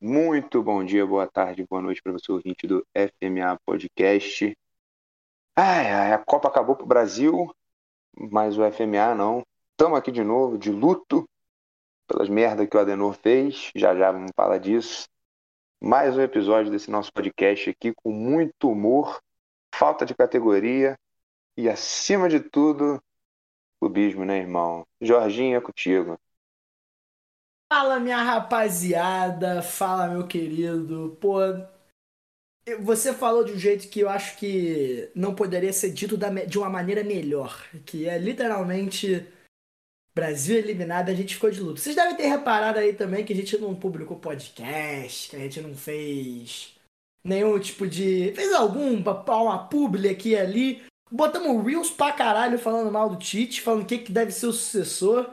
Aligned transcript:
Muito 0.00 0.62
bom 0.62 0.82
dia, 0.82 1.06
boa 1.06 1.26
tarde, 1.26 1.66
boa 1.68 1.82
noite 1.82 2.02
para 2.02 2.12
você, 2.12 2.32
ouvinte 2.32 2.66
do 2.66 2.86
FMA 2.96 3.58
Podcast. 3.66 4.56
Ai, 5.54 5.92
ai, 5.92 6.12
a 6.14 6.18
Copa 6.18 6.48
acabou 6.48 6.74
pro 6.74 6.86
Brasil, 6.86 7.54
mas 8.16 8.56
o 8.56 8.62
FMA 8.72 9.14
não. 9.14 9.44
Estamos 9.72 9.98
aqui 9.98 10.10
de 10.10 10.24
novo, 10.24 10.56
de 10.56 10.70
luto, 10.70 11.28
pelas 12.08 12.28
merdas 12.28 12.66
que 12.66 12.76
o 12.76 12.80
Adenor 12.80 13.12
fez. 13.12 13.70
Já 13.76 13.94
já 13.94 14.10
vamos 14.10 14.32
falar 14.34 14.58
disso. 14.58 15.06
Mais 15.80 16.16
um 16.16 16.22
episódio 16.22 16.72
desse 16.72 16.90
nosso 16.90 17.12
podcast 17.12 17.70
aqui 17.70 17.92
com 17.94 18.10
muito 18.10 18.68
humor, 18.68 19.20
falta 19.72 20.04
de 20.04 20.14
categoria 20.14 20.98
e, 21.56 21.68
acima 21.68 22.28
de 22.28 22.40
tudo, 22.40 23.00
clubismo, 23.78 24.24
né, 24.24 24.38
irmão? 24.38 24.84
Jorginho, 25.00 25.56
é 25.56 25.60
contigo. 25.60 26.18
Fala, 27.72 28.00
minha 28.00 28.20
rapaziada. 28.22 29.62
Fala, 29.62 30.08
meu 30.08 30.26
querido. 30.26 31.16
Pô, 31.20 31.38
você 32.80 33.12
falou 33.14 33.44
de 33.44 33.52
um 33.52 33.58
jeito 33.58 33.88
que 33.88 34.00
eu 34.00 34.08
acho 34.08 34.36
que 34.36 35.10
não 35.14 35.34
poderia 35.34 35.72
ser 35.72 35.90
dito 35.92 36.16
de 36.46 36.58
uma 36.58 36.70
maneira 36.70 37.04
melhor. 37.04 37.64
Que 37.84 38.08
é 38.08 38.18
literalmente 38.18 39.26
Brasil 40.14 40.56
eliminado, 40.56 41.10
a 41.10 41.14
gente 41.14 41.34
ficou 41.34 41.50
de 41.50 41.60
luto. 41.60 41.80
Vocês 41.80 41.94
devem 41.94 42.16
ter 42.16 42.26
reparado 42.26 42.78
aí 42.78 42.92
também 42.92 43.24
que 43.24 43.32
a 43.32 43.36
gente 43.36 43.56
não 43.58 43.74
publicou 43.74 44.18
podcast, 44.18 45.30
que 45.30 45.36
a 45.36 45.38
gente 45.38 45.60
não 45.60 45.74
fez 45.74 46.74
nenhum 47.24 47.58
tipo 47.58 47.86
de. 47.86 48.32
Fez 48.34 48.52
algum, 48.52 48.96
uma 48.96 49.68
publi 49.68 50.08
aqui 50.08 50.30
e 50.30 50.36
ali. 50.36 50.82
Botamos 51.10 51.64
Reels 51.64 51.90
pra 51.90 52.12
caralho 52.12 52.58
falando 52.58 52.92
mal 52.92 53.08
do 53.08 53.16
Tite, 53.16 53.62
falando 53.62 53.86
quem 53.86 54.02
que 54.02 54.12
deve 54.12 54.30
ser 54.30 54.46
o 54.46 54.52
sucessor, 54.52 55.30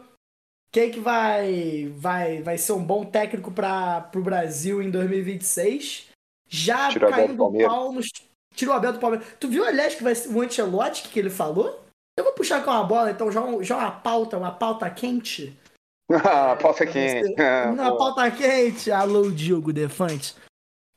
quem 0.72 0.92
que 0.92 1.00
vai 1.00 1.92
vai 1.98 2.42
vai 2.42 2.58
ser 2.58 2.74
um 2.74 2.84
bom 2.84 3.06
técnico 3.06 3.52
para 3.52 4.02
pro 4.02 4.22
Brasil 4.22 4.82
em 4.82 4.90
2026. 4.90 6.10
Já 6.48 6.90
Tirou 6.90 7.10
caindo 7.10 7.44
o 7.44 7.58
pau 7.58 7.92
nos. 7.92 8.08
Tirou 8.54 8.74
o 8.74 8.78
Abel 8.78 8.94
do 8.94 9.00
Palmeiras. 9.00 9.28
Tu 9.40 9.48
viu, 9.50 9.66
aliás, 9.66 9.96
que 9.96 10.04
vai 10.04 10.16
ser 10.16 10.30
o 10.30 10.42
Ancelotti 10.42 11.10
que 11.10 11.20
ele 11.20 11.30
falou? 11.30 11.85
Eu 12.18 12.24
vou 12.24 12.34
puxar 12.34 12.64
com 12.64 12.72
uma 12.72 12.84
bola, 12.84 13.12
então, 13.12 13.30
já, 13.30 13.42
já 13.62 13.78
uma 13.78 13.92
pauta, 13.92 14.38
uma 14.38 14.52
pauta 14.52 14.90
quente. 14.90 15.58
Ah, 16.08 16.56
pauta 16.56 16.86
quente. 16.86 17.34
Uma 17.74 17.98
pauta 17.98 18.30
quente. 18.30 18.92
Alô, 18.92 19.32
Diogo 19.32 19.74
Defante. 19.74 20.36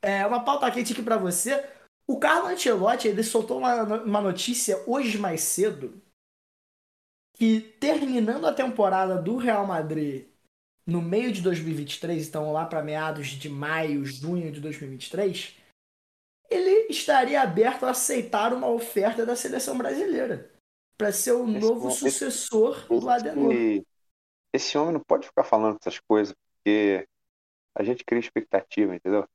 É, 0.02 0.27
uma 0.27 0.44
pauta 0.44 0.70
quente 0.70 0.92
aqui 0.92 1.02
para 1.02 1.16
você. 1.16 1.66
O 2.06 2.19
Carlo 2.19 2.48
Ancelotti 2.48 3.08
ele 3.08 3.22
soltou 3.22 3.56
uma, 3.56 3.84
uma 4.02 4.20
notícia 4.20 4.83
hoje 4.86 5.16
mais 5.16 5.41
cedo 5.41 5.98
que 7.38 7.60
terminando 7.80 8.47
a 8.47 8.53
temporada 8.53 9.16
do 9.16 9.38
Real 9.38 9.66
Madrid 9.66 10.27
no 10.86 11.00
meio 11.00 11.32
de 11.32 11.41
2023, 11.41 12.28
então 12.28 12.53
lá 12.53 12.66
para 12.66 12.82
meados 12.82 13.28
de 13.28 13.48
maio, 13.48 14.05
junho 14.05 14.53
de 14.53 14.60
2023, 14.60 15.56
ele 16.50 16.88
estaria 16.91 17.41
aberto 17.41 17.84
a 17.84 17.92
aceitar 17.92 18.53
uma 18.53 18.69
oferta 18.69 19.25
da 19.25 19.34
seleção 19.34 19.78
brasileira 19.78 20.50
para 20.98 21.12
ser 21.12 21.32
o 21.32 21.48
esse 21.48 21.60
novo 21.60 21.88
esse, 21.88 21.98
sucessor 21.98 22.77
esse, 22.78 23.00
do 23.00 23.08
Adenor. 23.08 23.52
Esse 24.52 24.77
homem 24.77 24.94
não 24.94 25.00
pode 25.00 25.27
ficar 25.27 25.44
falando 25.44 25.78
essas 25.80 26.00
coisas 26.00 26.34
porque 26.34 27.06
a 27.74 27.84
gente 27.84 28.04
cria 28.04 28.20
expectativa, 28.20 28.94
entendeu? 28.94 29.26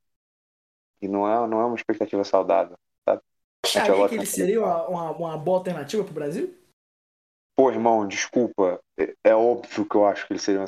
E 1.01 1.07
não 1.07 1.27
é, 1.27 1.47
não 1.47 1.61
é 1.61 1.65
uma 1.65 1.75
expectativa 1.75 2.23
saudável, 2.23 2.77
sabe? 3.07 3.21
Acharia 3.65 4.09
que 4.09 4.15
ele 4.15 4.25
seria 4.25 4.59
uma, 4.59 4.87
uma, 4.87 5.11
uma 5.11 5.37
boa 5.37 5.59
alternativa 5.59 6.03
pro 6.03 6.13
Brasil? 6.13 6.53
Pô, 7.55 7.71
irmão, 7.71 8.07
desculpa. 8.07 8.81
É, 8.97 9.15
é, 9.23 9.35
óbvio 9.35 9.87
que 9.87 9.95
eu 9.95 10.05
acho 10.05 10.25
que 10.25 10.33
ele 10.33 10.39
seria. 10.39 10.61
Uma... 10.61 10.67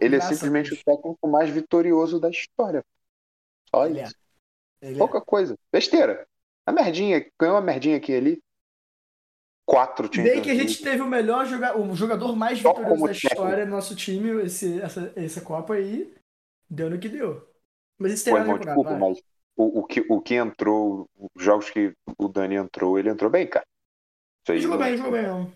Ele 0.00 0.16
é 0.16 0.20
simplesmente 0.20 0.74
o 0.74 0.84
técnico 0.84 1.26
mais 1.26 1.50
vitorioso 1.50 2.20
da 2.20 2.28
história. 2.28 2.84
Só 3.70 3.86
ele 3.86 4.02
isso. 4.02 4.14
É. 4.80 4.94
Pouca 4.94 5.18
é. 5.18 5.22
coisa. 5.24 5.56
Besteira. 5.72 6.26
A 6.66 6.72
merdinha, 6.72 7.26
ganhou 7.40 7.56
uma 7.56 7.62
merdinha 7.62 7.96
aqui 7.96 8.14
ali. 8.14 8.42
Quatro 9.68 10.08
times. 10.08 10.32
Vê 10.32 10.40
que 10.40 10.50
a 10.50 10.54
gente 10.54 10.82
teve 10.82 11.02
o 11.02 11.06
melhor 11.06 11.44
jogador, 11.44 11.78
o 11.78 11.94
jogador 11.94 12.34
mais 12.34 12.58
Só 12.58 12.72
vitorioso 12.72 13.04
da 13.04 13.12
história 13.12 13.66
do 13.66 13.70
nosso 13.70 13.94
time, 13.94 14.42
esse, 14.42 14.80
essa, 14.80 15.12
essa 15.14 15.42
Copa 15.42 15.74
aí. 15.74 16.14
Deu 16.70 16.88
no 16.88 16.98
que 16.98 17.06
deu. 17.06 17.46
Mas 17.98 18.14
isso 18.14 18.24
tem 18.24 18.32
Pô, 18.32 18.40
irmão, 18.40 18.58
desculpa, 18.58 18.96
mas 18.96 19.18
o, 19.54 19.80
o, 19.80 19.84
que, 19.84 20.06
o 20.08 20.22
que 20.22 20.36
entrou, 20.36 21.06
os 21.34 21.44
jogos 21.44 21.68
que 21.68 21.92
o 22.16 22.28
Dani 22.28 22.54
entrou, 22.54 22.98
ele 22.98 23.10
entrou 23.10 23.30
bem, 23.30 23.46
cara. 23.46 23.66
Isso 24.42 24.52
aí, 24.52 24.60
jogou 24.62 24.78
bem, 24.78 24.96
jogou 24.96 25.12
bem. 25.12 25.24
Não. 25.24 25.52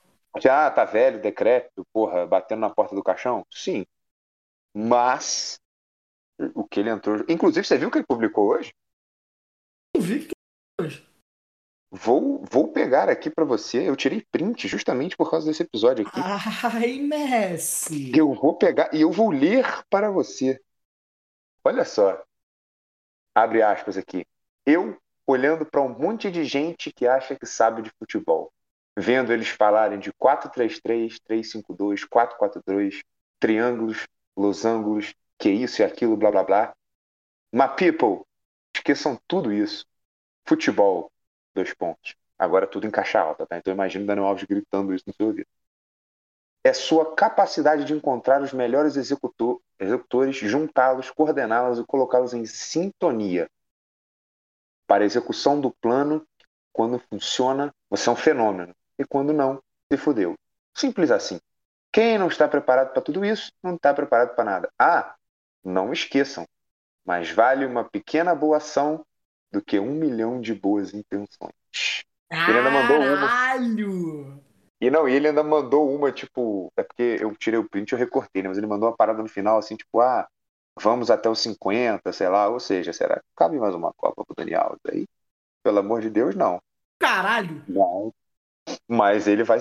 Ah, 0.50 0.70
tá 0.70 0.84
velho, 0.84 1.18
decrépito, 1.18 1.82
porra, 1.90 2.26
batendo 2.26 2.60
na 2.60 2.68
porta 2.68 2.94
do 2.94 3.02
caixão? 3.02 3.46
Sim. 3.50 3.86
Mas 4.74 5.58
o 6.54 6.64
que 6.64 6.80
ele 6.80 6.90
entrou. 6.90 7.24
Inclusive, 7.30 7.66
você 7.66 7.78
viu 7.78 7.88
o 7.88 7.90
que 7.90 7.96
ele 7.96 8.06
publicou 8.06 8.50
hoje? 8.50 8.74
Eu 9.96 10.02
vi 10.02 10.26
que 10.26 10.34
hoje. 10.78 11.11
Vou, 11.94 12.42
vou 12.50 12.72
pegar 12.72 13.10
aqui 13.10 13.28
para 13.28 13.44
você. 13.44 13.88
Eu 13.88 13.94
tirei 13.94 14.26
print 14.32 14.66
justamente 14.66 15.16
por 15.16 15.30
causa 15.30 15.46
desse 15.46 15.62
episódio 15.62 16.06
aqui. 16.06 16.20
Ai, 16.64 16.98
Messi! 17.00 18.10
Eu 18.16 18.32
vou 18.32 18.56
pegar 18.56 18.88
e 18.94 19.02
eu 19.02 19.12
vou 19.12 19.30
ler 19.30 19.66
para 19.90 20.10
você. 20.10 20.58
Olha 21.64 21.84
só 21.84 22.24
abre 23.34 23.62
aspas 23.62 23.96
aqui, 23.96 24.26
eu 24.66 24.96
olhando 25.26 25.64
para 25.64 25.80
um 25.80 25.88
monte 25.88 26.30
de 26.30 26.44
gente 26.44 26.92
que 26.92 27.06
acha 27.06 27.36
que 27.36 27.46
sabe 27.46 27.82
de 27.82 27.90
futebol, 27.98 28.52
vendo 28.96 29.32
eles 29.32 29.48
falarem 29.48 29.98
de 29.98 30.12
4-3-3, 30.12 31.18
3-5-2, 31.28 32.06
4-4-2, 32.06 33.02
triângulos, 33.40 34.06
losangos, 34.36 35.14
que 35.38 35.50
isso 35.50 35.82
e 35.82 35.84
aquilo, 35.84 36.16
blá 36.16 36.30
blá 36.30 36.44
blá. 36.44 36.74
My 37.52 37.68
people, 37.76 38.24
esqueçam 38.74 39.18
tudo 39.26 39.52
isso. 39.52 39.84
Futebol, 40.46 41.10
dois 41.54 41.72
pontos. 41.74 42.16
Agora 42.38 42.66
tudo 42.66 42.86
em 42.86 42.90
caixa 42.90 43.20
alta, 43.20 43.46
tá? 43.46 43.56
Então 43.56 43.72
imagina 43.72 44.04
o 44.04 44.06
Daniel 44.06 44.26
Alves 44.26 44.44
gritando 44.44 44.94
isso 44.94 45.04
no 45.06 45.14
seu 45.14 45.26
ouvido. 45.26 45.48
É 46.64 46.72
sua 46.72 47.14
capacidade 47.14 47.84
de 47.84 47.92
encontrar 47.92 48.40
os 48.40 48.52
melhores 48.52 48.96
executor, 48.96 49.60
executores, 49.78 50.36
juntá-los, 50.36 51.10
coordená-los 51.10 51.78
e 51.78 51.84
colocá-los 51.84 52.34
em 52.34 52.46
sintonia. 52.46 53.48
Para 54.86 55.02
a 55.02 55.06
execução 55.06 55.60
do 55.60 55.70
plano, 55.70 56.26
quando 56.72 56.98
funciona, 57.10 57.74
você 57.90 58.08
é 58.08 58.12
um 58.12 58.16
fenômeno. 58.16 58.74
E 58.98 59.04
quando 59.04 59.32
não, 59.32 59.62
se 59.90 59.98
fudeu. 59.98 60.34
Simples 60.74 61.10
assim. 61.10 61.40
Quem 61.92 62.16
não 62.16 62.28
está 62.28 62.48
preparado 62.48 62.92
para 62.92 63.02
tudo 63.02 63.24
isso, 63.24 63.52
não 63.62 63.74
está 63.74 63.92
preparado 63.92 64.34
para 64.34 64.44
nada. 64.44 64.72
Ah, 64.78 65.14
não 65.62 65.92
esqueçam, 65.92 66.46
mais 67.04 67.30
vale 67.30 67.66
uma 67.66 67.84
pequena 67.84 68.34
boa 68.34 68.56
ação 68.56 69.04
do 69.52 69.62
que 69.62 69.78
um 69.78 69.92
milhão 69.92 70.40
de 70.40 70.54
boas 70.54 70.94
intenções. 70.94 71.52
Ele 72.30 72.58
ainda 72.58 72.70
mandou 72.70 72.96
uma. 72.98 73.28
E 74.80 74.90
não, 74.90 75.06
ele 75.06 75.28
ainda 75.28 75.44
mandou 75.44 75.94
uma, 75.94 76.10
tipo, 76.10 76.72
é 76.76 76.82
porque 76.82 77.18
eu 77.20 77.36
tirei 77.36 77.60
o 77.60 77.68
print 77.68 77.90
e 77.90 77.94
eu 77.94 77.98
recortei, 77.98 78.42
né? 78.42 78.48
Mas 78.48 78.58
ele 78.58 78.66
mandou 78.66 78.88
uma 78.88 78.96
parada 78.96 79.22
no 79.22 79.28
final, 79.28 79.58
assim, 79.58 79.76
tipo, 79.76 80.00
ah, 80.00 80.26
vamos 80.80 81.10
até 81.10 81.28
os 81.28 81.38
50, 81.38 82.12
sei 82.12 82.28
lá, 82.28 82.48
ou 82.48 82.58
seja, 82.58 82.92
será 82.92 83.16
que 83.16 83.26
cabe 83.36 83.58
mais 83.60 83.74
uma 83.74 83.92
Copa 83.92 84.24
pro 84.24 84.34
Daniel? 84.34 84.76
Aí, 84.90 85.06
pelo 85.62 85.78
amor 85.78 86.00
de 86.00 86.10
Deus, 86.10 86.34
não. 86.34 86.60
Caralho! 86.98 87.62
Não. 87.68 88.12
Mas 88.88 89.26
ele 89.26 89.42
vai, 89.42 89.58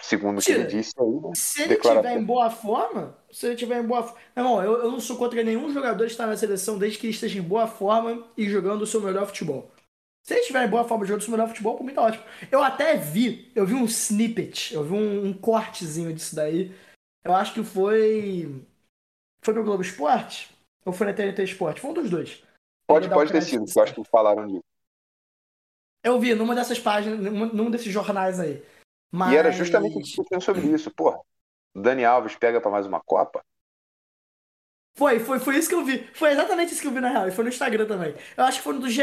segundo 0.00 0.38
o 0.38 0.42
que 0.42 0.52
ele 0.52 0.64
disse 0.64 0.94
aí, 0.98 1.06
né? 1.06 1.30
Se 1.34 1.62
ele 1.62 1.74
estiver 1.74 2.16
em 2.16 2.24
boa 2.24 2.48
forma, 2.50 3.18
se 3.30 3.46
ele 3.46 3.54
estiver 3.54 3.82
em 3.82 3.86
boa 3.86 4.02
forma. 4.02 4.20
Irmão, 4.36 4.62
eu, 4.62 4.84
eu 4.84 4.90
não 4.90 5.00
sou 5.00 5.16
contra 5.16 5.42
nenhum 5.42 5.72
jogador 5.72 6.06
estar 6.06 6.26
na 6.26 6.36
seleção 6.36 6.78
desde 6.78 6.98
que 6.98 7.06
ele 7.06 7.12
esteja 7.12 7.38
em 7.38 7.42
boa 7.42 7.66
forma 7.66 8.26
e 8.36 8.48
jogando 8.48 8.82
o 8.82 8.86
seu 8.86 9.00
melhor 9.00 9.26
futebol. 9.26 9.70
Se 10.24 10.34
eles 10.34 10.46
tiverem 10.46 10.68
boa 10.68 10.84
forma 10.84 11.04
de 11.04 11.10
jogo 11.10 11.24
do 11.24 11.30
melhor 11.30 11.48
futebol, 11.48 11.76
por 11.76 11.84
mim 11.84 11.94
tá 11.94 12.02
ótimo. 12.02 12.24
Eu 12.50 12.62
até 12.62 12.96
vi, 12.96 13.50
eu 13.54 13.66
vi 13.66 13.74
um 13.74 13.84
snippet, 13.84 14.74
eu 14.74 14.84
vi 14.84 14.92
um, 14.92 15.26
um 15.26 15.32
cortezinho 15.32 16.12
disso 16.12 16.36
daí. 16.36 16.74
Eu 17.24 17.34
acho 17.34 17.54
que 17.54 17.64
foi. 17.64 18.62
Foi 19.42 19.54
pro 19.54 19.64
Globo 19.64 19.82
Esporte? 19.82 20.54
Ou 20.84 20.92
foi 20.92 21.06
na 21.06 21.14
TNT 21.14 21.44
Esporte? 21.44 21.80
Foi 21.80 21.90
um 21.90 21.94
dos 21.94 22.10
dois. 22.10 22.42
Pode, 22.86 23.08
pode 23.08 23.32
ter 23.32 23.42
sido, 23.42 23.64
eu 23.74 23.82
acho 23.82 23.94
que 23.94 24.04
falaram 24.04 24.46
disso. 24.46 24.67
Eu 26.02 26.18
vi 26.20 26.34
numa 26.34 26.54
dessas 26.54 26.78
páginas, 26.78 27.20
num 27.52 27.70
desses 27.70 27.92
jornais 27.92 28.38
aí. 28.38 28.62
Mas... 29.10 29.32
E 29.32 29.36
era 29.36 29.50
justamente 29.50 29.98
discutindo 29.98 30.40
sobre 30.40 30.66
isso, 30.66 30.90
porra. 30.90 31.20
Dani 31.74 32.04
Alves 32.04 32.36
pega 32.36 32.60
para 32.60 32.70
mais 32.70 32.86
uma 32.86 33.00
Copa? 33.00 33.42
Foi, 34.96 35.20
foi, 35.20 35.38
foi 35.38 35.56
isso 35.56 35.68
que 35.68 35.74
eu 35.74 35.84
vi. 35.84 36.04
Foi 36.14 36.30
exatamente 36.30 36.72
isso 36.72 36.82
que 36.82 36.88
eu 36.88 36.92
vi 36.92 37.00
na 37.00 37.10
real. 37.10 37.28
E 37.28 37.30
foi 37.30 37.44
no 37.44 37.50
Instagram 37.50 37.86
também. 37.86 38.14
Eu 38.36 38.44
acho 38.44 38.58
que 38.58 38.64
foi 38.64 38.74
no 38.74 38.80
do 38.80 38.90
GE. 38.90 39.02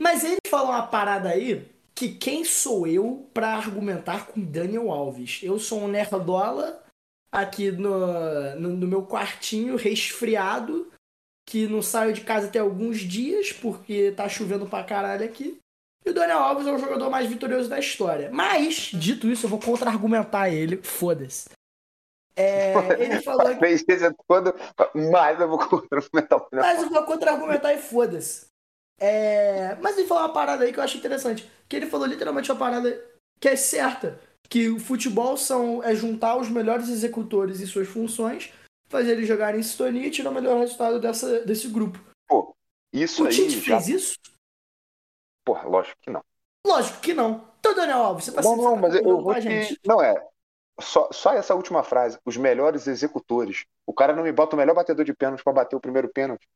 Mas 0.00 0.24
ele 0.24 0.38
falou 0.48 0.70
uma 0.70 0.86
parada 0.86 1.28
aí 1.28 1.70
que 1.94 2.08
quem 2.14 2.44
sou 2.44 2.86
eu 2.86 3.28
para 3.32 3.54
argumentar 3.54 4.26
com 4.26 4.40
Daniel 4.40 4.90
Alves? 4.90 5.40
Eu 5.42 5.58
sou 5.58 5.82
um 5.82 5.88
nerdola 5.88 6.82
aqui 7.30 7.70
no, 7.70 8.56
no, 8.56 8.70
no 8.70 8.86
meu 8.86 9.06
quartinho, 9.06 9.76
resfriado, 9.76 10.90
que 11.46 11.66
não 11.66 11.82
saio 11.82 12.12
de 12.12 12.22
casa 12.22 12.48
até 12.48 12.58
alguns 12.58 13.00
dias, 13.00 13.52
porque 13.52 14.12
tá 14.12 14.28
chovendo 14.28 14.66
pra 14.66 14.82
caralho 14.82 15.24
aqui. 15.24 15.59
E 16.10 16.12
o 16.12 16.14
Daniel 16.14 16.40
Alves 16.40 16.66
é 16.66 16.72
o 16.72 16.78
jogador 16.78 17.08
mais 17.08 17.28
vitorioso 17.28 17.68
da 17.68 17.78
história. 17.78 18.30
Mas, 18.32 18.90
dito 18.92 19.28
isso, 19.28 19.46
eu 19.46 19.50
vou 19.50 19.60
contra-argumentar 19.60 20.50
ele. 20.50 20.78
Foda-se. 20.82 21.48
É, 22.34 22.74
ele 22.98 23.22
falou 23.22 23.46
que. 23.46 24.14
Quando, 24.26 24.52
mas 25.12 25.40
eu 25.40 25.48
vou 25.48 25.58
contra-argumentar 25.58 26.36
o 26.36 26.48
Mas 26.52 26.82
eu 26.82 26.90
vou 26.90 27.04
contra-argumentar 27.04 27.74
e 27.74 27.78
foda-se. 27.78 28.46
É, 28.98 29.76
mas 29.80 29.96
ele 29.96 30.08
falou 30.08 30.24
uma 30.24 30.32
parada 30.32 30.64
aí 30.64 30.72
que 30.72 30.80
eu 30.80 30.82
acho 30.82 30.98
interessante. 30.98 31.48
Que 31.68 31.76
ele 31.76 31.86
falou 31.86 32.08
literalmente 32.08 32.50
uma 32.50 32.58
parada 32.58 33.00
que 33.38 33.48
é 33.48 33.54
certa. 33.54 34.18
Que 34.48 34.68
o 34.68 34.80
futebol 34.80 35.36
são, 35.36 35.80
é 35.84 35.94
juntar 35.94 36.36
os 36.36 36.48
melhores 36.48 36.88
executores 36.88 37.60
e 37.60 37.68
suas 37.68 37.86
funções, 37.86 38.52
fazer 38.88 39.12
eles 39.12 39.28
jogarem 39.28 39.60
em 39.60 39.62
sintonia 39.62 40.08
e 40.08 40.10
tirar 40.10 40.30
o 40.30 40.34
melhor 40.34 40.58
resultado 40.58 40.98
dessa, 40.98 41.44
desse 41.44 41.68
grupo. 41.68 42.00
Pô, 42.28 42.52
isso 42.92 43.22
o 43.22 43.26
aí. 43.28 43.32
Tite 43.32 43.60
já... 43.60 43.80
fez 43.80 43.88
isso? 43.88 44.14
Porra, 45.50 45.68
lógico 45.68 45.96
que 46.00 46.10
não. 46.10 46.22
Lógico 46.64 47.00
que 47.00 47.12
não. 47.12 47.44
Então, 47.58 47.74
Daniel 47.74 47.98
Alves, 48.04 48.26
você 48.26 48.32
tá 48.32 48.40
Não, 48.40 48.54
não, 48.56 48.76
mas 48.76 48.94
eu 48.94 49.20
vou 49.20 49.34
te. 49.34 49.80
Não 49.84 50.00
é. 50.00 50.14
Só, 50.80 51.08
só 51.10 51.32
essa 51.32 51.56
última 51.56 51.82
frase. 51.82 52.16
Os 52.24 52.36
melhores 52.36 52.86
executores. 52.86 53.64
O 53.84 53.92
cara 53.92 54.14
não 54.14 54.22
me 54.22 54.30
bota 54.30 54.54
o 54.54 54.58
melhor 54.58 54.76
batedor 54.76 55.04
de 55.04 55.12
pênalti 55.12 55.42
pra 55.42 55.52
bater 55.52 55.74
o 55.74 55.80
primeiro 55.80 56.08
pênalti. 56.08 56.46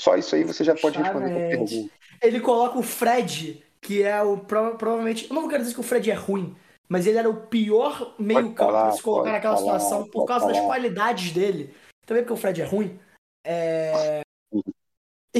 Só 0.00 0.16
isso 0.16 0.34
aí 0.34 0.42
você 0.42 0.64
já 0.64 0.74
pode 0.74 0.96
responder. 0.96 1.90
Ele 2.22 2.40
coloca 2.40 2.78
o 2.78 2.82
Fred, 2.82 3.62
que 3.78 4.02
é 4.02 4.22
o 4.22 4.38
prova- 4.38 4.74
provavelmente. 4.76 5.28
Eu 5.28 5.34
não 5.34 5.46
quero 5.46 5.62
dizer 5.62 5.74
que 5.74 5.80
o 5.80 5.84
Fred 5.84 6.10
é 6.10 6.14
ruim, 6.14 6.56
mas 6.88 7.06
ele 7.06 7.18
era 7.18 7.28
o 7.28 7.46
pior 7.46 8.14
meio-campo 8.18 8.72
pra 8.72 8.92
se 8.92 9.02
colocar 9.02 9.32
naquela 9.32 9.56
falar, 9.58 9.78
situação 9.78 10.08
por 10.08 10.24
causa 10.24 10.46
das 10.46 10.56
falar. 10.56 10.66
qualidades 10.68 11.30
dele. 11.32 11.74
Também 12.06 12.22
porque 12.22 12.32
o 12.32 12.36
Fred 12.38 12.62
é 12.62 12.64
ruim. 12.64 12.98
É. 13.44 14.22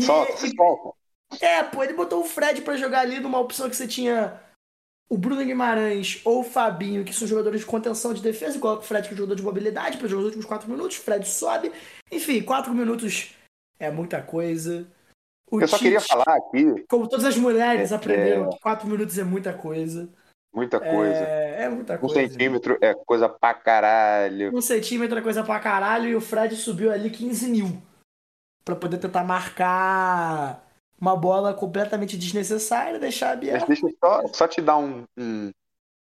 Solta, 0.03 0.47
e- 0.47 0.55
solta. 0.55 1.00
É, 1.41 1.63
pô, 1.63 1.83
ele 1.85 1.93
botou 1.93 2.21
o 2.21 2.25
Fred 2.25 2.63
pra 2.63 2.77
jogar 2.77 3.01
ali 3.01 3.21
numa 3.21 3.39
opção 3.39 3.69
que 3.69 3.77
você 3.77 3.87
tinha 3.87 4.41
o 5.09 5.19
Bruno 5.19 5.45
Guimarães 5.45 6.21
ou 6.25 6.41
o 6.41 6.45
Fabinho, 6.45 7.05
que 7.05 7.13
são 7.13 7.27
jogadores 7.27 7.61
de 7.61 7.67
contenção 7.67 8.15
de 8.15 8.23
defesa, 8.23 8.57
e 8.57 8.61
coloca 8.61 8.83
o 8.83 8.87
Fred 8.87 9.09
que 9.09 9.15
é 9.15 9.17
jogador 9.17 9.35
de 9.35 9.43
mobilidade 9.43 9.99
para 9.99 10.07
jogar 10.09 10.21
os 10.21 10.27
últimos 10.27 10.47
4 10.47 10.71
minutos, 10.71 10.99
o 10.99 11.01
Fred 11.01 11.27
sobe. 11.27 11.73
Enfim, 12.11 12.43
4 12.43 12.73
minutos 12.73 13.35
é 13.79 13.91
muita 13.91 14.23
coisa. 14.23 14.87
O 15.51 15.61
Eu 15.61 15.67
só 15.67 15.79
queria 15.79 15.99
Tite, 15.99 16.09
falar 16.13 16.37
aqui 16.37 16.85
Como 16.89 17.09
todas 17.09 17.25
as 17.25 17.37
mulheres 17.37 17.91
É, 17.91 17.95
aprenderam 17.97 18.47
é. 18.47 18.51
que 18.51 18.61
4 18.61 18.87
minutos 18.87 19.19
é 19.19 19.25
muita 19.25 19.53
coisa. 19.53 20.09
muita 20.55 20.79
coisa. 20.79 21.13
É, 21.25 21.65
é 21.65 21.69
muita 21.69 21.95
Um 21.97 21.99
coisa. 21.99 22.15
centímetro 22.15 22.79
é 22.81 22.95
coisa 22.95 23.29
pra 23.29 23.53
caralho. 23.53 24.57
Um 24.57 24.61
centímetro 24.61 25.19
é 25.19 25.23
coisa 25.23 25.43
pra 25.43 25.59
caralho 25.59 26.09
e 26.09 26.15
o 26.15 26.21
Fred 26.21 26.55
subiu 26.55 26.93
ali 26.93 27.11
15 27.11 27.51
mil. 27.51 27.83
Pra 28.65 28.77
poder 28.77 28.99
tentar 28.99 29.25
marcar 29.25 30.65
uma 31.01 31.17
bola 31.17 31.55
completamente 31.55 32.17
desnecessária, 32.19 32.99
deixar 32.99 33.37
Mas 33.51 33.63
aberto. 33.63 33.67
deixa 33.67 33.87
eu 33.87 33.97
só, 33.99 34.29
só 34.29 34.49
te 34.49 34.61
dar 34.61 34.77
um, 34.77 35.07
um, 35.17 35.51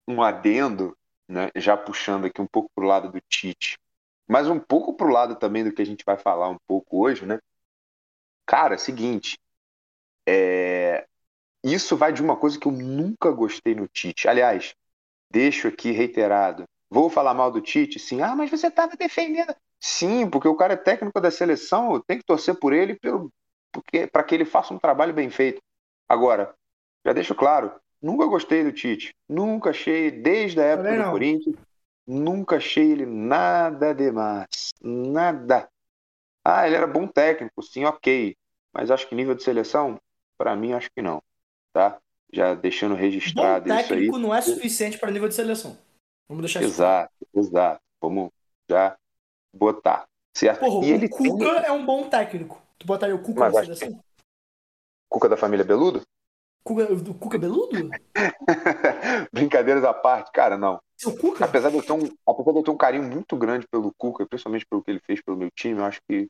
um 0.07 0.23
adendo, 0.23 0.97
né? 1.29 1.51
Já 1.57 1.77
puxando 1.77 2.27
aqui 2.27 2.41
um 2.41 2.47
pouco 2.47 2.71
pro 2.75 2.87
lado 2.87 3.11
do 3.11 3.21
Tite. 3.29 3.77
Mas 4.29 4.49
um 4.49 4.59
pouco 4.59 4.95
pro 4.95 5.11
lado 5.11 5.35
também 5.37 5.65
do 5.65 5.73
que 5.73 5.83
a 5.83 5.87
gente 5.87 6.05
vai 6.05 6.17
falar 6.17 6.49
um 6.49 6.59
pouco 6.67 7.03
hoje, 7.05 7.27
né? 7.27 7.41
Cara, 8.47 8.79
seguinte. 8.79 9.39
É... 10.27 11.07
Isso 11.63 11.97
vai 11.97 12.13
de 12.13 12.23
uma 12.23 12.37
coisa 12.37 12.59
que 12.59 12.69
eu 12.69 12.73
nunca 12.73 13.31
gostei 13.33 13.75
no 13.75 13.89
Tite. 13.89 14.29
Aliás, 14.29 14.75
deixo 15.31 15.67
aqui 15.67 15.91
reiterado. 15.91 16.65
Vou 16.89 17.11
falar 17.11 17.35
mal 17.35 17.51
do 17.51 17.61
Tite? 17.61 17.99
Sim. 17.99 18.21
Ah, 18.23 18.37
mas 18.37 18.51
você 18.51 18.69
estava 18.69 18.97
defendendo. 18.97 19.55
Sim, 19.81 20.31
porque 20.31 20.47
o 20.47 20.55
cara 20.55 20.75
é 20.75 20.77
técnico 20.77 21.21
da 21.21 21.31
seleção, 21.31 21.95
eu 21.95 22.03
tenho 22.03 22.21
que 22.21 22.27
torcer 22.27 22.59
por 22.59 22.73
ele 22.73 22.95
pelo, 22.95 23.31
porque 23.75 24.07
para 24.07 24.23
que 24.23 24.35
ele 24.35 24.45
faça 24.45 24.73
um 24.73 24.79
trabalho 24.79 25.13
bem 25.13 25.29
feito. 25.29 25.61
Agora, 26.09 26.55
já 27.05 27.13
deixo 27.13 27.35
claro, 27.35 27.73
nunca 28.01 28.25
gostei 28.27 28.63
do 28.63 28.73
Tite. 28.73 29.15
Nunca 29.29 29.71
achei, 29.71 30.11
desde 30.11 30.61
a 30.61 30.65
época 30.65 30.97
do. 30.97 31.11
Corinthians, 31.11 31.57
nunca 32.07 32.57
achei 32.57 32.93
ele 32.93 33.05
nada 33.05 33.93
demais. 33.93 34.73
Nada. 34.81 35.69
Ah, 36.45 36.67
ele 36.67 36.77
era 36.77 36.87
bom 36.87 37.07
técnico, 37.07 37.63
sim, 37.63 37.85
ok. 37.85 38.37
Mas 38.73 38.91
acho 38.91 39.09
que 39.09 39.15
nível 39.15 39.35
de 39.35 39.43
seleção, 39.43 39.99
para 40.39 40.55
mim, 40.55 40.73
acho 40.73 40.91
que 40.95 41.03
não. 41.03 41.23
Tá? 41.73 41.99
Já 42.33 42.55
deixando 42.55 42.95
Bom 42.95 43.01
registrado 43.01 43.69
isso 43.69 43.77
aí. 43.77 43.89
técnico 43.89 44.19
não 44.19 44.35
é 44.35 44.41
suficiente 44.41 44.99
para 44.99 45.11
nível 45.11 45.29
de 45.29 45.35
seleção. 45.35 45.77
Vamos 46.29 46.43
deixar 46.43 46.63
isso 46.63 46.77
claro. 46.77 47.09
Exato, 47.35 47.49
exato. 47.49 47.83
Vamos 48.01 48.31
já 48.69 48.97
botar. 49.53 50.07
Certo? 50.37 50.61
Porra, 50.61 50.87
e 50.87 50.91
ele 50.91 51.07
o 51.07 51.11
Cuca 51.11 51.47
é 51.61 51.71
um 51.71 51.87
bom 51.87 52.09
técnico. 52.09 52.64
Tu 52.79 52.87
botaria 52.87 53.15
o 53.15 53.23
Cuca 53.23 53.41
Mas 53.41 53.55
na 53.55 53.61
acho 53.61 53.71
que- 53.71 53.77
seleção? 53.77 54.05
Cuca 55.09 55.29
da 55.29 55.37
família 55.37 55.65
Beludo? 55.65 56.03
Cuca, 56.65 56.93
o 56.93 57.15
Cuca 57.15 57.37
é 57.37 57.39
beludo? 57.41 57.91
Brincadeiras 59.33 59.85
à 59.85 59.93
parte, 59.93 60.33
cara, 60.33 60.57
não. 60.57 60.81
Seu 60.97 61.17
Cuca? 61.17 61.45
Apesar 61.45 61.71
de, 61.71 61.77
eu 61.77 61.83
ter 61.83 61.93
um, 61.93 62.09
apesar 62.27 62.53
de 62.53 62.59
eu 62.59 62.63
ter 62.63 62.71
um 62.71 62.77
carinho 62.77 63.05
muito 63.05 63.37
grande 63.37 63.67
pelo 63.69 63.93
Cuca, 63.97 64.27
principalmente 64.27 64.67
pelo 64.67 64.83
que 64.83 64.91
ele 64.91 65.01
fez 65.01 65.21
pelo 65.23 65.37
meu 65.37 65.51
time, 65.51 65.79
eu 65.79 65.85
acho 65.85 66.01
que 66.09 66.29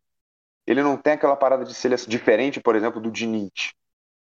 ele 0.67 0.82
não 0.82 0.96
tem 0.96 1.12
aquela 1.12 1.37
parada 1.37 1.64
de 1.64 1.73
seleção 1.75 2.08
diferente, 2.08 2.61
por 2.61 2.75
exemplo, 2.75 3.00
do 3.00 3.11
Diniz, 3.11 3.73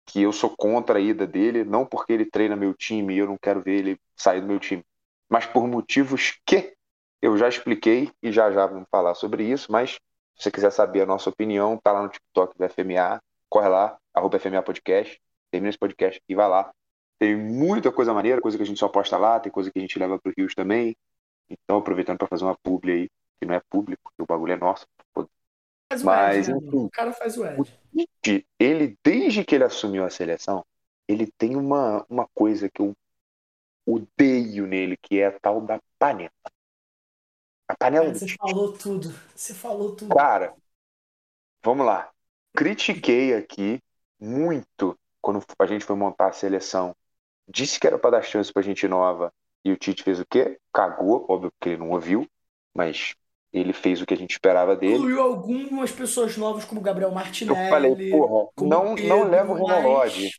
que 0.04 0.22
eu 0.22 0.32
sou 0.32 0.54
contra 0.56 0.98
a 0.98 1.00
ida 1.00 1.26
dele, 1.26 1.64
não 1.64 1.86
porque 1.86 2.12
ele 2.12 2.26
treina 2.26 2.54
meu 2.56 2.74
time 2.74 3.14
e 3.14 3.18
eu 3.18 3.26
não 3.26 3.38
quero 3.40 3.62
ver 3.62 3.78
ele 3.78 4.00
sair 4.16 4.40
do 4.40 4.46
meu 4.46 4.58
time, 4.60 4.84
mas 5.28 5.46
por 5.46 5.66
motivos 5.66 6.38
que 6.44 6.74
eu 7.22 7.38
já 7.38 7.48
expliquei 7.48 8.10
e 8.22 8.30
já 8.30 8.50
já 8.52 8.66
vamos 8.66 8.86
falar 8.90 9.14
sobre 9.14 9.44
isso, 9.44 9.70
mas 9.72 9.98
se 10.36 10.44
você 10.44 10.50
quiser 10.50 10.70
saber 10.70 11.02
a 11.02 11.06
nossa 11.06 11.30
opinião, 11.30 11.78
tá 11.78 11.92
lá 11.92 12.02
no 12.02 12.08
TikTok 12.08 12.56
do 12.56 12.68
FMA, 12.68 13.20
corre 13.48 13.68
lá, 13.68 13.96
arroba 14.12 14.38
FMA 14.38 14.62
Podcast, 14.62 15.20
termina 15.50 15.70
esse 15.70 15.78
podcast 15.78 16.22
e 16.28 16.34
vai 16.34 16.48
lá. 16.48 16.70
Tem 17.18 17.34
muita 17.34 17.90
coisa 17.90 18.12
maneira, 18.12 18.40
coisa 18.40 18.56
que 18.56 18.62
a 18.62 18.66
gente 18.66 18.78
só 18.78 18.88
posta 18.88 19.16
lá, 19.16 19.40
tem 19.40 19.50
coisa 19.50 19.70
que 19.70 19.78
a 19.78 19.82
gente 19.82 19.98
leva 19.98 20.18
pro 20.18 20.32
Rios 20.36 20.54
também. 20.54 20.94
Então, 21.48 21.78
aproveitando 21.78 22.18
para 22.18 22.28
fazer 22.28 22.44
uma 22.44 22.56
publi 22.62 22.92
aí, 22.92 23.10
que 23.40 23.46
não 23.46 23.54
é 23.54 23.62
público, 23.70 24.02
porque 24.04 24.22
o 24.22 24.26
bagulho 24.26 24.52
é 24.52 24.56
nosso. 24.56 24.86
Faz 25.90 26.02
o 26.02 26.06
Mas, 26.06 26.48
Ed, 26.48 26.52
né? 26.52 26.66
enfim. 26.66 26.84
O 26.84 26.90
cara 26.90 27.12
faz 27.12 27.38
o 27.38 27.44
Ed. 27.46 28.46
Ele, 28.58 28.98
desde 29.02 29.44
que 29.44 29.54
ele 29.54 29.64
assumiu 29.64 30.04
a 30.04 30.10
seleção, 30.10 30.64
ele 31.08 31.30
tem 31.38 31.56
uma, 31.56 32.04
uma 32.10 32.28
coisa 32.34 32.68
que 32.68 32.82
eu 32.82 32.94
odeio 33.86 34.66
nele, 34.66 34.96
que 34.96 35.20
é 35.20 35.26
a 35.26 35.38
tal 35.38 35.60
da 35.60 35.80
panela. 35.98 36.30
A 37.68 37.76
panela 37.76 38.06
Cara, 38.06 38.14
você 38.14 38.28
falou 38.28 38.72
tudo. 38.72 39.14
Você 39.34 39.54
falou 39.54 39.94
tudo. 39.96 40.14
Cara, 40.14 40.54
vamos 41.64 41.86
lá. 41.86 42.10
Critiquei 42.54 43.34
aqui 43.34 43.80
muito 44.18 44.98
quando 45.20 45.42
a 45.58 45.66
gente 45.66 45.84
foi 45.84 45.96
montar 45.96 46.28
a 46.28 46.32
seleção. 46.32 46.94
Disse 47.48 47.78
que 47.78 47.86
era 47.86 47.98
para 47.98 48.10
dar 48.18 48.22
chance 48.22 48.52
pra 48.52 48.62
gente 48.62 48.86
nova. 48.88 49.32
E 49.64 49.72
o 49.72 49.76
Tite 49.76 50.02
fez 50.02 50.20
o 50.20 50.26
quê? 50.26 50.58
Cagou, 50.72 51.26
óbvio 51.28 51.52
que 51.60 51.70
ele 51.70 51.78
não 51.78 51.90
ouviu, 51.90 52.26
mas 52.74 53.14
ele 53.52 53.72
fez 53.72 54.00
o 54.00 54.06
que 54.06 54.14
a 54.14 54.16
gente 54.16 54.32
esperava 54.32 54.76
dele. 54.76 54.94
Incluiu 54.94 55.20
algumas 55.20 55.90
pessoas 55.90 56.36
novas, 56.36 56.64
como 56.64 56.80
Gabriel 56.80 57.10
Eu 57.10 57.14
Martinelli. 57.14 57.68
falei, 57.68 58.10
porra, 58.10 58.48
não, 58.58 58.84
não 58.84 58.94
Pedro, 58.94 59.30
leva 59.30 59.52
o 59.52 59.66
Renan 59.66 59.82
mas-. 59.82 60.38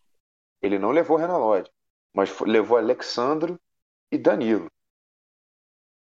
Ele 0.62 0.80
não 0.80 0.92
levou 0.92 1.18
o 1.18 1.20
Renan 1.20 1.38
Lodge, 1.38 1.70
mas 2.14 2.40
levou 2.42 2.78
Alexandro 2.78 3.60
e 4.12 4.18
Danilo. 4.18 4.72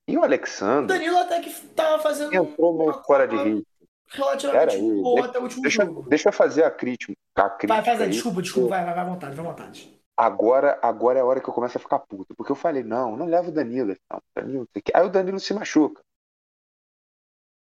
E 0.07 0.17
o 0.17 0.21
O 0.21 0.23
Alexandro 0.23 0.87
Danilo 0.87 1.17
até 1.17 1.39
que 1.41 1.49
tava 1.69 2.01
fazendo 2.01 2.33
entrou 2.33 2.73
meio 2.77 2.91
uma 2.91 3.03
fora 3.03 3.27
de 3.27 3.35
ritmo. 3.35 3.65
relativamente 4.07 4.67
Pera 4.67 4.71
aí, 4.73 5.01
boa 5.01 5.15
deixa- 5.15 5.29
até 5.29 5.39
o 5.39 5.43
último 5.43 5.61
Deixa, 5.63 5.85
jogo. 5.85 6.09
deixa 6.09 6.29
eu 6.29 6.33
fazer 6.33 6.63
a 6.63 6.71
crítica. 6.71 7.13
A 7.35 7.49
crítica 7.49 7.67
Vai, 7.75 7.83
faz 7.83 7.99
aí, 8.01 8.05
aí. 8.07 8.11
desculpa, 8.11 8.41
desculpa, 8.41 8.69
vai, 8.69 8.85
vai, 8.85 8.93
vai 8.93 9.03
à 9.03 9.07
vontade, 9.07 9.35
vai 9.35 9.45
à 9.45 9.49
vontade. 9.49 9.99
Agora, 10.17 10.79
agora 10.81 11.19
é 11.19 11.21
a 11.21 11.25
hora 11.25 11.41
que 11.41 11.49
eu 11.49 11.53
começo 11.53 11.77
a 11.77 11.81
ficar 11.81 11.99
puto. 11.99 12.33
Porque 12.35 12.51
eu 12.51 12.55
falei, 12.55 12.83
não, 12.83 13.17
não 13.17 13.25
leva 13.25 13.49
o 13.49 13.51
Danilo. 13.51 13.95
Não, 14.09 14.21
Danilo. 14.33 14.67
Aí 14.93 15.03
o 15.05 15.09
Danilo 15.09 15.39
se 15.39 15.53
machuca. 15.53 16.01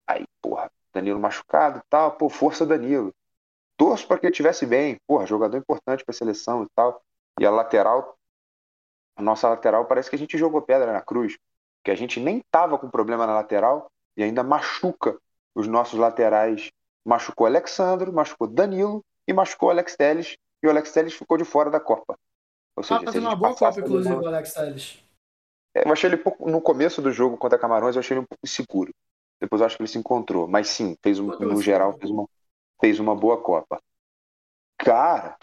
Aí, 0.08 0.24
porra, 0.42 0.70
Danilo 0.92 1.20
machucado 1.20 1.78
e 1.78 1.82
tal, 1.88 2.12
pô, 2.16 2.28
força 2.28 2.66
Danilo. 2.66 3.14
Torço 3.76 4.06
para 4.08 4.18
que 4.18 4.26
ele 4.26 4.32
estivesse 4.32 4.66
bem, 4.66 4.96
porra, 5.06 5.26
jogador 5.26 5.56
importante 5.56 6.04
para 6.04 6.12
a 6.12 6.16
seleção 6.16 6.64
e 6.64 6.66
tal. 6.74 7.00
E 7.38 7.46
a 7.46 7.50
lateral, 7.50 8.18
a 9.16 9.22
nossa 9.22 9.48
lateral, 9.48 9.84
parece 9.86 10.10
que 10.10 10.16
a 10.16 10.18
gente 10.18 10.36
jogou 10.36 10.60
pedra 10.60 10.92
na 10.92 11.00
cruz. 11.00 11.38
Que 11.82 11.90
a 11.90 11.94
gente 11.94 12.20
nem 12.20 12.42
tava 12.50 12.78
com 12.78 12.90
problema 12.90 13.26
na 13.26 13.34
lateral 13.34 13.90
e 14.16 14.22
ainda 14.22 14.42
machuca 14.42 15.18
os 15.54 15.66
nossos 15.66 15.98
laterais. 15.98 16.70
Machucou 17.04 17.46
Alexandro, 17.46 18.12
machucou 18.12 18.46
Danilo 18.46 19.02
e 19.26 19.32
machucou 19.32 19.70
Alex 19.70 19.96
Telles. 19.96 20.36
E 20.62 20.66
o 20.66 20.70
Alex 20.70 20.92
Telles 20.92 21.14
ficou 21.14 21.38
de 21.38 21.44
fora 21.44 21.70
da 21.70 21.80
Copa. 21.80 22.18
Ou 22.76 22.82
Tá 22.82 22.88
seja, 22.88 23.00
se 23.00 23.04
a 23.04 23.06
fazendo 23.06 23.26
uma 23.26 23.36
boa 23.36 23.54
Copa, 23.54 23.80
inclusive, 23.80 24.14
o 24.14 24.26
Alex 24.26 24.52
Telles. 24.52 25.02
é, 25.74 25.86
Eu 25.88 25.92
achei 25.92 26.08
ele 26.10 26.16
pouco, 26.18 26.50
no 26.50 26.60
começo 26.60 27.00
do 27.00 27.10
jogo 27.10 27.36
contra 27.36 27.58
Camarões, 27.58 27.96
eu 27.96 28.00
achei 28.00 28.14
ele 28.16 28.24
um 28.24 28.26
pouco 28.26 28.44
inseguro. 28.44 28.94
Depois 29.40 29.60
eu 29.60 29.66
acho 29.66 29.76
que 29.76 29.82
ele 29.82 29.88
se 29.88 29.98
encontrou. 29.98 30.46
Mas 30.46 30.68
sim, 30.68 30.96
fez 31.02 31.18
um, 31.18 31.26
no 31.26 31.62
geral, 31.62 31.94
fez 31.98 32.10
uma, 32.10 32.28
fez 32.80 33.00
uma 33.00 33.16
boa 33.16 33.40
Copa. 33.42 33.80
Cara, 34.78 35.38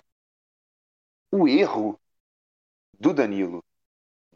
o 1.32 1.48
erro 1.48 2.00
do 3.00 3.14
Danilo 3.14 3.64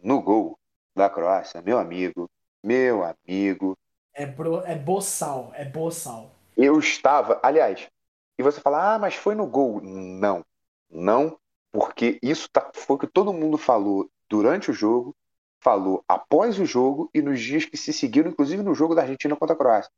no 0.03 0.21
gol 0.21 0.57
da 0.95 1.09
Croácia, 1.09 1.61
meu 1.61 1.77
amigo, 1.79 2.29
meu 2.63 3.03
amigo, 3.03 3.77
É, 4.13 4.25
bro, 4.25 4.61
é 4.65 4.75
boçal, 4.75 5.51
é 5.55 5.65
boçal. 5.65 6.31
Eu 6.55 6.79
estava, 6.79 7.39
aliás, 7.43 7.89
e 8.37 8.43
você 8.43 8.59
fala, 8.59 8.95
ah, 8.95 8.99
mas 8.99 9.15
foi 9.15 9.35
no 9.35 9.47
gol. 9.47 9.81
Não, 9.81 10.45
não, 10.89 11.37
porque 11.71 12.19
isso 12.21 12.49
tá, 12.49 12.69
foi 12.73 12.95
o 12.95 12.99
que 12.99 13.07
todo 13.07 13.33
mundo 13.33 13.57
falou 13.57 14.09
durante 14.29 14.69
o 14.71 14.73
jogo, 14.73 15.15
falou 15.59 16.03
após 16.07 16.59
o 16.59 16.65
jogo 16.65 17.09
e 17.13 17.21
nos 17.21 17.39
dias 17.39 17.65
que 17.65 17.77
se 17.77 17.93
seguiram, 17.93 18.31
inclusive 18.31 18.63
no 18.63 18.75
jogo 18.75 18.95
da 18.95 19.01
Argentina 19.03 19.35
contra 19.35 19.55
a 19.55 19.57
Croácia. 19.57 19.91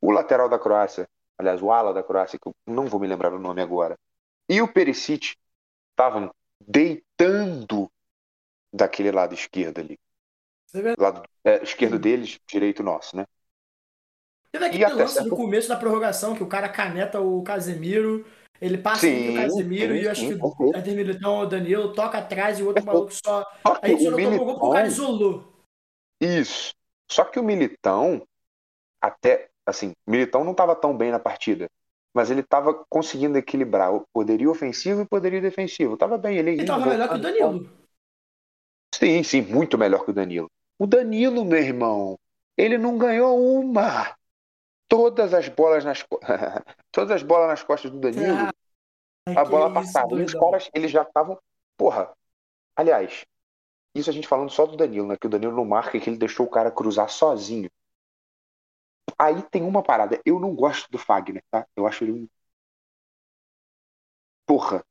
O 0.00 0.10
lateral 0.10 0.48
da 0.48 0.58
Croácia, 0.58 1.08
aliás, 1.38 1.62
o 1.62 1.70
ala 1.72 1.92
da 1.94 2.02
Croácia, 2.02 2.38
que 2.38 2.48
eu 2.48 2.54
não 2.66 2.86
vou 2.86 3.00
me 3.00 3.06
lembrar 3.06 3.32
o 3.32 3.38
nome 3.38 3.62
agora, 3.62 3.98
e 4.48 4.60
o 4.60 4.68
Perisic 4.72 5.36
estavam 5.90 6.30
deitando 6.60 7.90
daquele 8.72 9.10
lado 9.10 9.34
esquerdo 9.34 9.80
ali. 9.80 9.98
Vê? 10.82 10.94
Lado 10.98 11.22
é, 11.44 11.62
esquerdo 11.62 11.98
deles, 11.98 12.38
direito 12.48 12.82
nosso, 12.82 13.16
né? 13.16 13.24
Teve 14.52 14.64
aquele 14.64 14.92
lance 14.92 15.22
certo- 15.22 15.26
no 15.26 15.34
começo 15.34 15.68
da 15.68 15.76
prorrogação 15.76 16.34
que 16.34 16.42
o 16.42 16.48
cara 16.48 16.68
caneta 16.68 17.20
o 17.20 17.42
Casemiro, 17.42 18.24
ele 18.60 18.78
passa 18.78 19.10
Sim, 19.10 19.14
entre 19.14 19.30
o 19.30 19.32
Casemiro 19.32 19.94
sim, 19.94 19.96
e 19.96 20.04
eu 20.04 20.10
acho 20.10 20.26
sim, 20.26 20.28
que 20.28 20.34
o 20.34 20.56
Éder 20.72 20.94
Militão 20.96 21.38
o 21.40 21.46
Danilo 21.46 21.92
toca 21.92 22.18
atrás 22.18 22.58
e 22.58 22.62
o 22.62 22.66
outro 22.66 22.84
maluco 22.84 23.12
só. 23.12 23.44
Só 23.66 23.82
A 23.82 23.88
gente 23.88 24.02
só 24.02 24.10
não 24.10 24.20
tomou 24.20 24.46
gol 24.46 24.54
porque 24.54 24.66
o 24.66 24.70
cara 24.70 24.86
isolou. 24.88 25.52
isso. 26.20 26.74
Só 27.10 27.24
que 27.24 27.38
o 27.38 27.42
Militão, 27.44 28.26
até, 29.00 29.50
assim, 29.66 29.92
o 30.06 30.10
Militão 30.10 30.44
não 30.44 30.52
estava 30.52 30.76
tão 30.76 30.96
bem 30.96 31.10
na 31.12 31.18
partida, 31.20 31.68
mas 32.14 32.30
ele 32.30 32.40
estava 32.42 32.74
conseguindo 32.90 33.38
equilibrar 33.38 33.94
o 33.94 34.06
poderio 34.12 34.50
ofensivo 34.50 35.00
e 35.02 35.04
o 35.04 35.08
poderio 35.08 35.42
defensivo. 35.42 35.94
Estava 35.94 36.18
bem, 36.18 36.38
ele 36.38 36.52
Ele 36.58 36.66
tava 36.66 36.86
melhor 36.86 37.08
que 37.08 37.16
o. 37.16 37.20
Danilo. 37.20 37.86
Sim, 38.94 39.22
sim, 39.22 39.42
muito 39.42 39.78
melhor 39.78 40.04
que 40.04 40.10
o 40.10 40.14
Danilo. 40.14 40.50
O 40.78 40.86
Danilo, 40.86 41.44
meu 41.44 41.58
irmão, 41.58 42.18
ele 42.56 42.76
não 42.78 42.98
ganhou 42.98 43.38
uma. 43.38 44.16
Todas 44.88 45.34
as 45.34 45.48
bolas 45.48 45.84
nas 45.84 46.04
todas 46.92 47.10
as 47.10 47.22
bolas 47.22 47.48
nas 47.48 47.62
costas 47.62 47.90
do 47.90 47.98
Danilo, 47.98 48.48
Ai, 49.26 49.36
a 49.36 49.44
bola 49.44 49.66
isso, 49.66 49.74
passava. 49.74 50.20
E 50.20 50.22
os 50.22 50.32
caras, 50.34 50.70
eles 50.72 50.90
já 50.90 51.02
estavam, 51.02 51.38
porra. 51.76 52.14
Aliás, 52.76 53.24
isso 53.94 54.10
a 54.10 54.12
gente 54.12 54.28
falando 54.28 54.50
só 54.50 54.66
do 54.66 54.76
Danilo, 54.76 55.08
né? 55.08 55.16
Que 55.16 55.26
o 55.26 55.30
Danilo 55.30 55.56
não 55.56 55.64
marca 55.64 55.98
que 55.98 56.08
ele 56.08 56.18
deixou 56.18 56.46
o 56.46 56.50
cara 56.50 56.70
cruzar 56.70 57.08
sozinho. 57.08 57.70
Aí 59.18 59.42
tem 59.44 59.62
uma 59.62 59.82
parada. 59.82 60.20
Eu 60.24 60.38
não 60.38 60.54
gosto 60.54 60.90
do 60.90 60.98
Fagner, 60.98 61.42
tá? 61.50 61.66
Eu 61.74 61.86
acho 61.86 62.04
ele 62.04 62.12
um. 62.12 62.28
Porra. 64.44 64.84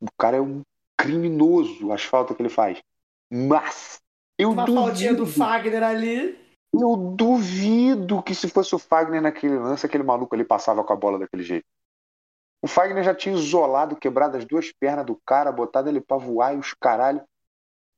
O 0.00 0.08
cara 0.18 0.38
é 0.38 0.40
um 0.40 0.62
criminoso, 0.96 1.92
as 1.92 2.02
faltas 2.02 2.36
que 2.36 2.42
ele 2.42 2.48
faz. 2.48 2.82
Mas 3.30 4.01
eu 4.38 4.52
Uma 4.52 4.66
faltinha 4.66 5.14
do 5.14 5.24
duvido, 5.24 5.26
Fagner 5.26 5.82
ali. 5.82 6.38
eu 6.74 6.96
duvido 6.96 8.22
que 8.22 8.34
se 8.34 8.48
fosse 8.48 8.74
o 8.74 8.78
Fagner 8.78 9.20
naquele 9.22 9.58
lance, 9.58 9.86
aquele 9.86 10.02
maluco 10.02 10.34
ali 10.34 10.44
passava 10.44 10.82
com 10.84 10.92
a 10.92 10.96
bola 10.96 11.18
daquele 11.18 11.42
jeito. 11.42 11.66
O 12.62 12.68
Fagner 12.68 13.02
já 13.02 13.14
tinha 13.14 13.34
isolado, 13.34 13.96
quebrado 13.96 14.36
as 14.36 14.44
duas 14.44 14.72
pernas 14.72 15.04
do 15.04 15.20
cara, 15.26 15.50
botado 15.50 15.88
ele 15.88 16.00
pra 16.00 16.16
voar 16.16 16.54
e 16.54 16.58
os 16.58 16.72
caralho. 16.74 17.22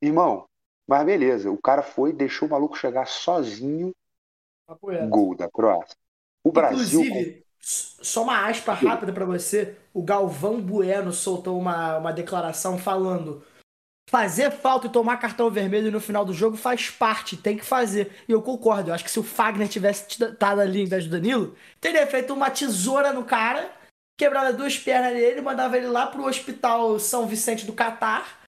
Irmão, 0.01 0.47
mas 0.87 1.05
beleza, 1.05 1.51
o 1.51 1.61
cara 1.61 1.81
foi, 1.81 2.11
deixou 2.11 2.47
o 2.47 2.51
maluco 2.51 2.77
chegar 2.77 3.07
sozinho, 3.07 3.93
gol 5.09 5.35
da 5.35 5.49
Croácia. 5.49 5.95
O 6.43 6.51
Brasil. 6.51 7.01
Inclusive, 7.01 7.45
só 7.59 8.23
uma 8.23 8.47
aspa 8.47 8.73
rápida 8.73 9.11
pra 9.13 9.25
você. 9.25 9.75
O 9.93 10.03
Galvão 10.03 10.61
Bueno 10.61 11.11
soltou 11.11 11.57
uma, 11.57 11.97
uma 11.97 12.11
declaração 12.13 12.77
falando: 12.77 13.43
fazer 14.09 14.51
falta 14.51 14.87
e 14.87 14.91
tomar 14.91 15.17
cartão 15.17 15.49
vermelho 15.49 15.91
no 15.91 15.99
final 15.99 16.23
do 16.23 16.33
jogo 16.33 16.55
faz 16.55 16.89
parte, 16.89 17.35
tem 17.35 17.57
que 17.57 17.65
fazer. 17.65 18.11
E 18.27 18.31
eu 18.31 18.41
concordo. 18.41 18.89
Eu 18.89 18.93
acho 18.95 19.03
que 19.03 19.11
se 19.11 19.19
o 19.19 19.23
Fagner 19.23 19.67
tivesse 19.67 20.05
estado 20.09 20.61
ali 20.61 20.81
em 20.81 20.85
vez 20.85 21.05
do 21.05 21.11
Danilo, 21.11 21.55
teria 21.81 22.05
feito 22.07 22.33
uma 22.33 22.49
tesoura 22.49 23.11
no 23.11 23.23
cara, 23.23 23.71
quebrado 24.17 24.49
as 24.49 24.55
duas 24.55 24.77
pernas 24.77 25.13
dele, 25.13 25.41
mandava 25.41 25.77
ele 25.77 25.87
lá 25.87 26.07
pro 26.07 26.25
hospital 26.25 26.99
São 26.99 27.25
Vicente 27.25 27.65
do 27.65 27.73
Catar. 27.73 28.45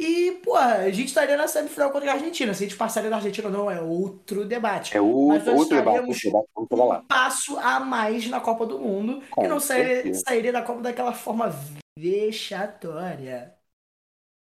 E, 0.00 0.30
porra, 0.44 0.76
a 0.76 0.90
gente 0.90 1.08
estaria 1.08 1.36
na 1.36 1.48
semifinal 1.48 1.90
contra 1.90 2.12
a 2.12 2.14
Argentina. 2.14 2.54
Se 2.54 2.62
a 2.62 2.68
gente 2.68 2.78
passaria 2.78 3.10
da 3.10 3.16
Argentina 3.16 3.48
ou 3.48 3.52
não, 3.52 3.68
é 3.68 3.80
outro 3.80 4.44
debate. 4.44 4.96
É 4.96 5.00
o, 5.00 5.28
Mas 5.28 5.44
nós 5.44 5.58
outro 5.58 5.76
debate, 5.76 6.30
um 6.56 7.02
passo 7.08 7.58
a 7.58 7.80
mais 7.80 8.28
na 8.28 8.40
Copa 8.40 8.64
do 8.64 8.78
Mundo 8.78 9.20
Com 9.28 9.44
e 9.44 9.48
não 9.48 9.58
sairia 9.58 10.52
da 10.52 10.62
Copa 10.62 10.82
daquela 10.82 11.12
forma 11.12 11.52
vexatória. 11.98 13.57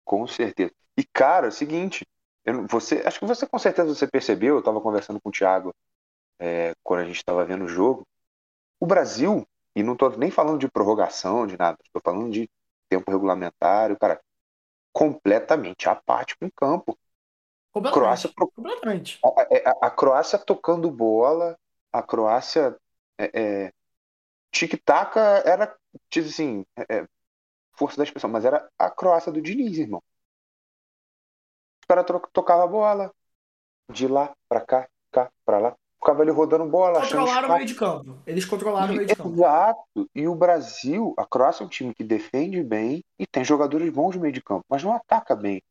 Com 0.06 0.26
certeza. 0.28 0.72
E, 0.98 1.04
cara, 1.04 1.48
é 1.48 1.50
o 1.50 1.52
seguinte, 1.52 2.06
eu 2.46 2.66
você, 2.68 3.02
acho 3.06 3.20
que 3.20 3.26
você 3.26 3.46
com 3.48 3.58
certeza 3.60 3.94
você 3.94 4.08
percebeu, 4.08 4.56
eu 4.56 4.60
estava 4.60 4.80
conversando 4.82 5.20
com 5.22 5.30
o 5.30 5.32
Thiago 5.32 5.74
é, 6.40 6.74
quando 6.82 7.00
a 7.02 7.04
gente 7.06 7.16
estava 7.16 7.44
vendo 7.44 7.64
o 7.66 7.68
jogo. 7.68 8.06
O 8.80 8.86
Brasil, 8.86 9.46
e 9.76 9.82
não 9.82 9.94
estou 9.94 10.16
nem 10.18 10.30
falando 10.30 10.60
de 10.60 10.68
prorrogação, 10.70 11.46
de 11.46 11.58
nada, 11.58 11.78
estou 11.84 12.02
falando 12.04 12.30
de 12.32 12.48
tempo 12.88 13.10
regulamentar, 13.10 13.96
cara, 13.98 14.20
completamente 14.92 15.88
apático 15.88 16.44
em 16.44 16.50
campo. 16.56 16.98
Completamente. 17.72 18.26
Croácia 18.26 18.30
Completamente. 18.34 19.24
A, 19.24 19.28
a- 19.28 19.86
a 19.88 19.90
Croácia 19.90 20.38
tocando 20.38 20.90
bola, 20.90 21.58
a 21.92 22.02
Croácia 22.02 22.76
é, 23.18 23.66
é, 23.66 23.72
tic-tac 24.52 25.16
era, 25.18 25.74
tipo 26.10 26.28
assim, 26.28 26.64
é, 26.76 26.98
é, 27.00 27.08
força 27.78 27.96
da 27.98 28.04
expressão, 28.04 28.30
mas 28.30 28.44
era 28.44 28.68
a 28.78 28.90
Croácia 28.90 29.32
do 29.32 29.40
Diniz, 29.42 29.78
irmão. 29.78 30.02
Os 31.82 31.86
caras 31.88 32.04
tro- 32.06 32.28
tocavam 32.32 32.64
a 32.64 32.68
bola 32.68 33.14
de 33.92 34.08
lá 34.08 34.34
pra 34.48 34.60
cá, 34.60 34.88
cá 35.12 35.30
pra 35.44 35.58
lá. 35.58 35.76
Ficava 35.98 36.22
ali 36.22 36.30
rodando 36.30 36.66
bola, 36.66 37.00
Controlaram 37.00 37.48
o 37.50 37.54
meio 37.54 37.66
de 37.66 37.74
campo. 37.74 38.18
Eles 38.26 38.44
controlaram 38.44 38.92
o 38.92 38.96
meio 38.96 39.08
de 39.08 39.16
campo. 39.16 39.30
Exato. 39.30 40.10
E 40.14 40.28
o 40.28 40.34
Brasil, 40.34 41.14
a 41.16 41.26
Croácia 41.26 41.62
é 41.64 41.66
um 41.66 41.68
time 41.70 41.94
que 41.94 42.04
defende 42.04 42.62
bem 42.62 43.02
e 43.18 43.26
tem 43.26 43.44
jogadores 43.44 43.90
bons 43.92 44.14
no 44.14 44.20
meio 44.22 44.32
de 44.32 44.42
campo, 44.42 44.64
mas 44.68 44.82
não 44.84 44.92
ataca 44.92 45.34
bem. 45.34 45.62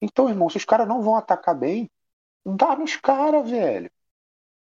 Então, 0.00 0.28
irmão, 0.28 0.48
se 0.50 0.56
os 0.56 0.64
caras 0.64 0.88
não 0.88 1.02
vão 1.02 1.16
atacar 1.16 1.54
bem, 1.54 1.90
dá 2.44 2.76
nos 2.76 2.96
caras, 2.96 3.48
velho. 3.50 3.90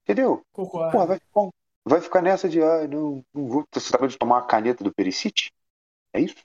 Entendeu? 0.03 0.43
Concordo. 0.53 0.91
Porra, 0.91 1.05
vai 1.08 1.20
ficar, 1.20 1.50
vai 1.86 2.01
ficar 2.01 2.22
nessa 2.22 2.50
de, 2.50 2.62
ah, 2.62 2.88
não, 2.88 3.24
não 3.34 3.48
vou. 3.48 3.65
Você 3.74 3.91
tá 3.91 3.98
vendo 4.00 4.12
de 4.12 4.17
tomar 4.17 4.38
uma 4.38 4.48
caneta 4.48 4.84
do 4.84 4.93
Perisic? 4.93 5.51
É 6.13 6.22
isso? 6.22 6.36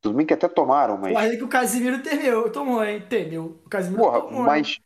Tudo 0.00 0.16
bem 0.16 0.26
que 0.26 0.34
até 0.34 0.48
tomaram, 0.48 0.96
mas. 0.96 1.12
Porra, 1.12 1.30
que 1.30 1.42
o 1.42 1.48
Casimiro 1.48 2.02
temeu. 2.02 2.50
Tomou, 2.52 2.84
hein? 2.84 3.04
Temeu. 3.08 3.60
O 3.64 3.68
Casimiro 3.68 4.02
Porra, 4.02 4.20
tomou. 4.20 4.40
hein? 4.40 4.46
mas. 4.46 4.78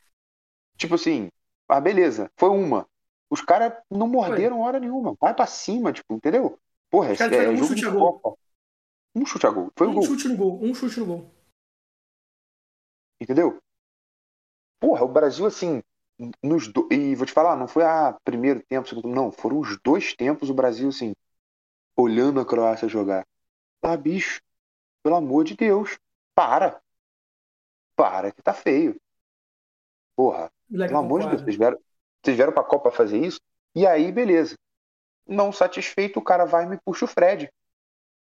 Tipo 0.77 0.95
assim, 0.95 1.29
ah, 1.69 1.81
beleza, 1.81 2.31
foi 2.37 2.49
uma. 2.49 2.87
Os 3.31 3.41
caras 3.41 3.73
não 3.91 4.09
morderam 4.09 4.61
hora 4.61 4.81
nenhuma. 4.81 5.15
Vai 5.21 5.35
pra 5.35 5.47
cima, 5.47 5.93
tipo, 5.93 6.15
entendeu? 6.15 6.59
Porra, 6.91 7.13
é, 7.13 7.17
fizeram 7.17 7.53
um 7.53 7.57
jogo 7.57 7.69
chute 7.69 7.81
de 7.81 7.87
a 7.87 7.91
gol. 7.91 8.13
Copa. 8.21 8.39
Um 9.15 9.27
chute 9.27 9.47
a 9.47 9.51
gol. 9.51 9.71
Foi 9.77 9.87
o 9.87 9.91
Um 9.91 9.95
gol. 9.95 10.03
chute 10.03 10.29
no 10.29 10.37
gol. 10.37 10.59
Um 10.63 10.75
chute 10.75 11.01
no 11.01 11.07
gol. 11.07 11.31
Entendeu? 13.21 13.59
Porra, 14.81 15.05
o 15.05 15.09
Brasil, 15.09 15.47
assim, 15.47 15.83
nos 16.43 16.69
do... 16.69 16.89
e 16.93 17.15
vou 17.15 17.27
te 17.27 17.33
falar, 17.33 17.57
não 17.57 17.69
foi 17.69 17.85
a 17.85 18.19
primeiro 18.25 18.63
tempo, 18.63 18.89
segundo 18.89 19.05
tempo, 19.05 19.15
não, 19.15 19.31
foram 19.31 19.61
os 19.61 19.79
dois 19.83 20.15
tempos 20.15 20.51
o 20.51 20.55
Brasil, 20.55 20.89
assim, 20.89 21.13
olhando 21.97 22.41
a 22.41 22.45
Croácia 22.45 22.89
jogar. 22.89 23.25
Ah, 23.81 23.97
bicho, 23.97 24.41
pelo 25.03 25.17
amor 25.17 25.45
de 25.45 25.57
Deus, 25.57 25.99
para. 26.35 26.81
Para, 27.97 28.33
que 28.33 28.43
tá 28.43 28.53
feio. 28.55 29.01
Porra, 30.17 30.51
Moleque, 30.69 30.93
pelo 30.93 31.05
amor 31.05 31.21
de 31.23 31.29
Deus, 31.29 31.43
vocês 31.43 31.57
vieram, 31.57 31.79
vocês 32.23 32.37
vieram 32.37 32.53
pra 32.53 32.65
Copa 32.65 32.91
fazer 32.91 33.19
isso? 33.19 33.41
E 33.75 33.87
aí, 33.87 34.11
beleza. 34.13 34.57
Não 35.27 35.53
satisfeito, 35.53 36.19
o 36.19 36.23
cara 36.25 36.45
vai 36.45 36.65
e 36.65 36.69
me 36.69 36.79
puxa 36.85 37.05
o 37.05 37.09
Fred, 37.09 37.51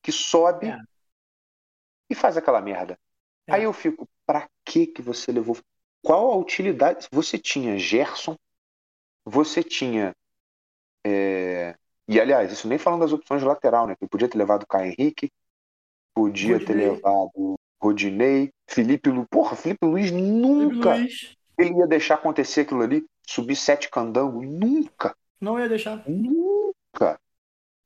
que 0.01 0.11
sobe 0.11 0.67
É. 0.67 0.77
e 2.09 2.15
faz 2.15 2.35
aquela 2.37 2.61
merda. 2.61 2.97
É. 3.47 3.53
Aí 3.53 3.63
eu 3.63 3.73
fico, 3.73 4.07
pra 4.25 4.49
que 4.65 4.87
que 4.87 5.01
você 5.01 5.31
levou? 5.31 5.57
Qual 6.03 6.31
a 6.31 6.35
utilidade? 6.35 7.07
Você 7.11 7.37
tinha 7.37 7.77
Gerson, 7.77 8.35
você 9.25 9.63
tinha. 9.63 10.15
é, 11.05 11.75
E 12.07 12.19
aliás, 12.19 12.51
isso 12.51 12.67
nem 12.67 12.77
falando 12.77 13.01
das 13.01 13.13
opções 13.13 13.41
de 13.41 13.47
lateral, 13.47 13.85
né? 13.87 13.95
Que 13.95 14.07
podia 14.07 14.27
ter 14.29 14.37
levado 14.37 14.63
o 14.63 14.67
Caio 14.67 14.91
Henrique, 14.91 15.31
podia 16.19 16.59
ter 16.59 16.65
Rodinei. 16.73 16.89
levado 16.91 17.55
Rodinei, 17.81 18.51
Felipe 18.67 19.09
Lu. 19.09 19.25
Porra, 19.29 19.55
Felipe 19.55 19.85
Luiz 19.85 20.09
Felipe 20.09 20.27
nunca 20.27 20.95
Luiz 20.95 21.37
ele 21.57 21.77
ia 21.77 21.87
deixar 21.87 22.15
acontecer 22.15 22.61
aquilo 22.61 22.81
ali, 22.81 23.05
subir 23.25 23.55
sete 23.55 23.89
candangos. 23.89 24.45
Nunca, 24.47 25.15
não 25.39 25.59
ia 25.59 25.67
deixar. 25.67 26.03
nunca, 26.07 27.19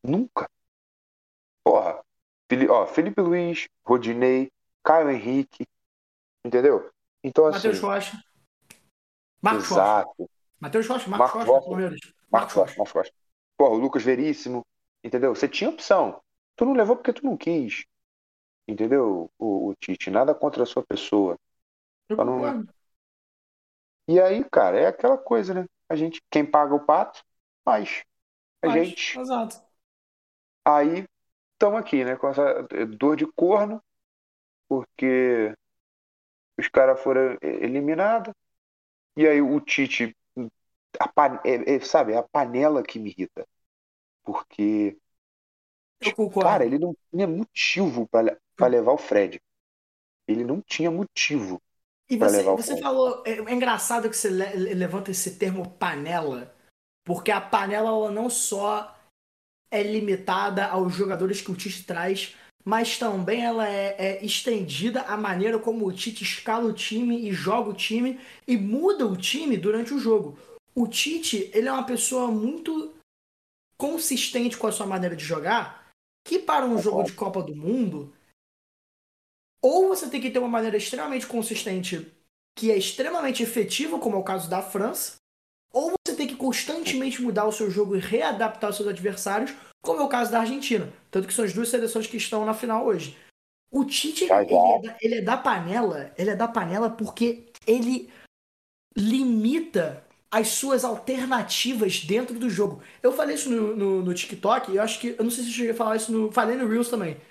nunca. 0.03 0.49
Porra, 1.63 2.03
Fili- 2.49 2.69
ó, 2.69 2.85
Felipe 2.85 3.21
Luiz, 3.21 3.67
Rodinei, 3.85 4.51
Caio 4.83 5.09
Henrique, 5.09 5.65
entendeu? 6.45 6.89
Então, 7.23 7.45
assim, 7.45 7.69
Matheus 7.69 7.79
Rocha. 7.79 8.23
Marcos 9.41 9.71
exato. 9.71 10.29
Matheus 10.59 10.87
Rocha, 10.87 11.09
Marcos 11.09 11.33
Marcos 11.35 11.49
Rocha. 11.53 11.67
Palmeiras. 11.67 11.99
Marcos 12.31 12.53
Rocha. 12.53 12.75
Marcos 12.77 12.93
Rocha. 12.93 13.11
Porra, 13.57 13.71
o 13.71 13.77
Lucas 13.77 14.03
Veríssimo, 14.03 14.65
entendeu? 15.03 15.33
Você 15.35 15.47
tinha 15.47 15.69
opção. 15.69 16.21
Tu 16.55 16.65
não 16.65 16.73
levou 16.73 16.95
porque 16.95 17.13
tu 17.13 17.25
não 17.25 17.35
quis. 17.35 17.85
Entendeu, 18.67 19.31
o, 19.39 19.69
o 19.69 19.75
Tite? 19.75 20.09
Nada 20.11 20.33
contra 20.35 20.63
a 20.63 20.65
sua 20.65 20.83
pessoa. 20.85 21.37
Eu 22.09 22.17
não- 22.25 22.41
concordo. 22.41 22.73
E 24.07 24.19
aí, 24.19 24.43
cara, 24.51 24.77
é 24.79 24.87
aquela 24.87 25.17
coisa, 25.17 25.53
né? 25.53 25.65
a 25.89 25.95
gente, 25.95 26.21
quem 26.29 26.45
paga 26.45 26.73
o 26.75 26.85
pato, 26.85 27.23
faz. 27.65 28.03
A 28.63 28.69
Faz, 28.69 28.69
gente. 28.69 29.21
Exato. 29.21 29.55
Aí 30.65 31.05
estamos 31.53 31.79
aqui, 31.79 32.03
né? 32.05 32.15
Com 32.15 32.27
essa 32.29 32.63
dor 32.97 33.15
de 33.15 33.25
corno, 33.27 33.81
porque 34.69 35.55
os 36.57 36.67
caras 36.67 37.01
foram 37.01 37.37
eliminados. 37.41 38.33
E 39.17 39.27
aí 39.27 39.41
o 39.41 39.61
Tite, 39.61 40.15
a 40.99 41.07
pan- 41.09 41.41
é- 41.45 41.75
é, 41.77 41.79
sabe, 41.81 42.13
é 42.13 42.17
a 42.17 42.23
panela 42.23 42.83
que 42.83 42.99
me 42.99 43.09
irrita. 43.11 43.47
Porque, 44.23 44.97
Eu 46.05 46.15
concordo. 46.15 46.49
cara, 46.49 46.65
ele 46.65 46.79
não 46.79 46.95
tinha 47.11 47.27
motivo 47.27 48.07
para 48.07 48.67
levar 48.67 48.91
o 48.93 48.97
Fred. 48.97 49.41
Ele 50.27 50.43
não 50.43 50.61
tinha 50.61 50.89
motivo. 50.89 51.61
E 52.09 52.17
você, 52.17 52.37
levar 52.37 52.51
o 52.53 52.57
você 52.57 52.67
Fred. 52.67 52.81
falou, 52.81 53.23
é, 53.25 53.31
é 53.31 53.53
engraçado 53.53 54.09
que 54.09 54.15
você 54.15 54.29
le- 54.29 54.73
levanta 54.73 55.11
esse 55.11 55.37
termo 55.37 55.69
panela, 55.71 56.53
porque 57.05 57.31
a 57.31 57.41
panela 57.41 57.89
ela 57.89 58.11
não 58.11 58.29
só 58.29 58.95
é 59.71 59.81
limitada 59.81 60.65
aos 60.67 60.93
jogadores 60.93 61.41
que 61.41 61.51
o 61.51 61.55
Tite 61.55 61.85
traz, 61.85 62.35
mas 62.63 62.97
também 62.97 63.43
ela 63.43 63.67
é, 63.67 63.95
é 63.97 64.25
estendida 64.25 65.01
à 65.01 65.17
maneira 65.17 65.59
como 65.59 65.85
o 65.85 65.91
Tite 65.91 66.23
escala 66.23 66.65
o 66.65 66.73
time 66.73 67.27
e 67.27 67.33
joga 67.33 67.69
o 67.71 67.73
time 67.73 68.19
e 68.47 68.55
muda 68.55 69.05
o 69.05 69.17
time 69.17 69.57
durante 69.57 69.93
o 69.93 69.99
jogo. 69.99 70.37
O 70.75 70.87
Tite, 70.87 71.49
ele 71.53 71.67
é 71.67 71.71
uma 71.71 71.85
pessoa 71.85 72.29
muito 72.31 72.93
consistente 73.77 74.57
com 74.57 74.67
a 74.67 74.71
sua 74.71 74.85
maneira 74.85 75.15
de 75.15 75.25
jogar, 75.25 75.82
que 76.23 76.39
para 76.39 76.65
um 76.65 76.81
jogo 76.81 77.03
de 77.03 77.13
Copa 77.13 77.41
do 77.41 77.55
Mundo, 77.55 78.13
ou 79.61 79.87
você 79.87 80.09
tem 80.09 80.21
que 80.21 80.31
ter 80.31 80.39
uma 80.39 80.47
maneira 80.47 80.77
extremamente 80.77 81.27
consistente, 81.27 82.11
que 82.55 82.71
é 82.71 82.77
extremamente 82.77 83.41
efetiva, 83.43 83.99
como 83.99 84.15
é 84.15 84.19
o 84.19 84.23
caso 84.23 84.49
da 84.49 84.61
França, 84.61 85.15
ou 85.73 85.93
você 86.05 86.15
tem 86.15 86.27
que 86.27 86.35
constantemente 86.35 87.21
mudar 87.21 87.45
o 87.45 87.51
seu 87.51 87.69
jogo 87.69 87.95
e 87.95 87.99
readaptar 87.99 88.69
os 88.69 88.75
seus 88.75 88.87
adversários, 88.87 89.53
como 89.81 90.01
é 90.01 90.03
o 90.03 90.09
caso 90.09 90.31
da 90.31 90.41
Argentina. 90.41 90.91
Tanto 91.09 91.27
que 91.27 91.33
são 91.33 91.43
as 91.43 91.53
duas 91.53 91.69
seleções 91.69 92.07
que 92.07 92.17
estão 92.17 92.45
na 92.45 92.53
final 92.53 92.85
hoje. 92.85 93.17
O 93.71 93.83
Tite, 93.83 94.27
Já, 94.27 94.43
ele, 94.43 94.53
é 94.53 94.81
da, 94.81 94.97
ele 95.01 95.15
é 95.15 95.21
da 95.21 95.35
panela, 95.35 96.13
ele 96.15 96.29
é 96.29 96.35
da 96.35 96.47
panela 96.47 96.91
porque 96.91 97.51
ele 97.65 98.11
limita 98.95 100.02
as 100.33 100.47
suas 100.47 100.83
alternativas 100.83 101.99
dentro 101.99 102.39
do 102.39 102.49
jogo. 102.49 102.81
Eu 103.03 103.13
falei 103.13 103.35
isso 103.35 103.51
no, 103.51 103.75
no, 103.75 104.01
no 104.01 104.13
TikTok, 104.15 104.71
e 104.71 104.77
eu 104.77 104.81
acho 104.81 104.99
que. 104.99 105.09
Eu 105.09 105.23
não 105.23 105.29
sei 105.29 105.43
se 105.43 105.51
eu 105.51 105.53
cheguei 105.53 105.71
a 105.71 105.75
falar 105.75 105.95
isso 105.95 106.11
no. 106.11 106.31
Falei 106.31 106.55
no 106.55 106.67
Reels 106.67 106.89
também. 106.89 107.21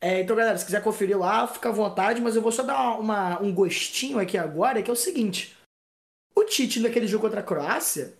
É, 0.00 0.20
então, 0.20 0.36
galera, 0.36 0.56
se 0.56 0.64
quiser 0.64 0.80
conferir 0.80 1.18
lá, 1.18 1.44
fica 1.48 1.70
à 1.70 1.72
vontade, 1.72 2.20
mas 2.20 2.36
eu 2.36 2.42
vou 2.42 2.52
só 2.52 2.62
dar 2.62 3.00
uma, 3.00 3.42
um 3.42 3.52
gostinho 3.52 4.20
aqui 4.20 4.38
agora, 4.38 4.80
que 4.80 4.88
é 4.88 4.92
o 4.92 4.96
seguinte. 4.96 5.56
O 6.36 6.44
Tite, 6.44 6.78
naquele 6.78 7.08
jogo 7.08 7.24
contra 7.24 7.40
a 7.40 7.42
Croácia, 7.42 8.16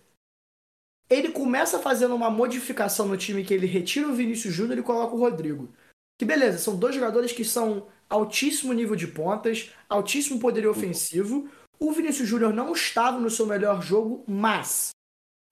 ele 1.09 1.31
começa 1.31 1.79
fazendo 1.79 2.15
uma 2.15 2.29
modificação 2.29 3.07
no 3.07 3.15
time 3.15 3.45
que 3.45 3.53
ele 3.53 3.67
retira 3.67 4.09
o 4.09 4.13
Vinícius 4.13 4.53
Júnior 4.53 4.77
e 4.77 4.83
coloca 4.83 5.15
o 5.15 5.19
Rodrigo. 5.19 5.73
Que 6.17 6.25
beleza, 6.25 6.57
são 6.57 6.75
dois 6.75 6.93
jogadores 6.93 7.31
que 7.31 7.45
são 7.45 7.87
altíssimo 8.09 8.73
nível 8.73 8.95
de 8.95 9.07
pontas, 9.07 9.71
altíssimo 9.87 10.39
poderio 10.39 10.71
ofensivo. 10.71 11.49
O 11.79 11.91
Vinícius 11.91 12.27
Júnior 12.27 12.53
não 12.53 12.73
estava 12.73 13.19
no 13.19 13.29
seu 13.29 13.45
melhor 13.45 13.81
jogo, 13.81 14.23
mas 14.27 14.89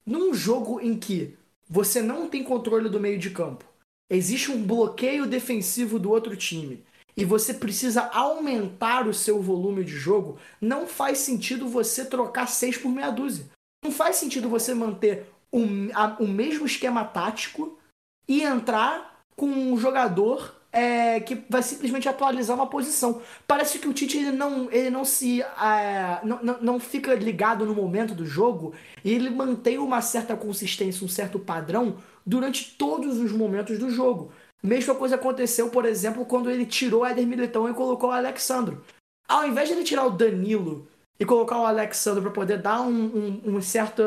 num 0.06 0.34
jogo 0.34 0.80
em 0.80 0.98
que 0.98 1.36
você 1.68 2.02
não 2.02 2.28
tem 2.28 2.42
controle 2.44 2.88
do 2.88 3.00
meio 3.00 3.18
de 3.18 3.30
campo, 3.30 3.64
existe 4.10 4.50
um 4.50 4.62
bloqueio 4.62 5.26
defensivo 5.26 5.98
do 5.98 6.10
outro 6.10 6.36
time 6.36 6.84
e 7.16 7.24
você 7.24 7.54
precisa 7.54 8.02
aumentar 8.08 9.06
o 9.06 9.14
seu 9.14 9.40
volume 9.40 9.84
de 9.84 9.92
jogo, 9.96 10.38
não 10.60 10.86
faz 10.86 11.18
sentido 11.18 11.68
você 11.68 12.04
trocar 12.04 12.48
seis 12.48 12.76
por 12.76 12.88
meia 12.90 13.10
dúzia. 13.10 13.46
Não 13.84 13.92
faz 13.92 14.16
sentido 14.16 14.48
você 14.48 14.74
manter 14.74 15.26
o, 15.52 15.60
a- 15.94 16.16
o 16.18 16.26
mesmo 16.26 16.66
esquema 16.66 17.04
tático 17.04 17.78
e 18.26 18.42
entrar 18.42 19.20
com 19.36 19.46
um 19.46 19.76
jogador 19.76 20.54
é, 20.74 21.20
que 21.20 21.40
vai 21.48 21.62
simplesmente 21.62 22.08
atualizar 22.08 22.56
uma 22.56 22.66
posição. 22.66 23.22
Parece 23.46 23.78
que 23.78 23.86
o 23.86 23.92
Tite 23.94 24.18
ele 24.18 24.32
não, 24.32 24.68
ele 24.72 24.90
não 24.90 25.04
se 25.04 25.40
é, 25.40 26.18
não, 26.24 26.40
não, 26.60 26.80
fica 26.80 27.14
ligado 27.14 27.64
no 27.64 27.74
momento 27.74 28.12
do 28.12 28.26
jogo 28.26 28.74
e 29.04 29.12
ele 29.12 29.30
mantém 29.30 29.78
uma 29.78 30.02
certa 30.02 30.36
consistência, 30.36 31.04
um 31.04 31.08
certo 31.08 31.38
padrão 31.38 31.98
durante 32.26 32.74
todos 32.76 33.18
os 33.18 33.30
momentos 33.30 33.78
do 33.78 33.88
jogo. 33.88 34.32
Mesma 34.60 34.96
coisa 34.96 35.14
aconteceu, 35.14 35.70
por 35.70 35.84
exemplo, 35.84 36.24
quando 36.24 36.50
ele 36.50 36.66
tirou 36.66 37.02
o 37.02 37.06
Éder 37.06 37.26
Militão 37.26 37.68
e 37.68 37.74
colocou 37.74 38.10
o 38.10 38.12
Alexandro. 38.12 38.82
Ao 39.28 39.46
invés 39.46 39.68
de 39.68 39.74
ele 39.76 39.84
tirar 39.84 40.06
o 40.06 40.10
Danilo 40.10 40.88
e 41.20 41.24
colocar 41.24 41.60
o 41.60 41.66
Alexandro 41.66 42.22
para 42.22 42.30
poder 42.32 42.58
dar 42.58 42.80
um, 42.80 42.90
um, 42.90 43.56
um 43.56 43.62
certo 43.62 44.02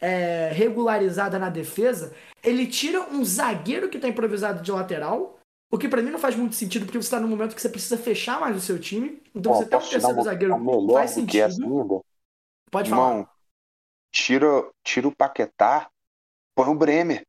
é, 0.00 0.50
regularizada 0.54 1.38
na 1.38 1.50
defesa, 1.50 2.14
ele 2.42 2.66
tira 2.66 3.02
um 3.02 3.22
zagueiro 3.22 3.90
que 3.90 3.98
está 3.98 4.08
improvisado 4.08 4.62
de 4.62 4.72
lateral, 4.72 5.39
o 5.70 5.78
que 5.78 5.88
para 5.88 6.02
mim 6.02 6.10
não 6.10 6.18
faz 6.18 6.34
muito 6.36 6.56
sentido, 6.56 6.84
porque 6.84 6.98
você 6.98 7.06
está 7.06 7.20
no 7.20 7.28
momento 7.28 7.54
que 7.54 7.60
você 7.62 7.68
precisa 7.68 7.96
fechar 7.96 8.40
mais 8.40 8.56
o 8.56 8.60
seu 8.60 8.78
time. 8.78 9.22
Então 9.34 9.52
Ó, 9.52 9.54
você 9.54 9.66
tem 9.66 9.78
um 9.78 9.86
terceiro 9.86 10.22
zagueiro, 10.22 10.58
melhor 10.58 10.92
faz 10.92 11.14
do 11.14 11.24
que 11.24 11.38
essa 11.40 11.56
sentido. 11.56 11.64
ainda? 11.64 12.00
Pode 12.70 12.90
falar. 12.90 13.30
Tira, 14.12 14.68
tira 14.82 15.06
o 15.08 15.14
Paquetá, 15.14 15.88
põe 16.54 16.68
o 16.68 16.74
Bremer. 16.74 17.26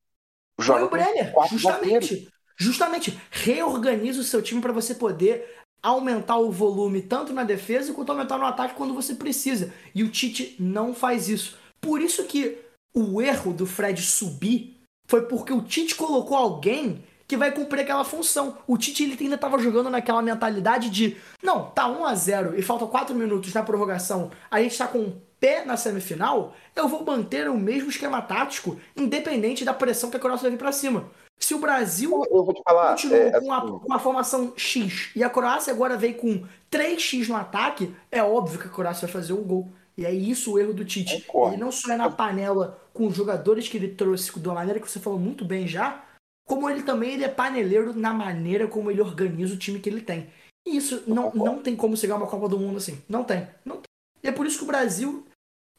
Põe 0.65 0.65
Joga 0.65 0.85
o 0.85 0.89
Brenner, 0.89 1.31
quatro 1.31 1.57
zagueiros. 1.57 2.09
justamente. 2.09 2.33
Justamente. 2.57 3.21
Reorganiza 3.31 4.21
o 4.21 4.23
seu 4.23 4.41
time 4.41 4.61
para 4.61 4.73
você 4.73 4.95
poder 4.95 5.63
aumentar 5.81 6.37
o 6.37 6.51
volume 6.51 7.01
tanto 7.01 7.33
na 7.33 7.43
defesa 7.43 7.93
quanto 7.93 8.11
aumentar 8.11 8.37
no 8.37 8.45
ataque 8.45 8.75
quando 8.75 8.93
você 8.93 9.15
precisa. 9.15 9.73
E 9.95 10.03
o 10.03 10.11
Tite 10.11 10.55
não 10.59 10.93
faz 10.93 11.27
isso. 11.27 11.57
Por 11.79 12.01
isso 12.01 12.25
que 12.25 12.59
o 12.93 13.21
erro 13.21 13.53
do 13.53 13.65
Fred 13.65 14.01
subir 14.01 14.79
foi 15.07 15.25
porque 15.27 15.51
o 15.51 15.63
Tite 15.63 15.95
colocou 15.95 16.37
alguém 16.37 17.03
que 17.31 17.37
vai 17.37 17.49
cumprir 17.49 17.83
aquela 17.83 18.03
função. 18.03 18.57
O 18.67 18.77
Tite 18.77 19.05
ele 19.05 19.17
ainda 19.17 19.35
estava 19.35 19.57
jogando 19.57 19.89
naquela 19.89 20.21
mentalidade 20.21 20.89
de 20.89 21.15
não, 21.41 21.63
tá 21.69 21.87
1 21.87 22.05
a 22.05 22.13
0 22.13 22.59
e 22.59 22.61
faltam 22.61 22.89
4 22.89 23.15
minutos 23.15 23.53
na 23.53 23.63
prorrogação, 23.63 24.31
a 24.49 24.61
gente 24.61 24.77
tá 24.77 24.85
com 24.85 24.97
um 24.99 25.21
pé 25.39 25.63
na 25.63 25.77
semifinal, 25.77 26.53
eu 26.75 26.89
vou 26.89 27.05
manter 27.05 27.49
o 27.49 27.57
mesmo 27.57 27.89
esquema 27.89 28.21
tático, 28.21 28.77
independente 28.97 29.63
da 29.63 29.73
pressão 29.73 30.09
que 30.09 30.17
a 30.17 30.19
Croácia 30.19 30.41
vai 30.41 30.51
vir 30.51 30.57
pra 30.57 30.73
cima. 30.73 31.09
Se 31.39 31.53
o 31.53 31.59
Brasil 31.59 32.11
Eu 32.29 32.43
vou 32.43 32.53
te 32.53 32.61
falar. 32.63 32.91
continuou 32.91 33.21
é, 33.21 33.39
com, 33.39 33.53
a, 33.53 33.57
assim, 33.59 33.79
com 33.79 33.93
a 33.93 33.99
formação 33.99 34.53
X 34.57 35.11
e 35.15 35.23
a 35.23 35.29
Croácia 35.29 35.71
agora 35.71 35.95
veio 35.95 36.15
com 36.15 36.43
3x 36.69 37.29
no 37.29 37.37
ataque, 37.37 37.95
é 38.11 38.21
óbvio 38.21 38.59
que 38.59 38.67
a 38.67 38.71
Croácia 38.71 39.07
vai 39.07 39.13
fazer 39.13 39.31
um 39.31 39.41
gol. 39.41 39.69
E 39.97 40.05
é 40.05 40.11
isso 40.11 40.51
o 40.51 40.59
erro 40.59 40.73
do 40.73 40.83
Tite. 40.83 41.21
Concordo. 41.21 41.55
Ele 41.55 41.63
não 41.63 41.71
só 41.71 41.93
é 41.93 41.95
na 41.95 42.09
panela 42.09 42.77
com 42.93 43.07
os 43.07 43.15
jogadores 43.15 43.69
que 43.69 43.77
ele 43.77 43.87
trouxe, 43.87 44.37
da 44.37 44.53
maneira 44.53 44.81
que 44.81 44.91
você 44.91 44.99
falou 44.99 45.17
muito 45.17 45.45
bem 45.45 45.65
já, 45.65 46.03
como 46.51 46.69
ele 46.69 46.83
também 46.83 47.13
ele 47.13 47.23
é 47.23 47.29
paneleiro 47.29 47.93
na 47.93 48.13
maneira 48.13 48.67
como 48.67 48.91
ele 48.91 48.99
organiza 48.99 49.53
o 49.53 49.57
time 49.57 49.79
que 49.79 49.87
ele 49.87 50.01
tem. 50.01 50.29
E 50.67 50.75
isso 50.75 51.01
não, 51.07 51.31
não 51.33 51.63
tem 51.63 51.77
como 51.77 51.95
chegar 51.95 52.15
a 52.15 52.17
uma 52.17 52.27
Copa 52.27 52.49
do 52.49 52.59
Mundo 52.59 52.75
assim. 52.75 53.01
Não 53.07 53.23
tem. 53.23 53.47
Não 53.63 53.77
tem. 53.77 53.85
E 54.21 54.27
é 54.27 54.33
por 54.33 54.45
isso 54.45 54.57
que 54.57 54.65
o 54.65 54.67
Brasil 54.67 55.25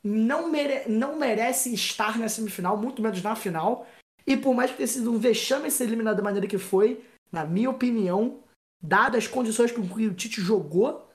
não, 0.02 0.50
mere 0.50 0.88
não 0.88 1.18
merece 1.18 1.74
estar 1.74 2.18
na 2.18 2.26
semifinal, 2.26 2.74
muito 2.74 3.02
menos 3.02 3.22
na 3.22 3.36
final. 3.36 3.86
E 4.26 4.34
por 4.34 4.54
mais 4.54 4.70
que 4.70 4.78
tenha 4.78 4.86
sido 4.86 5.12
um 5.12 5.18
vexame 5.18 5.70
ser 5.70 5.84
eliminado 5.84 6.16
da 6.16 6.22
maneira 6.22 6.46
que 6.46 6.56
foi, 6.56 7.04
na 7.30 7.44
minha 7.44 7.68
opinião, 7.68 8.40
dadas 8.82 9.24
as 9.24 9.30
condições 9.30 9.72
com 9.72 9.86
que 9.86 10.06
o 10.06 10.14
Tite 10.14 10.40
jogou, 10.40 11.06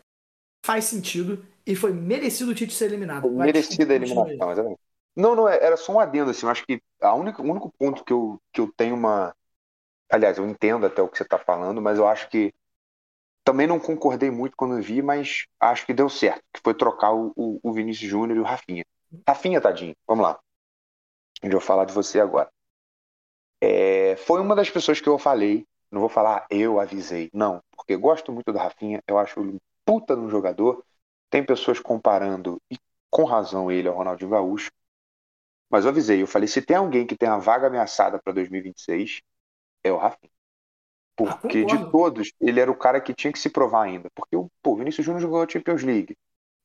faz 0.64 0.86
sentido 0.86 1.44
e 1.66 1.76
foi 1.76 1.92
merecido 1.92 2.52
o 2.52 2.56
Tite 2.56 2.76
ser 2.76 2.86
eliminado. 2.86 3.28
Merecida 3.32 3.92
a 3.92 3.96
eliminação, 3.96 4.52
exatamente. 4.52 4.80
Não, 5.16 5.36
não, 5.36 5.50
era 5.50 5.76
só 5.76 5.94
um 5.94 6.00
adendo, 6.00 6.30
assim, 6.30 6.46
eu 6.46 6.52
acho 6.52 6.64
que 6.64 6.80
a 7.02 7.16
única, 7.16 7.42
o 7.42 7.46
único 7.50 7.72
ponto 7.72 8.04
que 8.04 8.14
eu, 8.14 8.40
que 8.54 8.62
eu 8.62 8.72
tenho 8.78 8.94
uma. 8.94 9.34
Aliás, 10.10 10.38
eu 10.38 10.48
entendo 10.48 10.86
até 10.86 11.02
o 11.02 11.08
que 11.10 11.18
você 11.18 11.24
está 11.24 11.38
falando, 11.38 11.82
mas 11.82 11.98
eu 11.98 12.08
acho 12.08 12.30
que 12.30 12.54
também 13.44 13.68
não 13.68 13.80
concordei 13.80 14.32
muito 14.32 14.58
quando 14.58 14.82
vi, 14.82 15.02
mas 15.02 15.46
acho 15.60 15.86
que 15.86 15.94
deu 15.94 16.10
certo, 16.10 16.44
que 16.54 16.62
foi 16.64 16.74
trocar 16.76 17.14
o, 17.14 17.34
o, 17.36 17.60
o 17.64 17.74
Vinícius 17.74 18.10
Júnior 18.10 18.38
e 18.38 18.42
o 18.42 18.46
Rafinha. 18.46 18.86
Rafinha, 19.28 19.62
tadinho, 19.62 19.96
vamos 20.08 20.24
lá. 20.26 20.40
Onde 21.44 21.56
eu 21.56 21.60
vou 21.60 21.68
falar 21.68 21.86
de 21.86 21.94
você 21.94 22.20
agora. 22.20 22.52
É, 23.62 24.16
foi 24.18 24.42
uma 24.42 24.56
das 24.56 24.70
pessoas 24.70 25.00
que 25.00 25.08
eu 25.10 25.18
falei, 25.20 25.66
não 25.92 26.00
vou 26.02 26.10
falar 26.10 26.40
"Ah, 26.40 26.48
eu 26.50 26.80
avisei, 26.80 27.30
não, 27.34 27.62
porque 27.76 27.96
gosto 27.96 28.32
muito 28.32 28.52
do 28.52 28.58
Rafinha, 28.58 29.02
eu 29.08 29.18
acho 29.18 29.40
ele 29.40 29.52
um 29.54 29.60
puta 29.86 30.16
um 30.16 30.30
jogador. 30.30 30.84
Tem 31.30 31.46
pessoas 31.46 31.80
comparando, 31.80 32.62
e 32.72 32.78
com 33.10 33.24
razão, 33.24 33.72
ele 33.72 33.88
ao 33.88 33.96
Ronaldinho 33.96 34.32
Gaúcho. 34.32 34.72
Mas 35.70 35.86
eu 35.86 35.92
avisei, 35.92 36.22
eu 36.22 36.28
falei, 36.28 36.48
se 36.48 36.62
tem 36.62 36.78
alguém 36.78 37.06
que 37.08 37.18
tem 37.18 37.30
a 37.30 37.38
vaga 37.38 37.68
ameaçada 37.68 38.20
para 38.24 38.34
2026, 38.34 39.22
é 39.88 39.92
o 39.94 39.98
Rafinha. 39.98 40.32
Porque 41.16 41.66
de 41.66 41.80
concordo. 41.80 41.92
todos, 41.92 42.32
ele 42.40 42.60
era 42.60 42.72
o 42.72 42.78
cara 42.78 43.02
que 43.02 43.14
tinha 43.14 43.34
que 43.34 43.40
se 43.40 43.50
provar 43.50 43.84
ainda. 43.84 44.10
Porque 44.16 44.36
o 44.36 44.50
pô, 44.62 44.76
Vinícius 44.76 45.06
Júnior 45.06 45.22
jogou 45.22 45.42
a 45.42 45.50
Champions 45.50 45.84
League. 45.84 46.18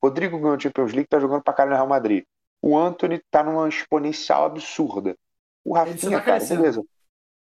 Rodrigo 0.02 0.38
ganhou 0.38 0.56
a 0.56 0.58
Champions 0.58 0.92
League, 0.92 1.08
tá 1.08 1.18
jogando 1.20 1.42
pra 1.42 1.54
cara 1.54 1.70
no 1.70 1.76
Real 1.76 1.88
Madrid. 1.88 2.24
O 2.62 2.76
Anthony 2.78 3.20
tá 3.30 3.42
numa 3.42 3.68
exponencial 3.68 4.44
absurda. 4.46 5.16
O 5.64 5.74
Rafinha, 5.74 6.18
tá 6.18 6.20
cara, 6.20 6.38
crescendo. 6.38 6.62
beleza. 6.62 6.82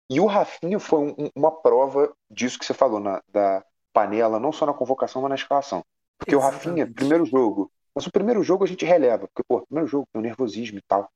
E 0.09 0.19
o 0.19 0.25
Rafinha 0.25 0.79
foi 0.79 0.99
um- 0.99 1.15
um- 1.25 1.29
uma 1.35 1.51
prova 1.61 2.13
disso 2.29 2.59
que 2.59 2.65
você 2.65 2.73
falou, 2.73 2.99
na, 2.99 3.21
da 3.27 3.63
panela, 3.93 4.39
não 4.39 4.51
só 4.51 4.65
na 4.65 4.73
convocação, 4.73 5.21
mas 5.21 5.29
na 5.29 5.35
escalação. 5.35 5.83
Porque 6.17 6.35
o 6.35 6.39
Rafinha, 6.39 6.85
Exatamente. 6.85 6.95
primeiro 6.95 7.25
jogo, 7.25 7.71
Mas 7.95 8.07
o 8.07 8.11
primeiro 8.11 8.41
jogo 8.43 8.63
a 8.63 8.67
gente 8.67 8.83
releva, 8.85 9.27
porque, 9.27 9.43
pô, 9.47 9.61
primeiro 9.67 9.87
jogo 9.87 10.07
tem 10.11 10.19
o 10.19 10.23
nervosismo 10.23 10.79
e 10.79 10.81
tal. 10.87 11.07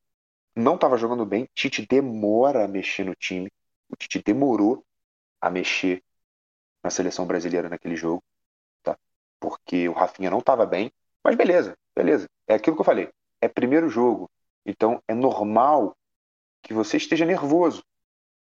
Não 0.56 0.76
estava 0.76 0.98
jogando 0.98 1.26
bem, 1.26 1.48
Tite 1.56 1.86
demora 1.88 2.66
a 2.66 2.68
mexer 2.68 3.06
no 3.06 3.16
time. 3.16 3.50
O 3.90 3.96
Tite 3.96 4.22
demorou 4.22 4.86
a 5.42 5.50
mexer 5.50 6.04
na 6.84 6.90
seleção 6.90 7.26
brasileira 7.26 7.70
naquele 7.70 7.96
jogo, 7.96 8.24
tá? 8.84 8.98
Porque 9.40 9.88
o 9.88 9.94
Rafinha 9.94 10.30
não 10.30 10.40
estava 10.40 10.66
bem, 10.66 10.92
mas 11.24 11.36
beleza, 11.36 11.78
beleza. 11.96 12.30
É 12.48 12.56
aquilo 12.56 12.76
que 12.76 12.82
eu 12.82 12.86
falei. 12.86 13.10
É 13.42 13.48
primeiro 13.48 13.90
jogo, 13.90 14.30
então 14.66 15.02
é 15.08 15.14
normal 15.14 15.96
que 16.62 16.74
você 16.74 16.98
esteja 16.98 17.26
nervoso. 17.26 17.84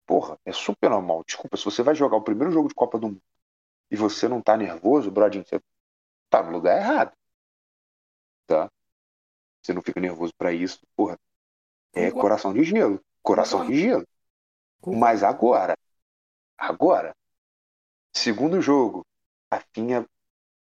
Porra, 0.05 0.39
é 0.43 0.51
super 0.51 0.89
normal. 0.89 1.23
Desculpa, 1.25 1.55
se 1.55 1.65
você 1.65 1.83
vai 1.83 1.93
jogar 1.95 2.17
o 2.17 2.23
primeiro 2.23 2.51
jogo 2.51 2.67
de 2.67 2.73
Copa 2.73 2.97
do 2.97 3.07
Mundo 3.07 3.21
e 3.91 3.95
você 3.95 4.27
não 4.27 4.41
tá 4.41 4.57
nervoso, 4.57 5.11
Brodinho, 5.11 5.45
você 5.45 5.61
tá 6.29 6.43
no 6.43 6.51
lugar 6.51 6.77
errado. 6.77 7.13
Tá? 8.47 8.71
Você 9.61 9.73
não 9.73 9.81
fica 9.81 9.99
nervoso 9.99 10.33
para 10.37 10.51
isso, 10.51 10.79
porra. 10.95 11.19
É 11.93 12.11
coração 12.11 12.53
de 12.53 12.63
gelo. 12.63 13.01
Coração 13.21 13.65
de 13.65 13.79
gelo. 13.79 14.07
Mas 14.87 15.23
agora, 15.23 15.77
agora, 16.57 17.15
segundo 18.15 18.61
jogo, 18.61 19.05
Rafinha. 19.51 20.05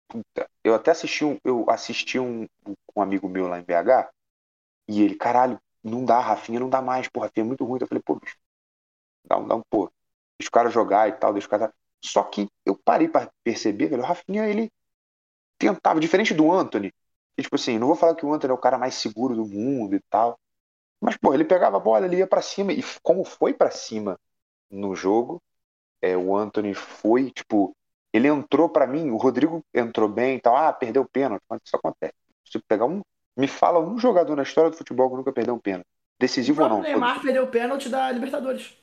Puta, 0.09 0.49
eu 0.63 0.75
até 0.75 0.91
assisti 0.91 1.25
um, 1.25 1.37
eu 1.43 1.69
assisti 1.69 2.19
um, 2.19 2.47
um 2.95 3.01
amigo 3.01 3.29
meu 3.29 3.47
lá 3.47 3.59
em 3.59 3.63
BH 3.63 4.09
e 4.89 5.01
ele, 5.03 5.15
caralho, 5.15 5.59
não 5.83 6.05
dá, 6.05 6.19
Rafinha 6.21 6.59
não 6.61 6.69
dá 6.69 6.81
mais, 6.81 7.07
porra, 7.09 7.27
Rafinha 7.27 7.45
é 7.45 7.47
muito 7.47 7.65
ruim. 7.65 7.79
Eu 7.81 7.87
falei, 7.87 8.03
pô, 8.05 8.15
bicho, 8.17 8.37
dá 9.25 9.37
um, 9.37 9.47
dá 9.47 9.55
um, 9.55 9.63
pô, 9.69 9.91
deixa 10.39 10.49
o 10.49 10.51
cara 10.51 10.69
jogar 10.69 11.09
e 11.09 11.13
tal, 11.13 11.33
deixa 11.33 11.47
o 11.47 11.51
cara. 11.51 11.73
Só 12.03 12.23
que 12.23 12.47
eu 12.65 12.77
parei 12.77 13.07
para 13.09 13.31
perceber, 13.43 13.87
velho, 13.89 14.03
o 14.03 14.05
Rafinha, 14.05 14.47
ele 14.47 14.71
tentava, 15.57 15.99
diferente 15.99 16.33
do 16.33 16.51
Anthony, 16.51 16.91
tipo 17.39 17.55
assim, 17.55 17.77
não 17.79 17.87
vou 17.87 17.95
falar 17.95 18.15
que 18.15 18.25
o 18.25 18.33
Anthony 18.33 18.51
é 18.51 18.55
o 18.55 18.57
cara 18.59 18.77
mais 18.77 18.95
seguro 18.95 19.35
do 19.35 19.45
mundo 19.47 19.95
e 19.95 20.01
tal, 20.09 20.39
mas, 21.01 21.15
pô, 21.17 21.33
ele 21.33 21.45
pegava 21.45 21.77
a 21.77 21.79
bola, 21.79 22.05
ele 22.05 22.17
ia 22.17 22.27
para 22.27 22.41
cima, 22.41 22.73
e 22.73 22.83
como 23.01 23.23
foi 23.23 23.53
para 23.53 23.71
cima 23.71 24.19
no 24.69 24.95
jogo, 24.95 25.41
é, 26.01 26.15
o 26.15 26.35
Anthony 26.35 26.73
foi, 26.73 27.31
tipo, 27.31 27.75
ele 28.13 28.27
entrou 28.27 28.69
para 28.69 28.87
mim, 28.87 29.09
o 29.09 29.17
Rodrigo 29.17 29.63
entrou 29.73 30.09
bem 30.09 30.37
e 30.37 30.41
tal, 30.41 30.55
ah, 30.55 30.73
perdeu 30.73 31.03
o 31.03 31.09
pênalti, 31.09 31.43
mas 31.49 31.61
isso 31.65 31.75
acontece. 31.75 32.13
Se 32.45 32.59
pegar 32.67 32.85
um, 32.85 33.01
me 33.37 33.47
fala 33.47 33.79
um 33.79 33.97
jogador 33.97 34.35
na 34.35 34.43
história 34.43 34.69
do 34.69 34.77
futebol 34.77 35.09
que 35.09 35.15
nunca 35.15 35.31
perdeu 35.31 35.53
um 35.53 35.59
pênalti, 35.59 35.87
decisivo 36.19 36.63
ou 36.63 36.69
não. 36.69 36.79
O 36.79 36.81
Neymar 36.81 37.21
perdeu 37.21 37.43
o 37.43 37.47
pênalti 37.47 37.87
da 37.87 38.11
Libertadores. 38.11 38.77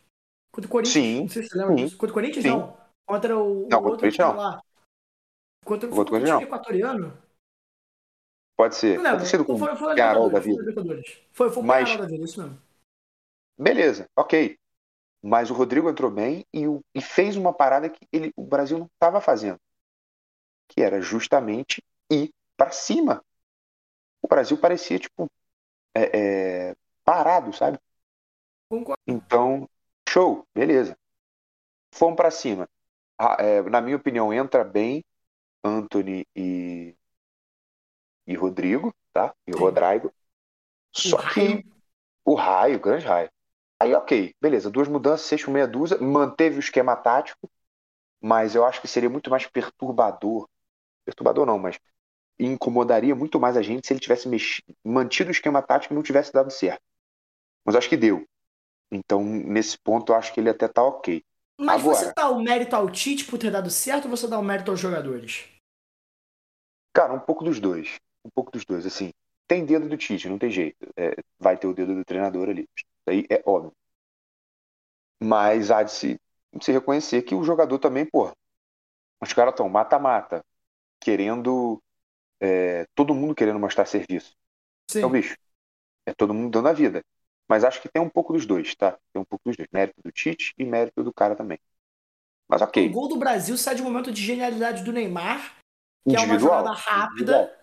Contra 0.53 0.69
o 0.69 0.71
Corinthians. 0.71 1.05
Sim. 1.05 1.21
Não 1.23 1.29
sei 1.29 1.43
se 1.43 1.49
você 1.49 1.59
lembra 1.59 1.77
sim, 1.77 1.85
disso. 1.85 1.97
Contra 1.99 2.11
o 2.11 2.15
Corinthians, 2.15 2.43
sim. 2.43 2.51
não. 2.51 2.77
Contra 3.05 3.39
o, 3.39 3.69
não, 3.71 3.83
o 3.83 3.89
outro 3.89 4.11
time 4.11 4.25
lá. 4.25 4.63
Contra, 5.65 5.89
contra 5.89 6.15
o 6.15 6.25
time 6.25 6.43
equatoriano. 6.43 7.26
Pode 8.57 8.75
ser. 8.75 8.99
Não. 8.99 9.13
Pode 9.13 9.29
ser 9.29 9.45
com 9.45 9.59
foi, 9.59 9.77
foi, 9.77 9.95
Penharol 9.95 10.31
da 10.31 10.41
vida. 10.41 10.65
Foi, 11.33 11.51
foi 11.51 11.63
o 11.63 11.67
Mas... 11.67 11.97
da 11.97 12.07
vida, 12.07 12.25
isso 12.25 12.41
mesmo. 12.41 12.59
Beleza, 13.59 14.09
ok. 14.17 14.59
Mas 15.23 15.51
o 15.51 15.55
Rodrigo 15.55 15.91
entrou 15.91 16.11
bem 16.11 16.45
e, 16.53 16.67
o, 16.67 16.83
e 16.95 17.01
fez 17.01 17.37
uma 17.37 17.53
parada 17.53 17.89
que 17.89 18.07
ele, 18.13 18.33
o 18.37 18.45
Brasil 18.45 18.79
não 18.79 18.87
estava 18.87 19.21
fazendo. 19.21 19.59
Que 20.69 20.83
era 20.83 21.01
justamente 21.01 21.83
ir 22.11 22.33
para 22.57 22.71
cima. 22.71 23.23
O 24.23 24.29
Brasil 24.29 24.59
parecia, 24.59 24.99
tipo, 24.99 25.31
é, 25.95 26.71
é, 26.71 26.77
parado, 27.05 27.53
sabe? 27.53 27.79
Concordo. 28.69 29.03
Então, 29.07 29.69
show, 30.09 30.47
beleza. 30.55 30.97
Fomos 31.93 32.17
para 32.17 32.31
cima. 32.31 32.69
Ah, 33.19 33.37
é, 33.39 33.63
na 33.63 33.81
minha 33.81 33.97
opinião, 33.97 34.33
entra 34.33 34.65
bem 34.65 35.05
Anthony 35.65 36.27
e 36.37 36.95
e 38.27 38.35
Rodrigo, 38.35 38.95
tá? 39.13 39.35
E. 39.47 39.53
Rodrigo. 39.53 40.13
Só 40.93 41.17
o 41.17 41.29
que 41.29 41.41
raio. 41.41 41.65
o 42.25 42.35
raio, 42.35 42.77
o 42.77 42.81
grande 42.81 43.07
raio. 43.07 43.31
Aí, 43.79 43.95
ok, 43.95 44.35
beleza, 44.41 44.71
duas 44.71 44.89
mudanças, 44.89 45.45
por 45.45 45.51
meia 45.51 45.67
dúzia, 45.67 45.99
manteve 45.99 46.57
o 46.57 46.61
esquema 46.61 46.97
tático, 46.97 47.51
mas 48.21 48.55
eu 48.55 48.65
acho 48.65 48.81
que 48.81 48.89
seria 48.89 49.11
muito 49.11 49.31
mais 49.31 49.47
perturbador. 49.47 50.49
Perturbador 51.05 51.45
não, 51.45 51.59
mas 51.59 51.79
incomodaria 52.39 53.15
muito 53.15 53.39
mais 53.39 53.57
a 53.57 53.63
gente 53.63 53.87
se 53.87 53.93
ele 53.93 54.01
tivesse 54.01 54.29
mexido, 54.29 54.75
mantido 54.83 55.29
o 55.29 55.33
esquema 55.33 55.63
tático 55.63 55.93
e 55.93 55.97
não 55.97 56.03
tivesse 56.03 56.33
dado 56.33 56.51
certo. 56.51 56.83
Mas 57.65 57.77
acho 57.77 57.89
que 57.89 57.97
deu. 57.97 58.27
Então, 58.91 59.23
nesse 59.23 59.77
ponto, 59.79 60.13
eu 60.13 60.17
acho 60.17 60.33
que 60.33 60.41
ele 60.41 60.49
até 60.49 60.69
tá 60.69 60.83
ok. 60.83 61.23
Mas 61.59 61.81
Agora, 61.81 61.97
você 61.97 62.13
dá 62.15 62.31
o 62.31 62.41
mérito 62.41 62.77
ao 62.77 62.91
Tite 62.91 63.25
por 63.25 63.39
ter 63.39 63.51
dado 63.51 63.71
certo 63.71 64.05
ou 64.05 64.11
você 64.11 64.27
dá 64.27 64.39
o 64.39 64.43
mérito 64.43 64.71
aos 64.71 64.81
jogadores? 64.81 65.49
Cara, 66.95 67.13
um 67.13 67.21
pouco 67.21 67.45
dos 67.45 67.61
dois 67.61 67.99
um 68.27 68.31
pouco 68.31 68.51
dos 68.51 68.65
dois. 68.65 68.85
Assim, 68.85 69.13
tem 69.47 69.65
dedo 69.65 69.89
do 69.89 69.97
Tite, 69.97 70.29
não 70.29 70.39
tem 70.39 70.51
jeito. 70.51 70.93
É, 70.97 71.17
vai 71.39 71.57
ter 71.57 71.67
o 71.67 71.75
dedo 71.75 71.95
do 71.95 72.05
treinador 72.05 72.49
ali. 72.49 72.69
Isso 72.77 72.87
aí 73.09 73.27
é 73.31 73.43
óbvio. 73.47 73.73
Mas 75.23 75.71
há 75.71 75.83
de 75.83 75.93
se, 75.93 76.21
se 76.61 76.73
reconhecer 76.73 77.23
que 77.23 77.35
o 77.35 77.45
jogador 77.45 77.79
também, 77.79 78.05
pô, 78.05 78.31
os 79.21 79.33
caras 79.33 79.53
estão 79.53 79.69
mata-mata, 79.69 80.45
querendo. 81.01 81.81
É, 82.39 82.87
todo 82.95 83.15
mundo 83.15 83.35
querendo 83.35 83.59
mostrar 83.59 83.87
serviço. 83.87 84.35
Sim. 84.91 84.99
Então, 84.99 85.11
bicho, 85.11 85.37
é 86.05 86.13
todo 86.13 86.35
mundo 86.35 86.51
dando 86.51 86.69
a 86.69 86.73
vida. 86.73 87.03
Mas 87.49 87.65
acho 87.65 87.81
que 87.81 87.89
tem 87.89 88.03
um 88.03 88.11
pouco 88.11 88.33
dos 88.33 88.45
dois, 88.45 88.75
tá? 88.75 88.99
Tem 89.13 89.23
um 89.23 89.25
pouco 89.25 89.45
dos 89.47 89.57
dois. 89.57 89.69
Mérito 89.73 90.03
do 90.03 90.13
Tite 90.13 90.53
e 90.59 90.65
mérito 90.65 91.03
do 91.03 91.15
cara 91.15 91.35
também. 91.35 91.59
Mas 92.49 92.61
ok. 92.61 92.89
O 92.89 92.93
gol 92.93 93.09
do 93.09 93.17
Brasil 93.17 93.57
sai 93.57 93.75
de 93.75 93.83
um 93.83 93.87
momento 93.87 94.13
de 94.13 94.21
genialidade 94.21 94.85
do 94.85 94.93
Neymar, 94.93 95.57
que 96.09 96.15
é 96.15 96.21
uma 96.21 96.39
jogada 96.39 96.73
rápida. 96.73 97.57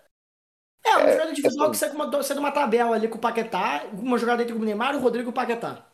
É, 0.84 0.96
uma 0.96 1.08
é, 1.08 1.12
jogada 1.12 1.30
individual 1.30 1.68
é 1.68 1.70
que 1.70 1.76
sai, 1.76 1.90
com 1.90 1.96
uma, 1.96 2.22
sai 2.22 2.36
de 2.36 2.40
uma 2.40 2.52
tabela 2.52 2.94
ali 2.94 3.08
com 3.08 3.16
o 3.16 3.20
Paquetá, 3.20 3.86
uma 3.92 4.18
jogada 4.18 4.42
entre 4.42 4.54
o 4.54 4.58
Neymar 4.58 4.94
e 4.94 4.98
o 4.98 5.00
Rodrigo 5.00 5.28
e 5.28 5.30
o 5.30 5.34
Paquetá. 5.34 5.86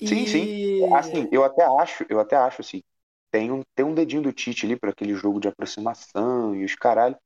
E... 0.00 0.08
Sim, 0.08 0.26
sim. 0.26 0.94
Assim, 0.94 1.28
eu 1.30 1.44
até 1.44 1.64
acho, 1.64 2.04
eu 2.08 2.18
até 2.18 2.36
acho 2.36 2.60
assim, 2.60 2.82
tem 3.30 3.50
um, 3.52 3.62
tem 3.74 3.84
um 3.84 3.94
dedinho 3.94 4.22
do 4.22 4.32
Tite 4.32 4.66
ali 4.66 4.76
para 4.76 4.90
aquele 4.90 5.14
jogo 5.14 5.40
de 5.40 5.48
aproximação 5.48 6.54
e 6.54 6.64
os 6.64 6.74
caralho, 6.74 7.16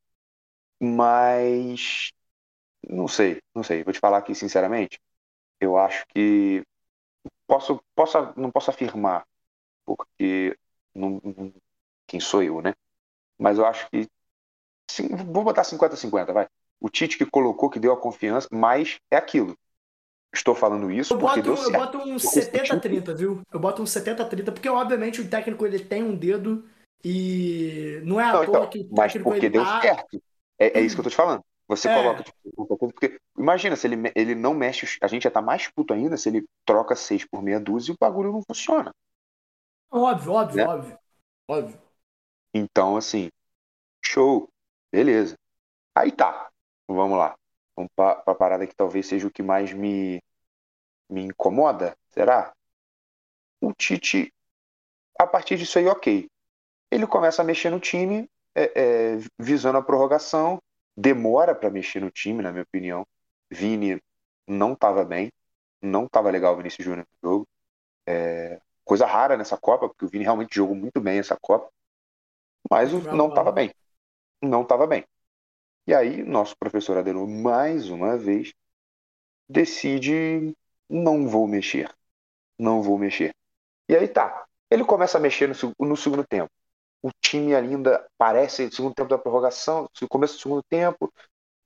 mas 0.80 2.12
não 2.88 3.08
sei, 3.08 3.42
não 3.54 3.62
sei. 3.62 3.82
Vou 3.84 3.92
te 3.92 4.00
falar 4.00 4.18
aqui 4.18 4.34
sinceramente, 4.34 5.00
eu 5.60 5.76
acho 5.76 6.06
que 6.08 6.62
posso, 7.46 7.82
posso 7.94 8.18
não 8.36 8.50
posso 8.50 8.70
afirmar 8.70 9.26
porque 9.84 10.56
não, 10.94 11.20
quem 12.06 12.20
sou 12.20 12.42
eu, 12.42 12.60
né? 12.60 12.74
Mas 13.38 13.58
eu 13.58 13.66
acho 13.66 13.88
que 13.90 14.08
sim, 14.90 15.08
vou 15.08 15.44
botar 15.44 15.62
50-50, 15.62 16.32
vai 16.32 16.48
o 16.80 16.88
Tite 16.88 17.18
que 17.18 17.26
colocou, 17.26 17.70
que 17.70 17.80
deu 17.80 17.92
a 17.92 18.00
confiança, 18.00 18.48
mas 18.50 18.98
é 19.10 19.16
aquilo. 19.16 19.56
Estou 20.34 20.54
falando 20.54 20.90
isso 20.90 21.14
eu 21.14 21.18
porque 21.18 21.40
boto, 21.40 21.54
deu 21.54 21.56
certo. 21.56 21.74
Eu 21.74 21.80
boto 21.80 21.98
um 21.98 22.16
70-30, 22.16 23.14
viu? 23.14 23.42
Eu 23.50 23.60
boto 23.60 23.82
um 23.82 23.86
70-30, 23.86 24.52
porque 24.52 24.68
obviamente 24.68 25.20
o 25.20 25.28
técnico 25.28 25.66
ele 25.66 25.78
tem 25.78 26.02
um 26.02 26.14
dedo 26.14 26.68
e 27.02 28.00
não 28.04 28.20
é 28.20 28.24
à 28.24 28.32
não, 28.32 28.44
toa 28.44 28.56
então, 28.58 28.66
que 28.68 28.78
o 28.80 28.88
Mas 28.92 29.12
porque 29.14 29.48
deu 29.48 29.64
tá... 29.64 29.80
certo. 29.80 30.22
É, 30.58 30.78
é, 30.78 30.80
isso 30.82 30.94
que 30.94 31.00
eu 31.00 31.04
tô 31.04 31.10
te 31.10 31.16
falando. 31.16 31.42
Você 31.66 31.88
é. 31.88 31.94
coloca. 31.94 32.22
Tipo, 32.22 32.78
porque, 32.78 33.18
imagina, 33.36 33.76
se 33.76 33.86
ele, 33.86 34.12
ele 34.14 34.34
não 34.34 34.54
mexe. 34.54 34.98
A 35.00 35.06
gente 35.06 35.22
já 35.22 35.30
tá 35.30 35.40
mais 35.40 35.68
puto 35.68 35.94
ainda 35.94 36.16
se 36.16 36.28
ele 36.28 36.44
troca 36.64 36.94
seis 36.94 37.24
por 37.24 37.42
meia 37.42 37.60
dúzia 37.60 37.92
e 37.92 37.94
o 37.94 37.98
bagulho 37.98 38.32
não 38.32 38.42
funciona. 38.42 38.92
Óbvio, 39.90 40.32
óbvio, 40.32 40.56
né? 40.56 40.66
óbvio. 40.66 40.98
Óbvio. 41.48 41.80
Então, 42.54 42.96
assim, 42.96 43.30
show. 44.04 44.48
Beleza. 44.92 45.36
Aí 45.94 46.12
tá. 46.12 46.50
Vamos 46.86 47.18
lá. 47.18 47.36
Vamos 47.76 47.90
para 47.94 48.22
a 48.26 48.34
parada 48.34 48.66
que 48.66 48.74
talvez 48.74 49.06
seja 49.06 49.26
o 49.26 49.30
que 49.30 49.42
mais 49.42 49.72
me, 49.72 50.20
me 51.08 51.22
incomoda, 51.22 51.96
será? 52.08 52.52
O 53.60 53.72
Tite, 53.72 54.32
a 55.18 55.26
partir 55.26 55.56
disso 55.56 55.78
aí, 55.78 55.86
ok. 55.86 56.28
Ele 56.90 57.06
começa 57.06 57.42
a 57.42 57.44
mexer 57.44 57.70
no 57.70 57.80
time, 57.80 58.28
é, 58.54 58.72
é, 58.74 59.18
visando 59.38 59.78
a 59.78 59.82
prorrogação, 59.82 60.60
demora 60.96 61.54
para 61.54 61.70
mexer 61.70 62.00
no 62.00 62.10
time, 62.10 62.42
na 62.42 62.50
minha 62.50 62.64
opinião. 62.64 63.06
Vini 63.50 64.02
não 64.46 64.72
estava 64.72 65.04
bem, 65.04 65.30
não 65.80 66.06
estava 66.06 66.30
legal 66.30 66.54
o 66.54 66.56
Vinícius 66.56 66.84
Júnior 66.84 67.06
no 67.22 67.30
jogo. 67.30 67.48
É, 68.06 68.60
coisa 68.84 69.06
rara 69.06 69.36
nessa 69.36 69.56
Copa, 69.56 69.88
porque 69.88 70.04
o 70.04 70.08
Vini 70.08 70.24
realmente 70.24 70.54
jogou 70.54 70.74
muito 70.74 71.00
bem 71.00 71.18
essa 71.18 71.36
Copa, 71.40 71.70
mas 72.70 72.92
não 72.92 73.28
estava 73.28 73.52
bem. 73.52 73.72
Não 74.42 74.62
estava 74.62 74.86
bem. 74.86 75.04
E 75.86 75.94
aí, 75.94 76.22
nosso 76.24 76.56
professor 76.58 76.98
Adenor, 76.98 77.28
mais 77.28 77.90
uma 77.90 78.16
vez, 78.18 78.52
decide: 79.48 80.56
não 80.88 81.28
vou 81.28 81.46
mexer. 81.48 81.92
Não 82.58 82.82
vou 82.82 82.98
mexer. 82.98 83.34
E 83.88 83.96
aí 83.96 84.08
tá. 84.08 84.46
Ele 84.70 84.84
começa 84.84 85.18
a 85.18 85.20
mexer 85.20 85.48
no, 85.48 85.88
no 85.88 85.96
segundo 85.96 86.26
tempo. 86.26 86.50
O 87.02 87.10
time 87.22 87.54
ainda 87.54 88.06
parece, 88.18 88.70
segundo 88.72 88.94
tempo 88.94 89.10
da 89.10 89.18
prorrogação, 89.18 89.88
no 90.02 90.08
começo 90.08 90.36
do 90.36 90.40
segundo 90.42 90.62
tempo, 90.64 91.12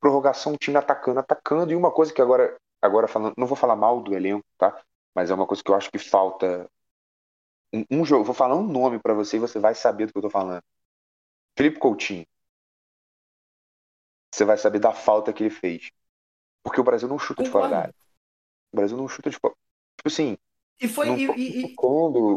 prorrogação, 0.01 0.55
o 0.55 0.59
time 0.59 0.77
atacando, 0.79 1.21
atacando. 1.21 1.73
E 1.73 1.77
uma 1.77 1.93
coisa 1.93 2.13
que 2.15 2.23
agora, 2.23 2.57
agora 2.83 3.09
falando, 3.09 3.35
não 3.39 3.47
vou 3.47 3.57
falar 3.57 3.77
mal 3.77 4.03
do 4.03 4.15
elenco, 4.15 4.45
tá? 4.59 4.81
Mas 5.15 5.31
é 5.31 5.35
uma 5.35 5.47
coisa 5.47 5.63
que 5.65 5.71
eu 5.71 5.77
acho 5.77 5.91
que 5.91 5.99
falta. 5.99 6.69
Um, 7.73 7.85
um 8.01 8.05
jogo, 8.05 8.25
vou 8.25 8.35
falar 8.35 8.57
um 8.57 8.67
nome 8.67 8.99
para 8.99 9.15
você 9.15 9.37
e 9.37 9.41
você 9.41 9.59
vai 9.59 9.75
saber 9.75 10.07
do 10.07 10.13
que 10.13 10.19
eu 10.19 10.23
tô 10.23 10.31
falando. 10.31 10.63
Felipe 11.57 11.79
Coutinho. 11.81 12.27
Você 14.33 14.45
vai 14.45 14.59
saber 14.59 14.81
da 14.81 14.93
falta 14.93 15.33
que 15.33 15.43
ele 15.45 15.51
fez. 15.51 15.91
Porque 16.63 16.81
o 16.81 16.85
Brasil 16.85 17.09
não 17.09 17.19
chuta 17.19 17.43
de 17.45 17.51
fora 17.51 17.69
da 17.69 17.81
área. 17.81 17.95
O 18.73 18.77
Brasil 18.77 18.97
não 18.97 19.09
chuta 19.09 19.31
de 19.31 19.39
fora. 19.39 19.55
Tipo 19.99 20.09
assim, 20.09 20.39
E 20.85 20.87
foi. 20.89 21.09
não 21.09 21.21
tô 21.21 21.41
e- 21.43 21.61
e- 21.63 21.83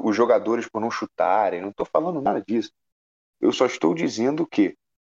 os 0.04 0.16
jogadores 0.16 0.68
por 0.68 0.82
não 0.82 0.92
chutarem, 0.92 1.62
não 1.62 1.72
tô 1.72 1.86
falando 1.86 2.22
nada 2.22 2.42
disso. 2.42 2.72
Eu 3.42 3.54
só 3.54 3.66
estou 3.66 3.94
dizendo 3.96 4.48
que 4.48 4.78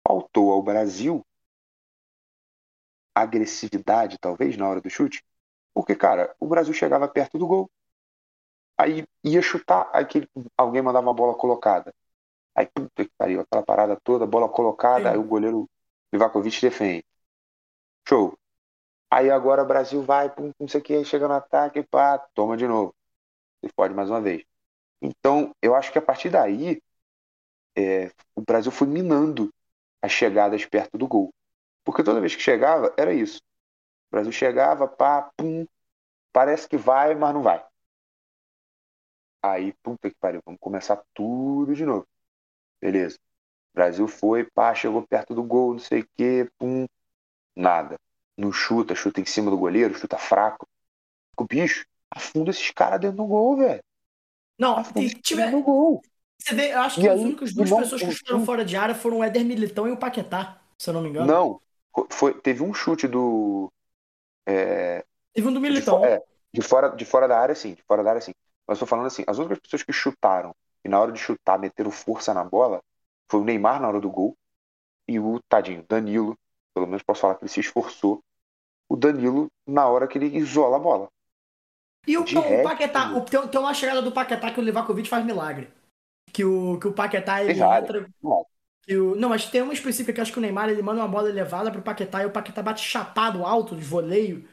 faltou 0.08 0.52
ao 0.52 0.64
Brasil 0.64 1.26
agressividade, 3.14 4.18
talvez, 4.20 4.56
na 4.58 4.68
hora 4.70 4.80
do 4.82 4.90
chute. 4.90 5.22
Porque, 5.74 5.96
cara, 5.96 6.36
o 6.40 6.48
Brasil 6.48 6.74
chegava 6.74 7.08
perto 7.08 7.38
do 7.38 7.48
gol, 7.48 7.70
aí 8.78 9.06
ia 9.24 9.42
chutar, 9.42 9.90
aí 9.94 10.06
que 10.06 10.28
alguém 10.58 10.82
mandava 10.82 11.08
uma 11.08 11.14
bola 11.14 11.36
colocada. 11.38 11.94
Aí, 12.56 12.68
puta 12.68 13.06
que 13.06 13.12
pariu, 13.18 13.42
aquela 13.42 13.64
parada 13.64 14.00
toda, 14.04 14.26
bola 14.28 14.50
colocada, 14.50 15.10
Sim. 15.10 15.12
aí 15.12 15.18
o 15.18 15.24
goleiro 15.24 15.70
Livakovic 16.14 16.62
defende. 16.62 17.06
Show. 18.08 18.38
Aí 19.12 19.30
agora 19.32 19.64
o 19.64 19.68
Brasil 19.68 20.04
vai, 20.04 20.30
pum, 20.34 20.52
não 20.60 20.68
sei 20.68 20.82
o 20.82 20.84
que, 20.84 21.06
chega 21.06 21.28
no 21.28 21.36
ataque, 21.36 21.84
pá, 21.84 22.20
toma 22.36 22.58
de 22.58 22.68
novo. 22.68 22.96
Você 23.62 23.72
pode 23.76 23.94
mais 23.94 24.10
uma 24.10 24.22
vez. 24.22 24.44
Então, 25.02 25.54
eu 25.62 25.76
acho 25.76 25.92
que 25.92 26.00
a 26.00 26.04
partir 26.04 26.30
daí, 26.30 26.82
é, 27.78 28.12
o 28.36 28.42
Brasil 28.42 28.72
foi 28.72 28.88
minando 28.88 29.54
as 30.02 30.12
chegadas 30.12 30.66
perto 30.66 30.98
do 30.98 31.08
gol. 31.08 31.34
Porque 31.86 32.04
toda 32.04 32.22
vez 32.22 32.36
que 32.36 32.42
chegava, 32.42 32.94
era 32.98 33.14
isso. 33.14 33.40
O 34.10 34.12
Brasil 34.18 34.32
chegava, 34.32 34.88
pá, 34.88 35.32
pum, 35.38 35.66
parece 36.34 36.68
que 36.70 36.78
vai, 36.78 37.16
mas 37.16 37.34
não 37.34 37.44
vai. 37.44 37.64
Aí, 39.42 39.74
puta 39.84 40.10
que 40.10 40.16
pariu, 40.20 40.42
vamos 40.46 40.60
começar 40.60 41.02
tudo 41.14 41.74
de 41.76 41.86
novo. 41.86 42.08
Beleza. 42.82 43.20
O 43.76 43.78
Brasil 43.78 44.08
foi, 44.08 44.46
pá, 44.46 44.74
chegou 44.74 45.06
perto 45.08 45.36
do 45.36 45.44
gol, 45.44 45.74
não 45.74 45.80
sei 45.80 46.02
o 46.02 46.08
quê, 46.16 46.50
pum, 46.58 46.86
nada. 47.56 47.98
Não 48.38 48.52
chuta, 48.52 48.96
chuta 48.96 49.22
em 49.22 49.26
cima 49.26 49.52
do 49.52 49.58
goleiro, 49.58 49.96
chuta 49.98 50.18
fraco. 50.18 50.68
O 51.40 51.46
bicho, 51.46 51.86
afunda 52.12 52.52
esses 52.52 52.72
caras 52.72 53.02
dentro 53.02 53.18
do 53.18 53.26
gol, 53.28 53.58
velho. 53.58 53.84
Não, 54.58 54.78
Afunda 54.78 55.00
e 55.00 55.10
tiver, 55.22 55.52
do 55.52 55.62
gol. 55.64 56.02
você 56.40 56.56
vê, 56.56 56.74
eu 56.74 56.82
acho 56.82 57.00
que 57.00 57.08
as 57.10 57.24
únicas 57.24 57.54
duas 57.54 57.72
irmão, 57.72 57.72
pessoas 57.72 58.04
que 58.04 58.12
chutaram 58.12 58.40
fora 58.46 58.64
de 58.66 58.78
área 58.78 58.96
foram 58.96 59.20
o 59.20 59.24
Éder 59.24 59.46
Militão 59.46 59.88
e 59.88 59.92
o 59.92 59.98
Paquetá, 59.98 60.62
se 60.78 60.90
eu 60.90 60.94
não 60.94 61.02
me 61.02 61.10
engano. 61.10 61.34
Não, 61.34 61.62
foi, 62.12 62.40
teve 62.42 62.64
um 62.64 62.74
chute 62.74 63.08
do. 63.08 63.72
é, 64.48 65.06
Teve 65.34 65.48
um 65.48 65.54
do 65.54 65.62
de, 65.70 65.82
Militão. 65.82 66.00
fo- 66.00 66.06
é, 66.06 66.24
de 66.54 66.62
fora, 66.62 66.90
de 66.96 67.06
fora 67.06 67.28
da 67.28 67.40
área, 67.40 67.56
sim, 67.56 67.74
de 67.76 67.84
fora 67.84 68.04
da 68.04 68.12
área, 68.12 68.22
sim. 68.22 68.34
Mas 68.68 68.78
eu 68.80 68.82
tô 68.82 68.88
falando 68.90 69.08
assim, 69.08 69.24
as 69.28 69.40
outras 69.40 69.60
pessoas 69.60 69.84
que 69.84 69.94
chutaram 69.94 70.56
e 70.86 70.90
na 70.90 71.00
hora 71.00 71.12
de 71.12 71.20
chutar 71.20 71.60
meteram 71.60 71.92
força 71.92 72.34
na 72.34 72.44
bola 72.44 72.82
foi 73.30 73.40
o 73.42 73.44
Neymar 73.44 73.82
na 73.82 73.88
hora 73.88 74.00
do 74.00 74.10
gol 74.10 74.36
e 75.08 75.20
o 75.20 75.40
tadinho, 75.50 75.86
Danilo, 75.88 76.38
pelo 76.74 76.88
menos 76.88 77.04
posso 77.04 77.22
falar 77.22 77.36
que 77.36 77.44
ele 77.44 77.52
se 77.52 77.60
esforçou, 77.60 78.24
o 78.90 78.96
Danilo 78.96 79.50
na 79.68 79.88
hora 79.88 80.08
que 80.08 80.18
ele 80.18 80.38
isola 80.38 80.78
a 80.78 80.80
bola. 80.80 81.10
E 82.08 82.18
o, 82.18 82.22
o 82.22 82.64
Paquetá, 82.64 83.12
o- 83.14 83.22
tem, 83.26 83.48
tem 83.48 83.60
uma 83.60 83.74
chegada 83.74 84.02
do 84.02 84.12
Paquetá 84.12 84.52
que 84.52 84.60
o 84.60 84.64
Livakovic 84.64 85.10
faz 85.10 85.26
milagre. 85.26 85.70
Que 86.32 86.44
o, 86.46 86.80
que 86.80 86.88
o 86.88 86.94
Paquetá 86.94 87.44
ele 87.44 87.54
entra. 87.62 88.08
Não. 88.22 88.46
que 88.84 88.96
o- 88.98 89.16
não, 89.16 89.30
mas 89.30 89.50
tem 89.50 89.62
uma 89.62 89.74
específica 89.74 90.14
que 90.14 90.22
acho 90.22 90.32
que 90.32 90.38
o 90.38 90.42
Neymar 90.42 90.70
ele 90.70 90.82
manda 90.82 91.02
uma 91.02 91.08
bola 91.08 91.30
elevada 91.30 91.72
pro 91.72 91.82
Paquetá 91.82 92.22
e 92.24 92.26
o 92.28 92.32
Paquetá 92.32 92.62
bate 92.62 92.82
chapado 92.82 93.44
alto 93.46 93.76
de 93.76 93.84
voleio. 93.84 94.48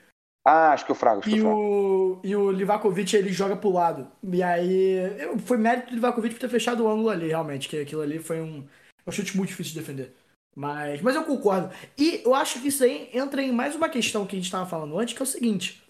Ah, 0.44 0.72
acho 0.72 0.85
que 0.85 0.92
acho 0.92 1.20
que 1.22 1.37
E 1.37 1.42
o, 1.42 2.20
e 2.24 2.35
o 2.35 2.50
Livakovic 2.50 3.14
ele 3.14 3.33
joga 3.33 3.57
pro 3.57 3.70
lado. 3.70 4.09
E 4.22 4.42
aí. 4.42 4.98
Foi 5.44 5.57
mérito 5.57 5.88
do 5.90 5.94
Livakovic 5.94 6.35
por 6.35 6.40
ter 6.40 6.48
fechado 6.48 6.85
o 6.85 6.88
ângulo 6.88 7.11
ali, 7.11 7.28
realmente. 7.28 7.68
Que 7.68 7.81
aquilo 7.81 8.02
ali 8.02 8.18
foi 8.18 8.40
um, 8.40 8.66
um 9.07 9.12
chute 9.12 9.37
muito 9.37 9.50
difícil 9.50 9.72
de 9.74 9.81
defender. 9.81 10.14
Mas, 10.55 11.00
mas 11.00 11.14
eu 11.14 11.24
concordo. 11.24 11.72
E 11.96 12.22
eu 12.24 12.35
acho 12.35 12.61
que 12.61 12.68
isso 12.68 12.85
aí 12.85 13.09
entra 13.12 13.42
em 13.42 13.52
mais 13.52 13.74
uma 13.74 13.88
questão 13.88 14.26
que 14.26 14.35
a 14.35 14.38
gente 14.38 14.46
estava 14.46 14.68
falando 14.68 14.98
antes, 14.98 15.14
que 15.14 15.22
é 15.22 15.24
o 15.24 15.26
seguinte. 15.26 15.83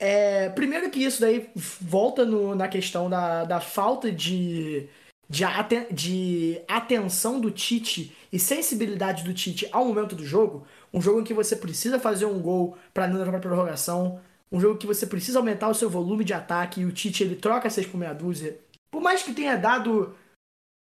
É, 0.00 0.48
primeiro 0.50 0.88
que 0.90 1.04
isso 1.04 1.20
daí 1.20 1.50
volta 1.54 2.24
no- 2.24 2.54
na 2.54 2.68
questão 2.68 3.10
da, 3.10 3.44
da 3.44 3.60
falta 3.60 4.10
de, 4.10 4.88
de, 5.30 5.44
aten- 5.44 5.86
de 5.92 6.60
atenção 6.66 7.38
do 7.40 7.52
Tite 7.52 8.14
e 8.32 8.38
sensibilidade 8.38 9.22
do 9.22 9.32
Tite 9.32 9.68
ao 9.70 9.84
momento 9.84 10.16
do 10.16 10.24
jogo. 10.26 10.66
Um 10.92 11.00
jogo 11.00 11.20
em 11.20 11.24
que 11.24 11.32
você 11.32 11.54
precisa 11.54 12.00
fazer 12.00 12.26
um 12.26 12.40
gol 12.40 12.76
para 12.92 13.06
não 13.06 13.16
levar 13.16 13.30
pra 13.30 13.40
prorrogação. 13.40 14.20
Um 14.50 14.60
jogo 14.60 14.76
que 14.76 14.86
você 14.88 15.06
precisa 15.06 15.38
aumentar 15.38 15.68
o 15.68 15.74
seu 15.74 15.88
volume 15.88 16.24
de 16.24 16.34
ataque 16.34 16.80
e 16.80 16.84
o 16.84 16.90
Tite 16.90 17.22
ele 17.22 17.36
troca 17.36 17.70
6 17.70 17.86
por 17.86 17.96
meia 17.96 18.12
dúzia. 18.12 18.58
Por 18.90 19.00
mais 19.00 19.22
que 19.22 19.32
tenha 19.32 19.56
dado. 19.56 20.16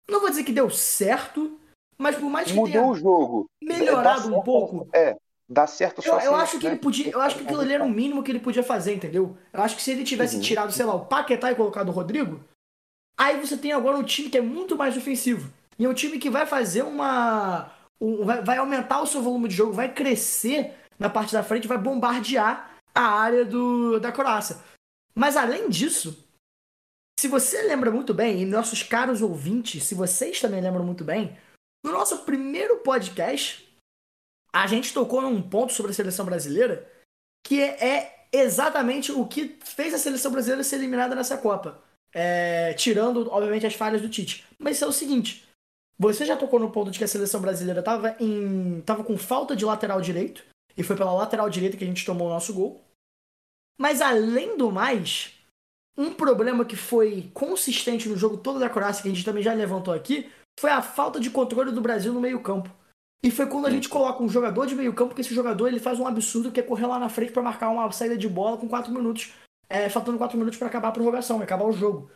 Não 0.10 0.20
vou 0.20 0.30
dizer 0.30 0.44
que 0.44 0.52
deu 0.52 0.70
certo, 0.70 1.58
mas 1.98 2.18
por 2.18 2.30
mais 2.30 2.48
que 2.50 2.54
Mudou 2.54 2.70
tenha 2.74 2.86
o 2.86 2.94
jogo. 2.96 3.46
melhorado 3.64 4.36
um 4.36 4.42
pouco. 4.42 4.90
É, 4.94 5.16
dá 5.48 5.66
certo 5.66 6.02
só 6.02 6.20
Eu, 6.20 6.26
eu 6.32 6.36
acho 6.36 6.60
que 6.60 6.66
né? 6.66 6.72
ele 6.74 6.80
podia. 6.82 7.10
Eu 7.10 7.22
acho 7.22 7.38
que 7.38 7.44
aquilo 7.46 7.62
ali 7.62 7.72
era 7.74 7.86
o 7.86 7.90
mínimo 7.90 8.22
que 8.22 8.30
ele 8.30 8.42
podia 8.42 8.62
fazer, 8.64 8.94
entendeu? 8.94 9.38
Eu 9.54 9.62
acho 9.64 9.78
que 9.78 9.82
se 9.82 9.92
ele 9.92 10.04
tivesse 10.04 10.36
Uhum. 10.36 10.42
tirado, 10.42 10.74
sei 10.74 10.86
lá, 10.86 10.94
o 10.94 11.06
Paquetá 11.06 11.50
e 11.50 11.56
colocado 11.56 11.88
o 11.88 11.94
Rodrigo, 11.94 12.42
aí 13.18 13.40
você 13.40 13.58
tem 13.58 13.72
agora 13.72 13.98
um 13.98 14.04
time 14.04 14.30
que 14.30 14.38
é 14.38 14.42
muito 14.42 14.78
mais 14.78 14.98
ofensivo. 14.98 15.52
E 15.78 15.86
é 15.86 15.90
um 15.90 15.94
time 15.94 16.20
que 16.20 16.30
vai 16.30 16.46
fazer 16.46 16.84
uma. 16.84 17.72
um- 18.00 18.26
vai, 18.26 18.58
aumentar 18.58 19.02
o 19.02 19.08
seu 19.08 19.22
volume 19.22 19.48
de 19.48 19.56
jogo, 19.56 19.74
vai 19.74 19.94
crescer 19.94 20.76
na 21.00 21.10
parte 21.10 21.34
da 21.34 21.44
frente, 21.44 21.68
vai 21.68 21.78
bombardear 21.78 22.78
a 22.94 23.02
área 23.02 23.44
do, 23.44 24.00
da 24.00 24.12
Croácia. 24.12 24.58
Mas 25.16 25.36
além 25.36 25.70
disso, 25.70 26.24
se 27.20 27.28
você 27.28 27.62
lembra 27.64 27.90
muito 27.92 28.14
bem, 28.14 28.42
e 28.42 28.46
nossos 28.46 28.84
caros 28.84 29.22
ouvintes, 29.22 29.84
se 29.84 29.96
vocês 29.96 30.40
também 30.40 30.62
lembram 30.62 30.86
muito 30.86 31.04
bem, 31.04 31.38
no 31.84 31.92
nosso 31.92 32.20
primeiro 32.20 32.78
podcast, 32.78 33.68
a 34.52 34.68
gente 34.68 34.94
tocou 34.94 35.22
num 35.22 35.42
ponto 35.42 35.74
sobre 35.74 35.92
a 35.92 35.96
seleção 35.96 36.26
brasileira 36.26 36.90
que 37.46 37.62
é 37.62 38.28
exatamente 38.32 39.12
o 39.12 39.28
que 39.28 39.58
fez 39.64 39.94
a 39.94 39.98
seleção 39.98 40.32
brasileira 40.32 40.64
ser 40.64 40.78
eliminada 40.78 41.14
nessa 41.16 41.38
Copa. 41.38 41.82
É, 42.14 42.74
tirando, 42.74 43.32
obviamente, 43.32 43.66
as 43.66 43.74
falhas 43.74 44.02
do 44.02 44.10
Tite. 44.10 44.46
Mas 44.60 44.76
isso 44.76 44.86
é 44.86 44.88
o 44.88 44.92
seguinte: 44.92 45.48
você 45.98 46.26
já 46.26 46.36
tocou 46.36 46.60
no 46.60 46.72
ponto 46.72 46.92
de 46.92 46.98
que 46.98 47.04
a 47.04 47.08
seleção 47.08 47.42
brasileira 47.42 47.80
estava 47.80 48.16
em, 48.20 48.82
tava 48.82 49.04
com 49.04 49.18
falta 49.18 49.56
de 49.56 49.66
lateral 49.66 50.02
direito, 50.02 50.44
e 50.78 50.84
foi 50.84 50.96
pela 50.96 51.14
lateral 51.14 51.50
direita 51.50 51.78
que 51.78 51.84
a 51.84 51.88
gente 51.88 52.06
tomou 52.06 52.28
o 52.28 52.32
nosso 52.32 52.54
gol. 52.54 52.82
Mas 53.80 54.02
além 54.02 54.58
do 54.58 54.72
mais, 54.72 55.34
um 55.98 56.14
problema 56.14 56.66
que 56.66 56.76
foi 56.76 57.30
consistente 57.34 58.10
no 58.10 58.18
jogo 58.18 58.38
todo 58.38 58.60
da 58.60 58.70
Croácia, 58.70 59.02
que 59.02 59.10
a 59.10 59.12
gente 59.12 59.26
também 59.26 59.44
já 59.44 59.54
levantou 59.54 59.94
aqui, 59.94 60.30
foi 60.60 60.70
a 60.70 60.82
falta 60.82 61.20
de 61.20 61.30
controle 61.30 61.72
do 61.72 61.82
Brasil 61.82 62.14
no 62.14 62.22
meio-campo. 62.22 62.70
E 63.24 63.32
foi 63.32 63.48
quando 63.48 63.68
a 63.68 63.70
gente 63.70 63.88
coloca 63.88 64.22
um 64.22 64.28
jogador 64.28 64.66
de 64.66 64.76
meio-campo, 64.76 65.16
que 65.16 65.22
esse 65.22 65.34
jogador 65.34 65.68
ele 65.68 65.80
faz 65.80 66.00
um 66.00 66.06
absurdo 66.06 66.52
que 66.52 66.60
é 66.60 66.64
correr 66.64 66.86
lá 66.86 67.00
na 67.00 67.08
frente 67.08 67.32
para 67.32 67.42
marcar 67.42 67.70
uma 67.70 67.90
saída 67.92 68.18
de 68.18 68.28
bola 68.28 68.58
com 68.58 68.68
4 68.68 68.92
minutos, 68.92 69.32
é, 69.70 69.90
faltando 69.90 70.18
4 70.18 70.38
minutos 70.38 70.58
para 70.58 70.68
acabar 70.68 70.90
a 70.90 70.92
prorrogação, 70.92 71.42
acabar 71.42 71.66
o 71.66 71.72
jogo. 71.72 72.10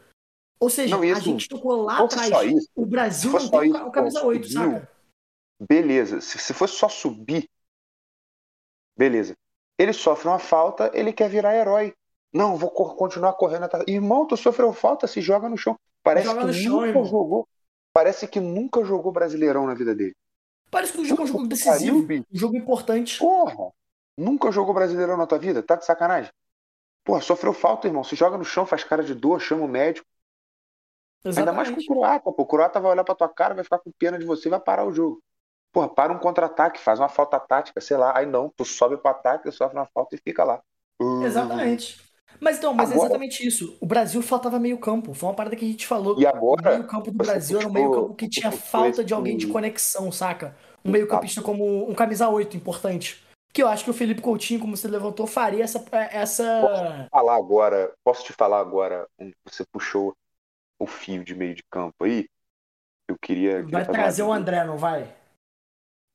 Ou 0.59 0.69
seja, 0.69 0.95
Não, 0.95 1.03
isso- 1.03 1.17
a 1.17 1.19
gente 1.19 1.47
tocou 1.47 1.83
lá 1.83 1.99
atrás. 2.03 2.51
isso, 2.51 2.69
o 2.75 2.85
Brasil 2.85 3.31
não 3.31 3.49
tem 3.49 3.59
o 3.59 3.63
isso, 3.75 3.85
o 3.85 3.91
camisa 3.91 4.21
pô, 4.21 4.27
8, 4.27 4.47
subiu. 4.47 4.71
saca? 4.71 4.91
Beleza. 5.69 6.21
Se, 6.21 6.37
se 6.39 6.53
fosse 6.53 6.73
só 6.75 6.87
subir, 6.89 7.47
beleza. 8.97 9.35
Ele 9.79 9.93
sofre 9.93 10.27
uma 10.27 10.39
falta, 10.39 10.89
ele 10.93 11.13
quer 11.13 11.29
virar 11.29 11.55
herói. 11.55 11.93
Não, 12.33 12.57
vou 12.57 12.69
continuar 12.69 13.33
correndo 13.33 13.63
atrás. 13.63 13.85
Irmão, 13.87 14.25
tu 14.25 14.35
sofreu 14.35 14.73
falta, 14.73 15.07
se 15.07 15.21
joga 15.21 15.47
no 15.47 15.57
chão. 15.57 15.77
Parece 16.03 16.25
Joga 16.27 16.41
que 16.41 16.47
no 16.47 16.53
chão, 16.53 16.71
nunca 16.73 16.87
irmão. 16.87 17.05
jogou. 17.05 17.47
Parece 17.93 18.27
que 18.27 18.39
nunca 18.39 18.83
jogou 18.83 19.11
Brasileirão 19.11 19.65
na 19.65 19.73
vida 19.73 19.93
dele. 19.95 20.15
Parece 20.69 20.93
que 20.93 21.01
o 21.01 21.05
jogo 21.05 21.21
é 21.21 21.25
um 21.25 21.27
jogo 21.27 21.47
decisivo, 21.47 22.05
um 22.11 22.23
jogo 22.37 22.57
importante. 22.57 23.17
Porra! 23.19 23.71
Nunca 24.17 24.51
jogou 24.51 24.73
Brasileirão 24.73 25.15
na 25.17 25.25
tua 25.27 25.37
vida? 25.37 25.63
Tá 25.63 25.75
de 25.75 25.85
sacanagem? 25.85 26.31
Porra, 27.07 27.21
sofreu 27.21 27.53
falta, 27.53 27.87
irmão. 27.87 28.03
Se 28.03 28.17
joga 28.17 28.37
no 28.37 28.43
chão, 28.43 28.65
faz 28.65 28.83
cara 28.83 29.01
de 29.01 29.15
dor, 29.15 29.39
chama 29.39 29.63
o 29.63 29.67
médico. 29.67 30.05
Ainda 31.25 31.53
mais 31.53 31.69
com 31.69 31.75
o 31.75 31.79
Exatamente. 31.79 31.87
croata, 31.87 32.31
pô. 32.33 32.41
O 32.43 32.45
croata 32.45 32.81
vai 32.81 32.91
olhar 32.91 33.03
pra 33.05 33.15
tua 33.15 33.29
cara, 33.29 33.55
vai 33.55 33.63
ficar 33.63 33.79
com 33.79 33.89
pena 33.97 34.19
de 34.19 34.25
você 34.25 34.49
e 34.49 34.51
vai 34.51 34.59
parar 34.59 34.83
o 34.85 34.93
jogo. 34.93 35.23
Porra, 35.71 35.87
para 35.87 36.11
um 36.11 36.19
contra-ataque, 36.19 36.81
faz 36.81 36.99
uma 36.99 37.07
falta 37.07 37.39
tática, 37.39 37.79
sei 37.79 37.95
lá. 37.95 38.17
Aí 38.17 38.25
não, 38.25 38.51
tu 38.57 38.65
sobe 38.65 38.97
pro 38.97 39.09
ataque, 39.09 39.49
sofre 39.53 39.77
uma 39.77 39.85
falta 39.85 40.15
e 40.15 40.19
fica 40.19 40.43
lá. 40.43 40.61
Hum. 41.01 41.23
Exatamente. 41.23 41.97
Mas 42.41 42.57
então, 42.57 42.73
mas 42.73 42.89
é 42.89 42.93
Agora- 42.95 43.07
exatamente 43.07 43.47
isso. 43.47 43.77
O 43.79 43.85
Brasil 43.85 44.21
faltava 44.21 44.59
meio 44.59 44.77
campo. 44.77 45.13
Foi 45.13 45.29
uma 45.29 45.35
parada 45.35 45.55
que 45.55 45.63
a 45.63 45.67
gente 45.67 45.87
falou. 45.87 46.19
E 46.19 46.27
agora, 46.27 46.71
o 46.71 46.73
meio 46.73 46.87
campo 46.87 47.09
do 47.09 47.17
Brasil 47.17 47.57
era 47.57 47.69
um 47.69 47.71
meio 47.71 47.89
campo 47.89 48.15
que 48.15 48.27
tinha 48.29 48.51
falta 48.51 49.01
de 49.01 49.13
alguém 49.13 49.37
de 49.37 49.47
conexão, 49.47 50.11
saca? 50.11 50.57
Um 50.83 50.91
meio 50.91 51.07
campista 51.07 51.41
como 51.41 51.89
um 51.89 51.95
camisa 51.95 52.27
8 52.27 52.57
importante. 52.57 53.25
Que 53.53 53.63
eu 53.63 53.67
acho 53.67 53.83
que 53.83 53.89
o 53.89 53.93
Felipe 53.93 54.21
Coutinho, 54.21 54.59
como 54.59 54.75
você 54.75 54.87
levantou, 54.87 55.25
faria 55.25 55.63
essa. 55.63 55.83
essa... 56.11 57.07
falar 57.11 57.35
agora, 57.35 57.93
posso 58.03 58.23
te 58.23 58.33
falar 58.33 58.59
agora, 58.59 59.07
você 59.45 59.65
puxou 59.71 60.15
o 60.79 60.85
fio 60.85 61.23
de 61.23 61.33
meio 61.33 61.55
de 61.55 61.63
campo 61.71 62.03
aí? 62.03 62.27
Eu 63.07 63.17
queria. 63.19 63.65
Vai 63.65 63.85
trazer 63.85 64.23
o 64.23 64.31
André, 64.31 64.63
não 64.63 64.77
vai? 64.77 65.15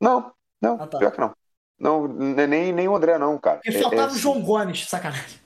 Não, 0.01 0.33
não, 0.61 0.81
Ah, 0.81 0.87
tá. 0.87 0.99
pior 0.99 1.11
que 1.11 1.21
não. 1.21 1.35
Não, 1.79 2.07
nem, 2.07 2.73
nem 2.73 2.87
o 2.89 2.95
André, 2.95 3.19
não, 3.19 3.37
cara. 3.39 3.61
É- 3.65 3.73
faltava 3.73 4.03
é 4.03 4.05
o 4.05 4.07
assim, 4.09 4.19
João 4.19 4.41
Gomes, 4.43 4.89
sacanagem. 4.89 5.41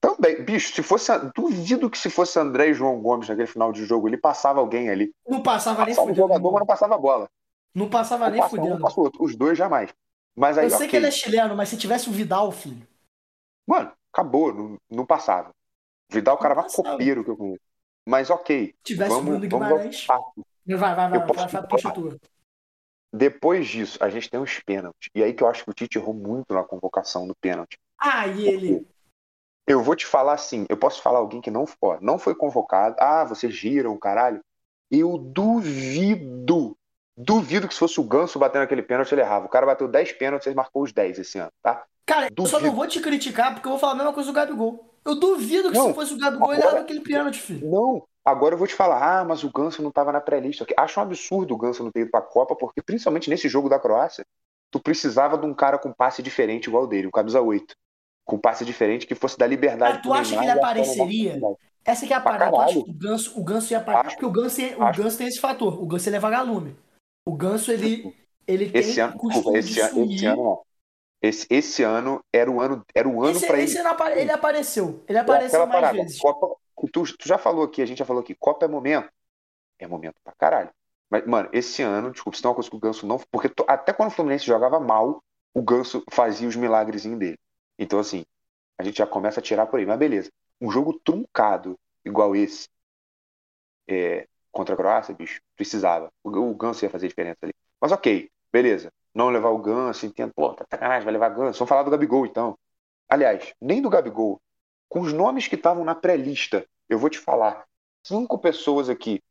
Também, 0.00 0.42
bicho, 0.44 0.72
se 0.74 0.82
fosse. 0.82 1.12
Duvido 1.34 1.90
que 1.90 1.98
se 1.98 2.10
fosse 2.10 2.38
André 2.38 2.68
e 2.68 2.74
João 2.74 3.00
Gomes 3.00 3.28
naquele 3.28 3.46
final 3.46 3.72
de 3.72 3.84
jogo, 3.84 4.08
ele 4.08 4.16
passava 4.16 4.60
alguém 4.60 4.88
ali. 4.88 5.12
Não 5.26 5.42
passava 5.42 5.84
nem 5.84 5.94
Passava 5.94 6.06
o 6.06 6.08
fudendo. 6.14 6.28
jogador, 6.28 6.50
mas 6.52 6.60
não 6.60 6.66
passava 6.66 6.94
a 6.94 6.98
bola. 6.98 7.28
Não 7.74 7.90
passava 7.90 8.30
nem 8.30 8.40
passa 8.40 8.56
ou 8.56 8.62
fudendo. 8.62 9.20
o. 9.20 9.24
Os 9.24 9.36
dois 9.36 9.56
jamais. 9.58 9.92
Mas 10.36 10.58
aí, 10.58 10.66
Eu 10.66 10.70
sei 10.70 10.78
ok. 10.78 10.88
que 10.90 10.96
ele 10.96 11.06
é 11.06 11.10
chileno, 11.10 11.56
mas 11.56 11.68
se 11.68 11.76
tivesse 11.76 12.08
o 12.08 12.12
Vidal, 12.12 12.52
filho. 12.52 12.86
Mano, 13.66 13.92
acabou, 14.12 14.52
não, 14.52 14.76
não 14.90 15.06
passava. 15.06 15.50
Vidal 16.10 16.36
o 16.36 16.38
cara 16.38 16.54
mais 16.54 16.74
passava. 16.74 16.90
copeiro 16.90 17.24
que 17.24 17.30
eu 17.30 17.36
conheço. 17.36 17.60
Mas 18.08 18.30
ok, 18.30 18.66
Se 18.68 18.74
tivesse 18.84 19.10
o 19.10 19.14
vamos, 19.14 19.38
Bruno 19.38 19.50
vamos 19.50 19.68
Guimarães. 19.68 20.06
ao- 20.08 20.32
Vai, 20.66 20.78
vai, 20.78 20.94
vai, 20.94 21.06
Eu 21.06 21.20
vai, 21.20 21.32
vai, 21.32 21.48
vai, 21.48 21.66
puxa 21.68 21.90
tua. 21.90 22.16
Depois 23.12 23.66
disso, 23.66 23.98
a 24.02 24.10
gente 24.10 24.28
tem 24.28 24.38
os 24.38 24.60
pênaltis. 24.60 25.08
E 25.14 25.22
aí 25.22 25.32
que 25.32 25.42
eu 25.42 25.48
acho 25.48 25.64
que 25.64 25.70
o 25.70 25.74
Tite 25.74 25.96
errou 25.98 26.12
muito 26.14 26.52
na 26.52 26.62
convocação 26.62 27.26
do 27.26 27.34
pênalti. 27.34 27.78
Ah, 27.98 28.26
e 28.26 28.46
ele. 28.46 28.86
Eu 29.66 29.82
vou 29.82 29.96
te 29.96 30.06
falar 30.06 30.34
assim, 30.34 30.64
eu 30.68 30.76
posso 30.76 31.02
falar 31.02 31.18
alguém 31.18 31.40
que 31.40 31.50
não, 31.50 31.64
ó, 31.80 31.98
não 32.00 32.18
foi 32.18 32.34
convocado. 32.34 32.94
Ah, 33.00 33.24
vocês 33.24 33.52
giram, 33.54 33.96
caralho. 33.98 34.40
Eu 34.90 35.18
duvido, 35.18 36.76
duvido 37.16 37.66
que 37.68 37.74
se 37.74 37.80
fosse 37.80 37.98
o 38.00 38.04
Ganso 38.04 38.38
batendo 38.38 38.62
aquele 38.62 38.82
pênalti, 38.82 39.12
ele 39.12 39.20
errava. 39.22 39.46
O 39.46 39.48
cara 39.48 39.66
bateu 39.66 39.88
10 39.88 40.12
pênaltis, 40.12 40.46
ele 40.46 40.56
marcou 40.56 40.82
os 40.82 40.92
10 40.92 41.18
esse 41.18 41.38
ano, 41.38 41.50
tá? 41.62 41.84
Cara, 42.04 42.26
eu 42.26 42.46
só 42.46 42.58
Duvido. 42.58 42.66
não 42.68 42.74
vou 42.76 42.86
te 42.86 43.00
criticar 43.00 43.52
porque 43.54 43.66
eu 43.66 43.70
vou 43.72 43.78
falar 43.80 43.92
a 43.94 43.96
mesma 43.96 44.12
coisa 44.12 44.30
do 44.30 44.34
Gabigol. 44.34 44.92
Eu 45.04 45.14
duvido 45.16 45.70
que 45.70 45.78
Não, 45.78 45.88
se 45.88 45.94
fosse 45.94 46.14
o 46.14 46.18
Gabigol, 46.18 46.48
ele 46.52 46.56
agora- 46.62 46.68
errava 46.74 46.84
aquele 46.84 47.00
pênalti, 47.00 47.38
filho. 47.40 47.68
Não, 47.68 48.02
agora 48.24 48.54
eu 48.54 48.58
vou 48.58 48.66
te 48.66 48.74
falar, 48.74 49.20
ah, 49.20 49.24
mas 49.24 49.42
o 49.44 49.50
Ganso 49.50 49.82
não 49.82 49.90
tava 49.90 50.12
na 50.12 50.20
pré-lista. 50.20 50.66
Acho 50.76 51.00
um 51.00 51.02
absurdo 51.02 51.54
o 51.54 51.56
Ganso 51.56 51.82
não 51.82 51.90
ter 51.90 52.00
ido 52.02 52.10
pra 52.10 52.20
Copa, 52.20 52.54
porque 52.54 52.82
principalmente 52.82 53.28
nesse 53.30 53.48
jogo 53.48 53.68
da 53.68 53.78
Croácia, 53.78 54.24
tu 54.70 54.78
precisava 54.80 55.36
de 55.38 55.46
um 55.46 55.54
cara 55.54 55.78
com 55.78 55.92
passe 55.92 56.22
diferente 56.22 56.66
igual 56.66 56.84
o 56.84 56.86
dele, 56.86 57.06
um 57.08 57.10
camisa 57.10 57.40
8. 57.40 57.74
Com 58.24 58.38
passe 58.38 58.64
diferente 58.64 59.06
que 59.06 59.14
fosse 59.14 59.38
dar 59.38 59.46
liberdade 59.46 59.98
Ah, 59.98 60.00
tu 60.02 60.12
acha 60.12 60.30
que 60.36 60.42
ele 60.44 60.46
e 60.46 60.50
apareceria? 60.50 61.40
Essa 61.84 62.04
que 62.06 62.12
é 62.12 62.16
a 62.16 62.20
parada. 62.20 62.50
Tu 62.50 62.60
acha 62.60 62.82
que 62.82 62.90
o 62.90 62.92
Ganso, 62.92 63.40
o 63.40 63.44
Ganso 63.44 63.72
ia 63.72 63.78
aparecer? 63.78 64.06
Acho. 64.06 64.16
Porque 64.16 64.26
o 64.26 64.30
Ganso, 64.30 64.56
tem- 64.56 64.74
o. 64.74 64.92
Ganso 64.92 65.18
tem 65.18 65.26
esse 65.28 65.40
fator. 65.40 65.80
O 65.80 65.86
Ganso 65.86 66.08
ele 66.08 66.16
é 66.16 66.20
vagalume. 66.20 66.76
O 67.26 67.36
Ganso, 67.36 67.72
ele, 67.72 68.16
ele 68.46 68.70
tem 68.70 68.80
Esse 68.80 69.00
ano, 69.00 69.16
o 69.16 69.18
costume 69.18 69.60
desculpa, 69.60 69.60
de 69.60 69.72
esse, 69.72 69.80
ano- 69.80 69.90
sumir. 69.94 70.14
esse 70.16 70.26
ano. 70.26 70.66
Esse, 71.20 71.46
esse 71.50 71.82
ano 71.82 72.24
era 72.32 72.50
o 72.50 72.60
ano, 72.60 72.84
era 72.94 73.08
o 73.08 73.22
ano 73.24 73.40
pra 73.40 73.56
ele. 73.58 73.64
esse 73.64 73.78
ano 73.78 73.88
ele 74.16 74.30
apareceu. 74.30 75.04
Ele 75.08 75.18
É 75.18 75.20
apareceu 75.20 75.62
aquela 75.62 75.66
mais 75.66 75.80
parada. 75.80 76.02
vezes. 76.02 76.18
Copa, 76.18 76.56
tu, 76.92 77.02
tu 77.16 77.26
já 77.28 77.38
falou 77.38 77.64
aqui, 77.64 77.82
a 77.82 77.86
gente 77.86 77.98
já 77.98 78.04
falou 78.04 78.22
aqui, 78.22 78.34
Copa 78.34 78.64
é 78.64 78.68
momento. 78.68 79.10
É 79.78 79.86
momento 79.86 80.16
pra 80.22 80.32
caralho. 80.34 80.70
Mas, 81.10 81.26
mano, 81.26 81.48
esse 81.52 81.82
ano, 81.82 82.10
desculpa, 82.12 82.36
se 82.36 82.42
tem 82.42 82.48
uma 82.48 82.54
coisa 82.54 82.70
que 82.70 82.76
o 82.76 82.80
Ganso 82.80 83.06
não. 83.06 83.18
Porque 83.30 83.48
to- 83.48 83.64
até 83.68 83.92
quando 83.92 84.08
o 84.10 84.12
Fluminense 84.12 84.44
jogava 84.46 84.78
mal, 84.80 85.22
o 85.54 85.62
Ganso 85.62 86.04
fazia 86.10 86.48
os 86.48 86.56
milagrezinhos 86.56 87.18
dele. 87.18 87.38
Então, 87.78 87.98
assim, 87.98 88.24
a 88.78 88.84
gente 88.84 88.98
já 88.98 89.06
começa 89.06 89.40
a 89.40 89.42
tirar 89.42 89.66
por 89.66 89.80
aí. 89.80 89.86
Mas 89.86 89.98
beleza. 89.98 90.30
Um 90.60 90.70
jogo 90.70 90.98
truncado, 91.04 91.78
igual 92.04 92.36
esse, 92.36 92.68
é, 93.88 94.26
contra 94.56 94.74
a 94.74 94.76
Croácia, 94.76 95.14
bicho, 95.14 95.40
precisava. 95.54 96.10
O, 96.24 96.30
o 96.30 96.54
Ganso 96.54 96.84
ia 96.84 96.90
fazer 96.90 97.08
diferença 97.08 97.38
ali. 97.42 97.52
Mas 97.80 97.92
ok, 97.92 98.30
beleza. 98.50 98.90
Não 99.14 99.28
levar 99.28 99.50
o 99.50 99.58
Ganso, 99.58 100.06
entendo. 100.06 100.32
Pô, 100.34 100.54
tá 100.54 100.64
sacanagem, 100.70 101.04
vai 101.04 101.12
levar 101.12 101.28
Ganso. 101.28 101.58
Vamos 101.58 101.68
falar 101.68 101.82
do 101.82 101.90
Gabigol, 101.90 102.24
então. 102.24 102.58
Aliás, 103.08 103.54
nem 103.60 103.82
do 103.82 103.90
Gabigol. 103.90 104.40
Com 104.88 105.00
os 105.00 105.12
nomes 105.12 105.46
que 105.46 105.56
estavam 105.56 105.84
na 105.84 105.94
pré-lista, 105.94 106.66
eu 106.88 106.98
vou 106.98 107.10
te 107.10 107.18
falar. 107.18 107.66
Cinco 108.02 108.38
pessoas 108.38 108.88
aqui. 108.88 109.22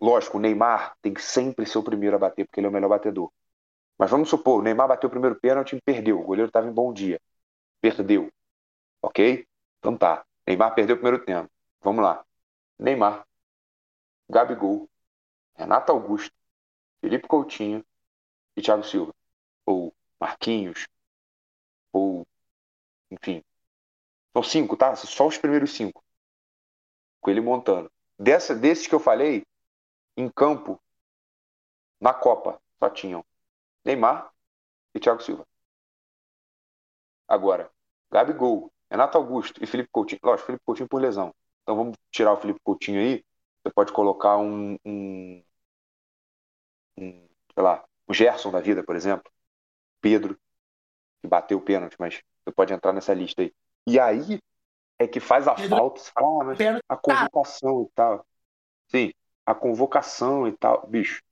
Lógico, 0.00 0.36
o 0.36 0.40
Neymar 0.40 0.94
tem 1.00 1.14
que 1.14 1.22
sempre 1.22 1.64
ser 1.64 1.78
o 1.78 1.82
primeiro 1.82 2.16
a 2.16 2.18
bater, 2.18 2.44
porque 2.44 2.60
ele 2.60 2.66
é 2.66 2.70
o 2.70 2.72
melhor 2.72 2.88
batedor. 2.88 3.30
Mas 3.98 4.10
vamos 4.10 4.28
supor, 4.28 4.60
o 4.60 4.62
Neymar 4.62 4.88
bateu 4.88 5.08
o 5.08 5.10
primeiro 5.10 5.36
pênalti 5.40 5.76
e 5.76 5.80
perdeu. 5.80 6.20
O 6.20 6.24
goleiro 6.24 6.48
estava 6.48 6.68
em 6.68 6.72
bom 6.72 6.92
dia. 6.92 7.20
Perdeu. 7.80 8.30
Ok? 9.02 9.46
Então 9.78 9.96
tá. 9.96 10.24
Neymar 10.46 10.74
perdeu 10.74 10.96
o 10.96 10.98
primeiro 10.98 11.24
tempo. 11.24 11.50
Vamos 11.80 12.02
lá. 12.04 12.24
Neymar, 12.78 13.24
Gabigol, 14.28 14.88
Renato 15.54 15.92
Augusto, 15.92 16.34
Felipe 17.00 17.28
Coutinho 17.28 17.84
e 18.56 18.62
Thiago 18.62 18.84
Silva. 18.84 19.14
Ou 19.66 19.94
Marquinhos. 20.20 20.86
Ou. 21.92 22.26
Enfim. 23.10 23.42
São 24.32 24.42
cinco, 24.42 24.76
tá? 24.76 24.96
Só 24.96 25.26
os 25.26 25.38
primeiros 25.38 25.72
cinco. 25.72 26.02
Com 27.20 27.30
ele 27.30 27.40
montando. 27.40 27.90
Dessa, 28.18 28.54
desses 28.54 28.86
que 28.86 28.94
eu 28.94 29.00
falei, 29.00 29.46
em 30.16 30.28
campo, 30.28 30.80
na 32.00 32.14
Copa, 32.14 32.60
só 32.78 32.90
tinham 32.90 33.24
Neymar 33.84 34.32
e 34.94 35.00
Thiago 35.00 35.22
Silva. 35.22 35.46
Agora, 37.26 37.70
Gabigol, 38.10 38.72
Renato 38.90 39.18
Augusto 39.18 39.62
e 39.62 39.66
Felipe 39.66 39.88
Coutinho. 39.90 40.20
Lógico, 40.22 40.46
Felipe 40.46 40.64
Coutinho 40.64 40.88
por 40.88 41.00
lesão. 41.00 41.34
Então 41.62 41.76
vamos 41.76 41.96
tirar 42.10 42.32
o 42.32 42.36
Felipe 42.36 42.60
Coutinho 42.62 43.00
aí. 43.00 43.24
Você 43.64 43.72
pode 43.72 43.92
colocar 43.92 44.38
um, 44.38 44.76
um, 44.84 45.42
um 46.96 47.10
sei 47.54 47.62
lá, 47.62 47.84
o 48.06 48.14
Gerson 48.14 48.50
da 48.50 48.60
vida, 48.60 48.82
por 48.82 48.96
exemplo. 48.96 49.30
Pedro, 50.00 50.38
que 51.22 51.28
bateu 51.28 51.58
o 51.58 51.62
pênalti, 51.62 51.96
mas 51.98 52.22
você 52.44 52.52
pode 52.54 52.72
entrar 52.74 52.92
nessa 52.92 53.14
lista 53.14 53.42
aí. 53.42 53.54
E 53.86 53.98
aí 54.00 54.40
é 54.98 55.08
que 55.08 55.20
faz 55.20 55.48
a 55.48 55.56
Pedro- 55.56 55.76
falta. 55.76 56.00
Fala, 56.14 56.42
ah, 56.42 56.44
mas 56.46 56.58
a 56.88 56.96
convocação 56.96 57.84
e 57.84 57.92
tal. 57.94 58.26
Sim, 58.88 59.12
a 59.46 59.54
convocação 59.54 60.48
e 60.48 60.52
tal. 60.56 60.86
Bicho, 60.88 61.22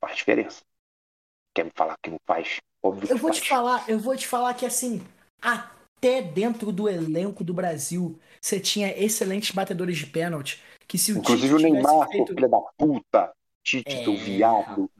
faz 0.00 0.16
diferença. 0.16 0.62
Quer 1.54 1.64
me 1.66 1.72
falar 1.76 1.96
que 2.02 2.10
não 2.10 2.20
faz? 2.26 2.60
Óbvio 2.82 3.08
Eu 3.08 3.16
vou 3.18 3.30
faz. 3.30 3.40
te 3.40 3.48
falar, 3.48 3.88
eu 3.88 3.98
vou 3.98 4.16
te 4.16 4.26
falar 4.26 4.54
que 4.54 4.66
assim, 4.66 5.02
até 5.40 6.22
dentro 6.22 6.72
do 6.72 6.88
elenco 6.88 7.44
do 7.44 7.54
Brasil, 7.54 8.18
você 8.40 8.58
tinha 8.60 8.96
excelentes 8.98 9.50
batedores 9.52 9.98
de 9.98 10.06
pênalti. 10.06 10.62
Que 10.92 10.98
se 10.98 11.10
o 11.10 11.16
Inclusive 11.16 11.54
o 11.54 11.58
Neymar, 11.58 12.06
feito... 12.10 12.26
seu 12.26 12.34
filho 12.36 12.50
da 12.50 12.60
puta. 12.76 13.32
Tite, 13.64 13.96
É, 14.00 14.04
teu 14.04 14.14
viado. 14.14 14.90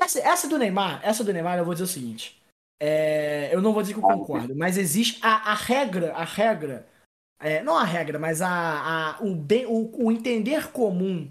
Essa, 0.00 0.18
essa 0.18 0.48
do 0.48 0.58
Neymar, 0.58 0.98
essa 1.04 1.22
do 1.22 1.32
Neymar, 1.32 1.56
eu 1.56 1.64
vou 1.64 1.72
dizer 1.72 1.84
o 1.84 1.86
seguinte. 1.86 2.42
é, 2.82 3.48
eu 3.54 3.62
não 3.62 3.72
vou 3.72 3.80
dizer 3.80 3.94
que 3.94 4.00
eu 4.00 4.04
Ah, 4.04 4.14
concordo, 4.14 4.56
mas 4.56 4.76
existe 4.76 5.20
a, 5.24 5.52
a 5.52 5.54
regra, 5.54 6.12
a 6.16 6.24
regra, 6.24 6.84
é, 7.38 7.62
não 7.62 7.76
a 7.78 7.84
regra, 7.84 8.18
mas 8.18 8.42
a, 8.42 8.48
a- 8.50 9.22
o, 9.22 9.36
bem, 9.36 9.66
o, 9.66 9.88
o 10.04 10.10
entender 10.10 10.72
comum 10.72 11.30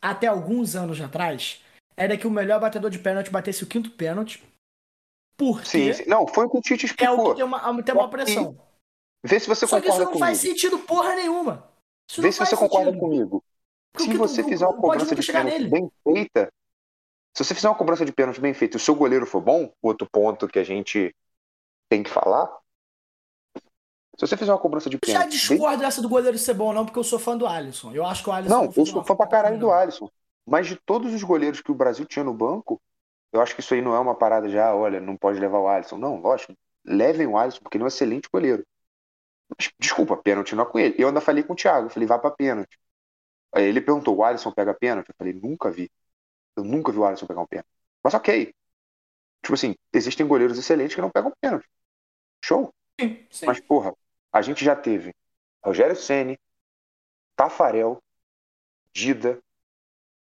até 0.00 0.26
alguns 0.26 0.74
anos 0.74 1.00
atrás 1.00 1.62
era 1.96 2.16
que 2.16 2.26
o 2.26 2.30
melhor 2.30 2.58
batedor 2.60 2.90
de 2.90 2.98
pênalti 2.98 3.30
batesse 3.30 3.62
o 3.62 3.68
quinto 3.68 3.92
pênalti, 3.92 4.42
porque 5.36 5.64
Sim, 5.68 5.92
sim. 5.92 6.04
Não, 6.08 6.26
foi 6.26 6.46
o 6.46 6.50
que 6.50 6.58
o 6.58 6.60
Tite 6.60 6.86
é 6.86 6.88
o 6.88 6.90
explicou. 6.90 7.30
que 7.30 7.36
tem 7.36 7.44
uma, 7.44 7.82
tem 7.84 7.94
uma 7.94 8.10
pressão. 8.10 8.58
Vê 9.22 9.38
se 9.38 9.46
você 9.46 9.64
Só 9.64 9.80
que 9.80 9.86
isso 9.86 9.98
concorda 9.98 10.04
não 10.06 10.12
comigo. 10.12 10.26
faz 10.26 10.38
sentido 10.38 10.80
porra 10.80 11.14
nenhuma. 11.14 11.70
Isso 12.12 12.22
Vê 12.22 12.30
se 12.32 12.38
você 12.38 12.56
concorda 12.56 12.86
sentido. 12.90 13.00
comigo. 13.00 13.44
Porque 13.92 14.12
Se 14.12 14.18
você 14.18 14.42
tu- 14.42 14.48
fizer 14.48 14.66
uma 14.66 14.76
cobrança 14.80 15.14
de 15.14 15.26
pênalti 15.26 15.68
bem 15.68 15.90
feita, 16.04 16.52
se 17.34 17.44
você 17.44 17.54
fizer 17.54 17.68
uma 17.68 17.74
cobrança 17.74 18.04
de 18.04 18.12
pênalti 18.12 18.40
bem 18.40 18.54
feita 18.54 18.76
e 18.76 18.78
o 18.78 18.80
seu 18.80 18.94
goleiro 18.94 19.26
for 19.26 19.40
bom, 19.40 19.72
outro 19.82 20.08
ponto 20.10 20.46
que 20.48 20.58
a 20.58 20.64
gente 20.64 21.14
tem 21.88 22.02
que 22.02 22.10
falar, 22.10 22.46
se 23.54 24.26
você 24.26 24.36
fizer 24.36 24.52
uma 24.52 24.58
cobrança 24.58 24.90
de 24.90 24.96
Eu 24.96 25.00
já 25.06 25.20
pênalti 25.20 25.48
bem... 25.48 25.58
discordo 25.58 25.78
dessa 25.82 26.02
do 26.02 26.08
goleiro 26.08 26.36
ser 26.38 26.54
bom, 26.54 26.72
não, 26.72 26.84
porque 26.84 26.98
eu 26.98 27.04
sou 27.04 27.18
fã 27.18 27.36
do 27.36 27.46
Alisson. 27.46 27.92
Eu 27.92 28.04
acho 28.04 28.22
que 28.22 28.28
o 28.28 28.32
Alisson. 28.32 28.54
Não, 28.54 28.72
eu 28.76 28.86
sou 28.86 29.02
fã 29.04 29.16
pra 29.16 29.26
caralho 29.26 29.58
do. 29.58 29.70
Alisson. 29.70 30.10
Mas 30.46 30.66
de 30.66 30.76
todos 30.76 31.14
os 31.14 31.22
goleiros 31.22 31.60
que 31.60 31.70
o 31.70 31.74
Brasil 31.74 32.04
tinha 32.04 32.24
no 32.24 32.34
banco, 32.34 32.80
eu 33.32 33.40
acho 33.40 33.54
que 33.54 33.60
isso 33.60 33.72
aí 33.74 33.80
não 33.80 33.94
é 33.94 33.98
uma 33.98 34.14
parada 34.14 34.48
já, 34.48 34.74
olha, 34.74 35.00
não 35.00 35.16
pode 35.16 35.38
levar 35.38 35.58
o 35.58 35.68
Alisson. 35.68 35.96
Não, 35.96 36.16
lógico, 36.20 36.54
levem 36.84 37.26
o 37.26 37.36
Alisson, 37.38 37.60
porque 37.62 37.76
ele 37.76 37.84
é 37.84 37.86
um 37.86 37.88
excelente 37.88 38.28
goleiro. 38.32 38.64
Desculpa, 39.78 40.16
pênalti 40.16 40.54
não 40.54 40.64
é 40.64 40.66
com 40.66 40.78
ele. 40.78 40.94
Eu 40.98 41.08
ainda 41.08 41.20
falei 41.20 41.42
com 41.42 41.52
o 41.52 41.56
Thiago, 41.56 41.88
falei, 41.88 42.06
vai 42.06 42.18
pra 42.18 42.30
pênalti. 42.30 42.78
Aí 43.54 43.64
ele 43.64 43.80
perguntou, 43.80 44.16
o 44.16 44.24
Alisson 44.24 44.50
pega 44.50 44.72
pênalti? 44.72 45.10
Eu 45.10 45.14
falei, 45.16 45.32
nunca 45.32 45.70
vi. 45.70 45.90
Eu 46.56 46.64
nunca 46.64 46.90
vi 46.90 46.98
o 46.98 47.04
Alisson 47.04 47.26
pegar 47.26 47.40
um 47.40 47.46
pênalti. 47.46 47.68
Mas 48.02 48.14
ok. 48.14 48.54
Tipo 49.42 49.54
assim, 49.54 49.74
existem 49.92 50.26
goleiros 50.26 50.58
excelentes 50.58 50.94
que 50.94 51.00
não 51.00 51.10
pegam 51.10 51.32
pênalti. 51.40 51.68
Show. 52.44 52.72
Sim, 53.00 53.26
sim. 53.30 53.46
Mas, 53.46 53.60
porra, 53.60 53.94
a 54.32 54.40
gente 54.40 54.64
já 54.64 54.74
teve 54.74 55.14
Rogério 55.64 55.96
Ceni, 55.96 56.38
Tafarel, 57.36 58.02
Dida, 58.94 59.38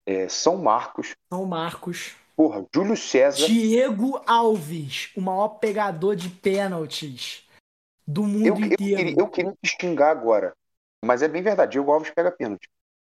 é, 0.07 0.29
São 0.29 0.57
Marcos, 0.57 1.15
São 1.29 1.45
Marcos. 1.45 2.17
porra, 2.35 2.67
Júlio 2.75 2.97
César. 2.97 3.47
Diego 3.47 4.23
Alves, 4.27 5.11
o 5.17 5.21
maior 5.21 5.49
pegador 5.49 6.17
de 6.17 6.29
pênaltis 6.29 7.49
do 8.11 8.23
mundo 8.23 8.47
Eu, 8.47 8.55
eu, 8.55 8.65
inteiro. 8.67 8.77
queria, 8.97 9.15
eu 9.19 9.29
queria 9.29 9.55
xingar 9.65 10.11
agora, 10.11 10.53
mas 11.05 11.23
é 11.23 11.29
bem 11.29 11.43
verdade, 11.43 11.73
Diego 11.73 11.91
Alves 11.91 12.11
pega 12.11 12.31
pênalti. 12.31 12.69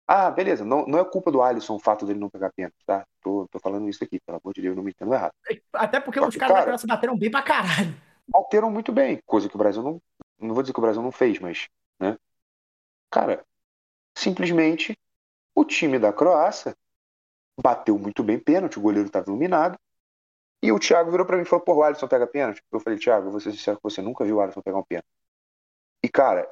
Ah, 0.07 0.29
beleza, 0.29 0.63
não, 0.63 0.85
não 0.85 0.99
é 0.99 1.05
culpa 1.05 1.31
do 1.31 1.41
Alisson 1.41 1.75
o 1.75 1.79
fato 1.79 2.05
dele 2.05 2.19
não 2.19 2.29
pegar 2.29 2.51
pênalti, 2.53 2.75
tá? 2.85 3.05
Tô, 3.21 3.47
tô 3.49 3.59
falando 3.59 3.89
isso 3.89 4.03
aqui, 4.03 4.19
pelo 4.19 4.39
amor 4.43 4.53
de 4.53 4.61
Deus, 4.61 4.75
não 4.75 4.83
me 4.83 4.91
entendo 4.91 5.13
errado. 5.13 5.33
Até 5.73 5.99
porque 5.99 6.19
Só 6.19 6.27
os 6.27 6.35
caras 6.35 6.53
da 6.53 6.59
cara- 6.59 6.71
França 6.71 6.87
bateram 6.87 7.17
bem 7.17 7.31
pra 7.31 7.41
caralho. 7.41 7.95
Bateram 8.27 8.69
muito 8.71 8.91
bem, 8.91 9.19
coisa 9.25 9.49
que 9.49 9.55
o 9.55 9.57
Brasil 9.57 9.81
não. 9.81 10.01
Não 10.39 10.53
vou 10.53 10.61
dizer 10.61 10.73
que 10.73 10.79
o 10.79 10.81
Brasil 10.81 11.01
não 11.01 11.11
fez, 11.11 11.39
mas. 11.39 11.67
Né? 11.99 12.17
Cara, 13.11 13.43
simplesmente 14.15 14.95
o 15.55 15.65
time 15.65 15.97
da 15.97 16.11
Croácia 16.13 16.75
bateu 17.61 17.97
muito 17.97 18.23
bem 18.23 18.37
pênalti, 18.37 18.77
o 18.77 18.81
goleiro 18.81 19.07
estava 19.07 19.27
iluminado. 19.29 19.77
E 20.61 20.71
o 20.71 20.79
Thiago 20.79 21.11
virou 21.11 21.25
pra 21.25 21.37
mim 21.37 21.43
e 21.43 21.45
falou: 21.45 21.63
Pô, 21.63 21.75
o 21.75 21.83
Alisson 21.83 22.07
pega 22.07 22.27
pênalti? 22.27 22.61
Eu 22.71 22.79
falei: 22.79 22.99
Thiago, 22.99 23.27
eu 23.27 23.31
vou 23.31 23.39
ser 23.39 23.51
sincero 23.51 23.79
com 23.79 23.89
você, 23.89 24.01
nunca 24.01 24.23
vi 24.23 24.33
o 24.33 24.41
Alisson 24.41 24.61
pegar 24.61 24.77
um 24.77 24.83
pênalti. 24.83 25.07
E, 26.03 26.09
cara, 26.09 26.49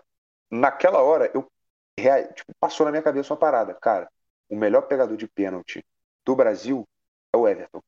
naquela 0.51 1.01
hora, 1.01 1.31
eu 1.33 1.47
tipo, 2.33 2.51
passou 2.59 2.85
na 2.85 2.91
minha 2.91 3.03
cabeça 3.03 3.33
uma 3.33 3.39
parada. 3.39 3.73
Cara, 3.75 4.09
o 4.49 4.55
melhor 4.55 4.83
pegador 4.83 5.15
de 5.15 5.27
pênalti 5.27 5.83
do 6.25 6.35
Brasil 6.35 6.87
é 7.33 7.37
o 7.37 7.47
Everton. 7.47 7.81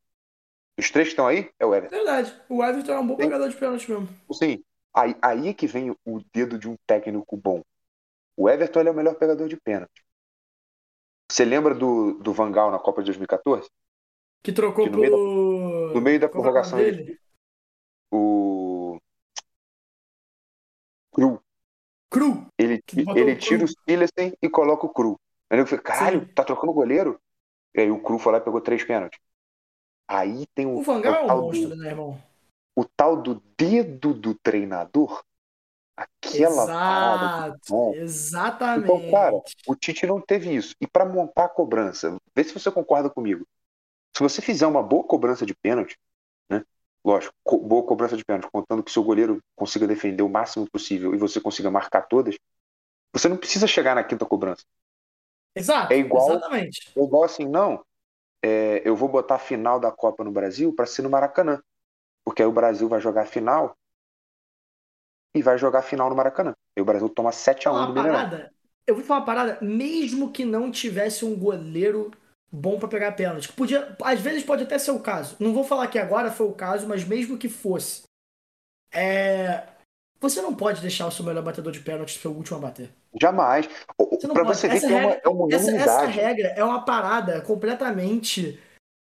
Os 0.77 0.91
três 0.91 1.07
que 1.07 1.13
estão 1.13 1.27
aí 1.27 1.49
é 1.59 1.65
o 1.65 1.73
Everton. 1.73 1.95
Verdade. 1.95 2.41
O 2.49 2.63
Everton 2.63 2.91
é 2.91 2.99
um 2.99 3.07
bom 3.07 3.15
Sim. 3.15 3.23
pegador 3.23 3.49
de 3.49 3.55
pênalti 3.55 3.89
mesmo. 3.89 4.09
Sim. 4.33 4.63
Aí, 4.93 5.15
aí 5.21 5.53
que 5.53 5.67
vem 5.67 5.91
o 6.05 6.21
dedo 6.33 6.57
de 6.57 6.69
um 6.69 6.75
técnico 6.85 7.37
bom. 7.37 7.61
O 8.37 8.49
Everton 8.49 8.81
é 8.81 8.91
o 8.91 8.93
melhor 8.93 9.15
pegador 9.15 9.47
de 9.47 9.57
pênalti. 9.57 10.03
Você 11.31 11.43
lembra 11.43 11.73
do, 11.73 12.13
do 12.19 12.33
Vangal 12.33 12.71
na 12.71 12.79
Copa 12.79 13.01
de 13.01 13.07
2014? 13.07 13.69
Que 14.43 14.51
trocou 14.51 14.85
Que 14.85 14.91
pro. 14.91 15.01
No 15.95 16.01
meio 16.01 16.19
da 16.19 16.25
é 16.25 16.29
prorrogação 16.29 16.79
ele- 16.79 16.97
dele? 17.03 17.19
O 18.11 18.99
Cru. 21.13 21.41
Cru. 22.09 22.47
Ele, 22.57 22.83
ele 22.93 23.03
o 23.03 23.05
Cru. 23.05 23.37
tira 23.37 23.65
o 23.65 23.67
Silersen 23.67 24.33
e 24.41 24.49
coloca 24.49 24.85
o 24.85 24.89
Cru. 24.89 25.19
Aí 25.49 25.59
eu 25.59 25.65
falei, 25.65 25.83
caralho, 25.83 26.21
Sim. 26.27 26.33
tá 26.33 26.43
trocando 26.43 26.71
o 26.71 26.75
goleiro? 26.75 27.19
E 27.73 27.81
aí 27.81 27.91
o 27.91 28.01
Cru 28.01 28.19
foi 28.19 28.31
lá 28.33 28.37
e 28.39 28.41
pegou 28.41 28.61
três 28.61 28.83
pênaltis. 28.83 29.19
Aí 30.07 30.45
tem 30.53 30.65
o, 30.65 30.77
O 30.79 30.83
Vangal 30.83 31.13
é 31.15 31.21
o 31.21 31.23
um 31.23 31.27
tal 31.27 31.41
monstro, 31.41 31.69
do, 31.69 31.75
né, 31.77 31.89
irmão? 31.89 32.21
o 32.75 32.85
tal 32.85 33.21
do 33.21 33.41
dedo 33.57 34.13
do 34.13 34.35
treinador. 34.35 35.23
Aquela 35.97 36.65
parada. 36.67 37.47
Exato. 37.47 37.61
bom. 37.69 37.93
Exatamente. 37.95 38.83
Então, 38.91 39.11
cara, 39.11 39.41
o 39.65 39.75
Tite 39.75 40.05
não 40.05 40.19
teve 40.19 40.53
isso. 40.53 40.75
E 40.81 40.85
para 40.85 41.05
montar 41.05 41.45
a 41.45 41.49
cobrança, 41.49 42.17
vê 42.35 42.43
se 42.43 42.53
você 42.53 42.69
concorda 42.69 43.09
comigo. 43.09 43.47
Se 44.15 44.23
você 44.23 44.41
fizer 44.41 44.67
uma 44.67 44.81
boa 44.83 45.03
cobrança 45.03 45.45
de 45.45 45.53
pênalti, 45.55 45.97
né? 46.49 46.63
Lógico, 47.05 47.33
co- 47.43 47.59
boa 47.59 47.85
cobrança 47.85 48.17
de 48.17 48.25
pênalti, 48.25 48.49
contando 48.51 48.83
que 48.83 48.91
seu 48.91 49.03
goleiro 49.03 49.41
consiga 49.55 49.87
defender 49.87 50.23
o 50.23 50.29
máximo 50.29 50.67
possível 50.71 51.13
e 51.13 51.17
você 51.17 51.41
consiga 51.41 51.71
marcar 51.71 52.03
todas, 52.03 52.37
você 53.13 53.29
não 53.29 53.37
precisa 53.37 53.67
chegar 53.67 53.95
na 53.95 54.03
quinta 54.03 54.25
cobrança. 54.25 54.63
Exato. 55.55 55.93
É 55.93 55.97
igual- 55.97 56.29
Exatamente. 56.29 56.93
É 56.95 57.01
igual 57.03 57.23
assim, 57.23 57.45
não. 57.45 57.83
é, 58.43 58.81
eu 58.85 58.95
vou 58.95 59.09
botar 59.09 59.35
a 59.35 59.39
final 59.39 59.79
da 59.79 59.91
Copa 59.91 60.23
no 60.23 60.31
Brasil 60.31 60.73
para 60.73 60.85
ser 60.85 61.01
no 61.03 61.09
Maracanã. 61.09 61.61
Porque 62.25 62.41
aí 62.43 62.47
o 62.47 62.51
Brasil 62.53 62.89
vai 62.89 63.01
jogar 63.01 63.23
a 63.23 63.27
final 63.27 63.75
e 65.35 65.41
vai 65.43 65.55
jogar 65.57 65.79
a 65.79 65.83
final 65.83 66.09
no 66.09 66.15
Maracanã. 66.15 66.55
E 66.75 66.81
o 66.81 66.85
Brasil 66.85 67.07
toma 67.09 67.31
7 67.31 67.67
a 67.67 67.71
1 67.71 67.75
Uma 67.75 67.87
no 67.87 67.93
Mineirão. 67.93 68.27
Eu 68.87 68.95
vou 68.95 69.03
falar 69.03 69.19
uma 69.21 69.25
parada, 69.25 69.59
mesmo 69.61 70.31
que 70.31 70.45
não 70.45 70.69
tivesse 70.71 71.25
um 71.25 71.35
goleiro 71.37 72.11
bom 72.55 72.79
pra 72.79 72.87
pegar 72.87 73.11
pênalti. 73.13 73.51
Podia, 73.53 73.95
às 74.01 74.19
vezes 74.19 74.43
pode 74.43 74.63
até 74.63 74.77
ser 74.79 74.91
o 74.91 74.99
caso. 74.99 75.35
Não 75.39 75.53
vou 75.53 75.63
falar 75.63 75.87
que 75.87 75.99
agora 75.99 76.31
foi 76.31 76.47
o 76.47 76.53
caso, 76.53 76.87
mas 76.87 77.03
mesmo 77.03 77.37
que 77.37 77.49
fosse. 77.49 78.03
É, 78.93 79.63
Você 80.21 80.41
não 80.41 80.55
pode 80.55 80.81
deixar 80.81 81.07
o 81.07 81.11
seu 81.11 81.25
melhor 81.25 81.43
batedor 81.43 81.71
de 81.71 81.81
pênalti 81.81 82.17
ser 82.17 82.27
o 82.29 82.31
último 82.31 82.57
a 82.57 82.61
bater. 82.61 82.89
Jamais. 83.21 83.67
Para 84.33 84.43
você 84.43 84.67
ver 84.67 84.77
Essa 84.77 84.87
que 84.87 84.93
é 84.93 84.97
uma, 84.97 85.13
é 85.13 85.27
uma 85.29 85.55
Essa, 85.55 85.71
essa 85.71 86.05
regra 86.05 86.47
é 86.49 86.63
uma 86.63 86.83
parada 86.85 87.41
completamente. 87.41 88.59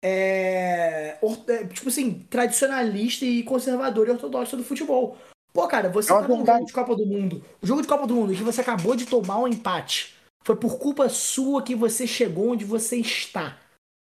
é, 0.05 1.19
é, 1.49 1.67
tipo 1.67 1.89
assim, 1.89 2.21
tradicionalista 2.31 3.25
e 3.25 3.43
conservadora 3.43 4.11
e 4.11 4.13
ortodoxa 4.13 4.57
do 4.57 4.65
futebol. 4.65 5.17
Pô, 5.53 5.67
cara, 5.67 5.89
você 5.89 6.13
É 6.13 6.17
tá 6.21 6.29
num 6.29 6.45
jogo 6.47 6.65
de 6.67 6.73
Copa 6.73 6.95
do 6.95 7.07
Mundo. 7.07 7.45
O 7.61 7.67
jogo 7.67 7.83
de 7.83 7.89
Copa 7.89 8.07
do 8.07 8.15
Mundo 8.15 8.35
que 8.35 8.43
você 8.45 8.61
acabou 8.61 8.95
de 8.95 9.07
tomar 9.07 9.39
um 9.39 9.49
empate. 9.49 10.15
Foi 10.49 10.57
por 10.57 10.79
culpa 10.79 11.11
sua 11.11 11.63
que 11.63 11.75
você 11.75 12.07
chegou 12.07 12.53
onde 12.53 12.65
você 12.65 12.97
está. 12.97 13.59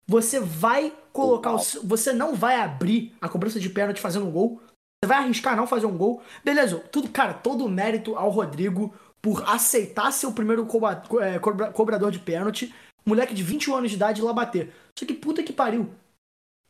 Você 0.09 0.41
vai 0.41 0.93
colocar 1.13 1.53
o 1.53 1.59
seu- 1.61 1.87
Você 1.87 2.13
não 2.13 2.35
vai 2.35 2.57
abrir 2.57 3.15
a 3.21 3.29
cobrança 3.29 3.61
de 3.61 3.71
pênalti 3.71 4.01
fazendo 4.01 4.27
um 4.27 4.31
gol. 4.33 4.61
Você 5.01 5.07
vai 5.07 5.19
arriscar 5.19 5.57
não 5.57 5.69
fazer 5.69 5.87
um 5.87 5.97
gol. 5.97 6.21
Beleza, 6.45 6.81
tudo, 6.91 7.09
cara, 7.11 7.33
todo 7.33 7.65
o 7.65 7.69
mérito 7.69 8.17
ao 8.17 8.29
Rodrigo 8.29 8.93
por 9.23 9.49
aceitar 9.49 10.11
ser 10.11 10.27
o 10.27 10.33
primeiro 10.33 10.67
coba- 10.67 11.01
é, 11.21 11.39
cobra- 11.39 11.71
cobrador 11.71 12.11
de 12.11 12.19
pênalti. 12.19 12.75
Moleque 13.07 13.35
de 13.35 13.43
21 13.45 13.77
anos 13.77 13.91
de 13.91 13.97
idade 13.97 14.21
lá 14.21 14.33
bater. 14.33 14.75
Só 14.99 15.07
que 15.07 15.15
puta 15.15 15.45
que 15.45 15.53
pariu. 15.53 15.95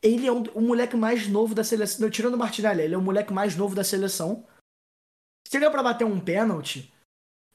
Ele 0.03 0.27
é 0.27 0.31
um- 0.31 0.43
o 0.53 0.61
moleque 0.61 0.95
mais 0.95 1.27
novo 1.27 1.55
da 1.55 1.63
seleção. 1.63 2.01
não, 2.01 2.11
Tirando 2.11 2.35
o 2.35 2.37
Martinelli, 2.37 2.83
ele 2.83 2.93
é 2.93 2.97
o 2.97 3.01
moleque 3.01 3.33
mais 3.33 3.55
novo 3.57 3.73
da 3.73 3.83
seleção. 3.83 4.45
Chega 5.47 5.71
pra 5.71 5.81
bater 5.81 6.05
um 6.05 6.19
pênalti 6.19 6.92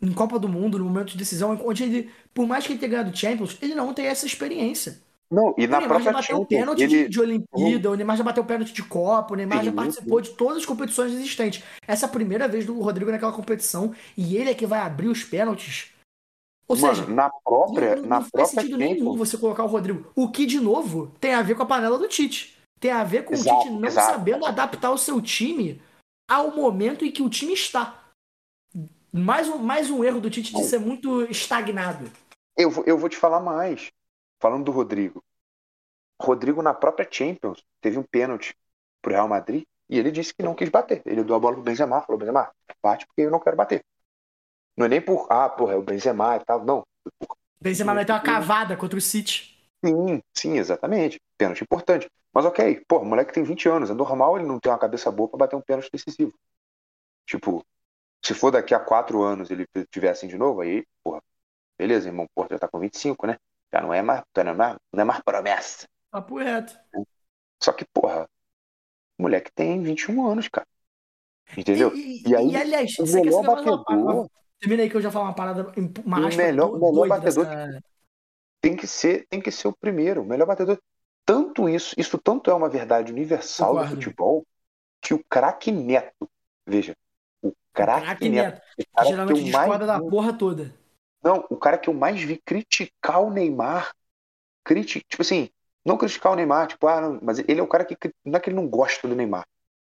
em 0.00 0.12
Copa 0.12 0.38
do 0.38 0.48
Mundo, 0.48 0.78
no 0.78 0.84
momento 0.84 1.12
de 1.12 1.18
decisão, 1.18 1.60
onde 1.64 1.82
ele, 1.82 2.10
por 2.32 2.46
mais 2.46 2.66
que 2.66 2.72
ele 2.72 2.78
tenha 2.78 2.90
ganhado 2.92 3.16
Champions, 3.16 3.58
ele 3.60 3.74
não 3.74 3.92
tem 3.92 4.06
essa 4.06 4.26
experiência. 4.26 5.00
Não, 5.30 5.54
e 5.58 5.66
na 5.66 5.76
o 5.76 5.80
Neymar 5.80 5.82
já 5.82 5.86
própria 5.86 6.12
bateu 6.12 6.36
Champions, 6.36 6.48
pênalti 6.48 6.82
ele... 6.82 7.02
de, 7.04 7.08
de 7.08 7.20
Olimpíada, 7.20 7.90
o 7.90 7.94
Neymar 7.94 8.16
já 8.16 8.24
bateu 8.24 8.44
pênalti 8.44 8.72
de 8.72 8.82
Copa, 8.82 9.34
o 9.34 9.36
Neymar 9.36 9.62
já 9.62 9.70
Sim, 9.70 9.76
participou 9.76 10.20
de 10.20 10.30
todas 10.30 10.58
as 10.58 10.66
competições 10.66 11.12
existentes. 11.12 11.62
Essa 11.86 12.06
é 12.06 12.08
a 12.08 12.12
primeira 12.12 12.48
vez 12.48 12.64
do 12.64 12.80
Rodrigo 12.80 13.10
naquela 13.10 13.32
competição 13.32 13.94
e 14.16 14.36
ele 14.36 14.50
é 14.50 14.54
que 14.54 14.66
vai 14.66 14.80
abrir 14.80 15.08
os 15.08 15.22
pênaltis. 15.24 15.92
Ou 16.66 16.76
Mano, 16.76 16.94
seja, 16.94 17.08
na 17.08 17.30
própria, 17.44 17.96
não, 17.96 18.02
não 18.02 18.08
na 18.08 18.20
faz 18.20 18.30
própria 18.30 18.62
sentido 18.62 18.78
nenhum 18.78 18.96
Champions, 18.98 19.18
você 19.18 19.36
colocar 19.36 19.64
o 19.64 19.68
Rodrigo. 19.68 20.10
O 20.14 20.30
que, 20.30 20.46
de 20.46 20.60
novo, 20.60 21.12
tem 21.20 21.34
a 21.34 21.42
ver 21.42 21.54
com 21.54 21.62
a 21.62 21.66
panela 21.66 21.98
do 21.98 22.08
Tite. 22.08 22.56
Tem 22.80 22.90
a 22.90 23.04
ver 23.04 23.24
com 23.24 23.34
Exato, 23.34 23.56
o 23.56 23.62
Tite 23.62 23.74
não 23.74 23.86
exato. 23.86 24.12
sabendo 24.12 24.46
adaptar 24.46 24.90
o 24.90 24.98
seu 24.98 25.20
time 25.20 25.80
ao 26.30 26.54
momento 26.54 27.04
em 27.04 27.10
que 27.10 27.22
o 27.22 27.28
time 27.28 27.52
está. 27.52 28.07
Mais 29.18 29.48
um, 29.48 29.58
mais 29.58 29.90
um 29.90 30.04
erro 30.04 30.20
do 30.20 30.30
Tite 30.30 30.54
de 30.54 30.62
ser 30.64 30.78
muito 30.78 31.22
estagnado. 31.30 32.10
eu, 32.56 32.70
vou- 32.70 32.84
eu 32.86 32.98
vou 32.98 33.08
te 33.08 33.16
falar 33.16 33.40
mais. 33.40 33.90
Falando 34.40 34.64
do 34.64 34.72
Rodrigo. 34.72 35.22
Rodrigo, 36.20 36.62
na 36.62 36.74
própria 36.74 37.08
Champions, 37.10 37.62
teve 37.80 37.98
um 37.98 38.02
pênalti 38.02 38.54
pro 39.02 39.12
Real 39.12 39.28
Madrid 39.28 39.64
e 39.88 39.98
ele 39.98 40.10
disse 40.10 40.34
que 40.34 40.42
não 40.42 40.54
quis 40.54 40.68
bater. 40.68 41.02
Ele 41.06 41.24
deu 41.24 41.34
a 41.36 41.38
bola 41.40 41.54
pro 41.54 41.62
Benzema, 41.64 42.02
falou, 42.02 42.18
Benzema, 42.18 42.50
bate 42.82 43.06
porque 43.06 43.22
eu 43.22 43.30
não 43.30 43.40
quero 43.40 43.56
bater. 43.56 43.84
Não 44.76 44.86
é 44.86 44.88
nem 44.88 45.00
por, 45.00 45.26
ah, 45.30 45.48
porra, 45.48 45.74
é 45.74 45.76
o 45.76 45.82
Benzema 45.82 46.36
e 46.36 46.44
tal, 46.44 46.64
não. 46.64 46.84
Benzema 47.60 47.94
vai 47.94 48.04
ter 48.04 48.12
uma 48.12 48.20
cavada 48.20 48.76
contra 48.76 48.98
o 48.98 49.00
City. 49.00 49.56
Sim, 49.84 50.20
sim, 50.36 50.58
exatamente. 50.58 51.20
Pênalti 51.36 51.62
importante. 51.62 52.08
Mas 52.32 52.44
ok, 52.44 52.84
pô, 52.86 52.98
o 52.98 53.04
moleque 53.04 53.32
tem 53.32 53.42
20 53.42 53.68
anos, 53.68 53.90
é 53.90 53.94
normal 53.94 54.36
ele 54.38 54.46
não 54.46 54.60
ter 54.60 54.68
uma 54.68 54.78
cabeça 54.78 55.10
boa 55.10 55.28
pra 55.28 55.38
bater 55.38 55.56
um 55.56 55.60
pênalti 55.60 55.88
decisivo. 55.90 56.32
Tipo, 57.26 57.64
se 58.24 58.34
for 58.34 58.50
daqui 58.50 58.74
a 58.74 58.80
quatro 58.80 59.22
anos 59.22 59.50
ele 59.50 59.66
tiver 59.90 60.10
assim 60.10 60.26
de 60.28 60.36
novo, 60.36 60.60
aí, 60.60 60.84
porra, 61.02 61.22
beleza, 61.78 62.08
irmão, 62.08 62.26
porra, 62.34 62.48
já 62.52 62.58
tá 62.58 62.68
com 62.68 62.78
25, 62.78 63.26
né? 63.26 63.36
Já 63.72 63.80
não 63.80 63.92
é 63.92 64.02
mais, 64.02 64.22
não 64.36 64.42
é 64.42 64.54
mais, 64.54 64.76
não 64.92 65.00
é 65.02 65.04
mais 65.04 65.20
promessa. 65.22 65.86
Papo 66.10 66.38
reto. 66.38 66.78
Só 67.62 67.72
que, 67.72 67.84
porra, 67.92 68.28
o 69.18 69.22
moleque 69.22 69.50
tem 69.52 69.82
21 69.82 70.26
anos, 70.26 70.48
cara. 70.48 70.66
Entendeu? 71.56 71.94
E, 71.94 72.22
E 72.28 72.36
aí, 72.36 72.56
aliás, 72.56 72.98
o 72.98 73.06
melhor 73.06 73.42
batedor 73.42 74.28
Termina 74.60 74.82
aí 74.82 74.90
que 74.90 74.96
eu 74.96 75.00
já 75.00 75.10
falo 75.10 75.26
uma 75.26 75.34
parada, 75.34 75.72
uma 76.04 76.20
O 76.20 76.26
aspa 76.26 76.36
melhor- 76.42 76.70
do- 76.72 76.80
melhor 76.80 77.08
batedor 77.08 77.44
dessa- 77.46 77.80
tem 78.60 78.76
que 78.76 78.86
ser, 78.88 79.24
tem 79.28 79.40
que 79.40 79.52
ser 79.52 79.68
o 79.68 79.72
primeiro, 79.72 80.22
o 80.22 80.24
melhor 80.24 80.46
batedor. 80.46 80.78
Tanto 81.24 81.68
isso, 81.68 81.94
isso 81.96 82.18
tanto 82.18 82.50
é 82.50 82.54
uma 82.54 82.68
verdade 82.68 83.12
universal 83.12 83.68
Concordo. 83.74 83.90
do 83.90 84.02
futebol 84.02 84.46
que 85.00 85.14
o 85.14 85.22
craque 85.28 85.70
Neto, 85.70 86.28
veja, 86.66 86.96
o 87.42 87.52
craque 87.72 88.06
Craque 88.06 88.28
Neto, 88.28 88.54
Neto, 88.54 88.62
o 88.78 88.82
que 88.82 88.86
cara 88.94 89.06
que 89.06 89.10
geralmente 89.10 89.40
eu 89.40 89.46
mais 89.48 89.64
discorda 89.66 89.86
da 89.86 90.00
porra 90.00 90.32
toda. 90.32 90.74
não, 91.22 91.46
o 91.50 91.56
cara 91.56 91.78
que 91.78 91.88
eu 91.88 91.94
mais 91.94 92.20
vi 92.20 92.40
criticar 92.44 93.22
o 93.22 93.30
Neymar, 93.30 93.92
criti, 94.64 95.00
tipo 95.08 95.22
assim, 95.22 95.48
não 95.84 95.96
criticar 95.96 96.32
o 96.32 96.36
Neymar, 96.36 96.66
tipo, 96.68 96.86
ah, 96.86 97.00
não, 97.00 97.20
mas 97.22 97.38
ele 97.38 97.60
é 97.60 97.62
o 97.62 97.68
cara 97.68 97.84
que 97.84 97.96
não 98.24 98.36
é 98.36 98.40
que 98.40 98.50
ele 98.50 98.56
não 98.56 98.68
gosta 98.68 99.06
do 99.08 99.14
Neymar, 99.14 99.46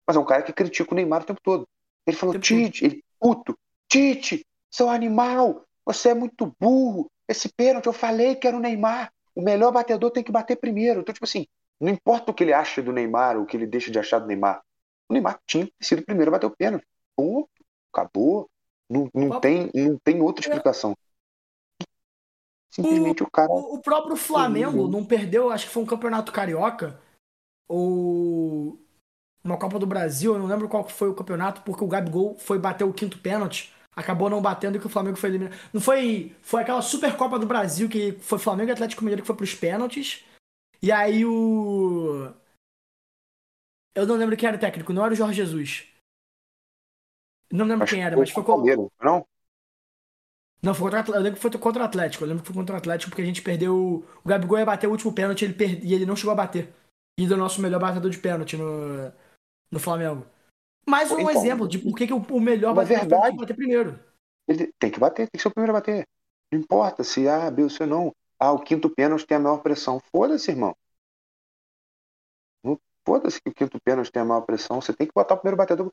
mas 0.06 0.16
é 0.16 0.20
um 0.20 0.26
cara 0.26 0.44
que 0.44 0.54
critica 0.54 0.92
o 0.92 0.96
Neymar 0.96 1.22
o 1.22 1.26
tempo 1.26 1.42
todo. 1.42 1.68
Ele 2.06 2.18
falou, 2.18 2.40
Tite, 2.40 2.84
ele, 2.84 3.04
puto, 3.20 3.58
Tite, 3.88 4.46
seu 4.72 4.90
animal, 4.90 5.66
você 5.86 6.10
é 6.10 6.14
muito 6.14 6.56
burro. 6.60 7.10
Esse 7.28 7.50
pênalti, 7.50 7.86
eu 7.86 7.94
falei 7.94 8.36
que 8.36 8.48
era 8.48 8.58
o 8.58 8.60
Neymar. 8.60 9.12
O 9.36 9.42
melhor 9.42 9.72
batedor 9.72 10.12
tem 10.12 10.24
que 10.24 10.32
bater 10.32 10.56
primeiro. 10.56 11.02
Então, 11.02 11.14
tipo 11.14 11.26
assim, 11.26 11.46
não 11.80 11.90
importa 11.90 12.32
o 12.32 12.34
que 12.34 12.44
ele 12.44 12.54
acha 12.54 12.82
do 12.82 12.92
Neymar 12.92 13.38
ou 13.38 13.44
o 13.44 13.46
que 13.46 13.56
ele 13.56 13.68
deixa 13.68 13.92
de 13.92 14.00
achar 14.00 14.20
do 14.20 14.28
Neymar. 14.28 14.62
O 15.08 15.14
Neymar 15.14 15.40
tinha 15.46 15.66
que 15.66 15.74
ter 15.80 15.86
sido 15.86 16.00
o 16.00 16.06
primeiro 16.06 16.30
a 16.30 16.34
bater 16.34 16.48
o 16.48 16.56
pênalti. 16.56 16.86
Ponto. 17.20 17.50
Acabou. 17.94 18.50
Não, 18.90 19.10
não, 19.14 19.30
Papo- 19.30 19.42
tem, 19.42 19.70
não 19.76 19.98
tem 19.98 20.22
outra 20.22 20.46
explicação. 20.46 20.96
Simplesmente 22.72 23.24
o 23.24 23.30
cara. 23.30 23.52
O, 23.52 23.76
o 23.76 23.82
próprio 23.82 24.16
Flamengo 24.16 24.88
não 24.88 25.04
perdeu, 25.04 25.52
acho 25.52 25.66
que 25.66 25.74
foi 25.74 25.84
um 25.84 25.88
campeonato 25.88 26.32
carioca, 26.32 27.02
ou 27.68 28.80
uma 29.44 29.58
Copa 29.58 29.78
do 29.80 29.86
Brasil, 29.86 30.34
eu 30.34 30.40
não 30.40 30.48
lembro 30.48 30.70
qual 30.70 30.88
foi 30.88 31.10
o 31.10 31.16
campeonato, 31.16 31.62
porque 31.62 31.84
o 31.84 31.88
Gabigol 31.88 32.38
foi 32.38 32.58
bater 32.58 32.84
o 32.84 32.94
quinto 32.94 33.20
pênalti, 33.20 33.74
acabou 33.96 34.30
não 34.30 34.42
batendo 34.42 34.78
e 34.78 34.80
que 34.80 34.88
o 34.88 34.90
Flamengo 34.90 35.18
foi 35.18 35.30
eliminado. 35.30 35.58
Não 35.74 35.82
foi, 35.82 36.36
foi 36.42 36.62
aquela 36.62 36.82
Super 36.82 37.18
Copa 37.18 37.38
do 37.38 37.46
Brasil 37.48 37.90
que 37.90 38.14
foi 38.20 38.40
Flamengo 38.40 38.70
e 38.70 38.74
Atlético 38.74 39.04
Mineiro 39.04 39.24
que 39.24 39.28
foi 39.28 39.36
pros 39.36 39.56
pênaltis. 39.56 40.24
E 40.82 40.92
aí 40.92 41.26
o 41.26 42.32
Eu 43.94 44.06
não 44.06 44.16
lembro 44.16 44.38
quem 44.38 44.48
era 44.48 44.58
o 44.58 44.60
técnico, 44.60 44.94
não 44.94 45.04
era 45.04 45.14
o 45.14 45.18
Jorge 45.18 45.36
Jesus. 45.36 45.89
Não 47.52 47.66
lembro 47.66 47.84
Acho 47.84 47.94
quem 47.94 48.02
que 48.02 48.06
era, 48.06 48.16
mas 48.18 48.30
foi 48.30 48.44
qual- 48.44 48.58
Palmeiras, 48.58 48.88
não? 49.02 49.26
não, 50.62 50.74
foi 50.74 50.92
contra 50.92 51.00
o 51.00 51.02
Atlético. 51.02 51.14
Eu 51.16 51.22
lembro 51.24 51.36
que 51.36 51.42
foi 51.42 51.60
contra 51.60 51.82
o 51.82 51.86
Atlético. 51.86 52.24
Eu 52.24 52.28
lembro 52.28 52.44
que 52.44 52.48
foi 52.48 52.56
contra 52.56 52.76
o 52.76 52.78
Atlético 52.78 53.10
porque 53.12 53.22
a 53.22 53.26
gente 53.26 53.42
perdeu. 53.42 54.06
O 54.24 54.28
Gabigol 54.28 54.60
ia 54.60 54.66
bater 54.66 54.88
o 54.88 54.92
último 54.92 55.14
pênalti 55.14 55.46
ele 55.46 55.54
per... 55.54 55.84
e 55.84 55.94
ele 55.94 56.06
não 56.06 56.16
chegou 56.16 56.32
a 56.32 56.36
bater. 56.36 56.74
E 57.20 57.28
do 57.28 57.36
nosso 57.36 57.62
melhor 57.62 57.80
batedor 57.80 58.10
de 58.12 58.18
pênalti 58.20 58.56
no, 58.56 59.12
no 59.72 59.80
Flamengo. 59.80 60.26
Mais 60.88 61.12
um 61.12 61.20
Então, 61.20 61.32
exemplo 61.32 61.68
de 61.68 61.80
por 61.80 61.96
que, 61.96 62.12
o 62.14 62.40
melhor 62.40 62.74
na 62.74 62.82
batedor 62.82 63.04
de 63.04 63.08
pênalti 63.08 63.10
tem 63.10 63.10
verdade- 63.10 63.34
que 63.34 63.40
bater 63.40 63.56
primeiro. 63.56 64.00
Ele 64.48 64.74
tem 64.80 64.92
que 64.92 65.00
bater, 65.00 65.28
tem 65.28 65.38
que 65.38 65.42
ser 65.42 65.48
o 65.48 65.52
primeiro 65.54 65.76
a 65.76 65.80
bater. 65.80 66.08
Não 66.52 66.60
importa 66.60 67.04
se 67.04 67.28
A, 67.28 67.52
B 67.52 67.64
ou 67.64 67.70
C 67.70 67.86
não. 67.86 68.14
Ah, 68.40 68.52
o 68.52 68.60
quinto 68.60 68.90
pênalti 68.90 69.26
tem 69.26 69.38
a 69.38 69.40
maior 69.40 69.58
pressão. 69.62 70.00
Foda-se, 70.12 70.50
irmão. 70.50 70.76
Foda-se 73.06 73.42
que 73.42 73.50
o 73.50 73.54
quinto 73.54 73.80
pênalti 73.82 74.12
tem 74.12 74.22
a 74.22 74.26
maior 74.26 74.42
pressão, 74.42 74.80
você 74.80 74.94
tem 74.94 75.08
que 75.08 75.14
botar 75.14 75.34
o 75.34 75.38
primeiro 75.38 75.58
batedor. 75.58 75.92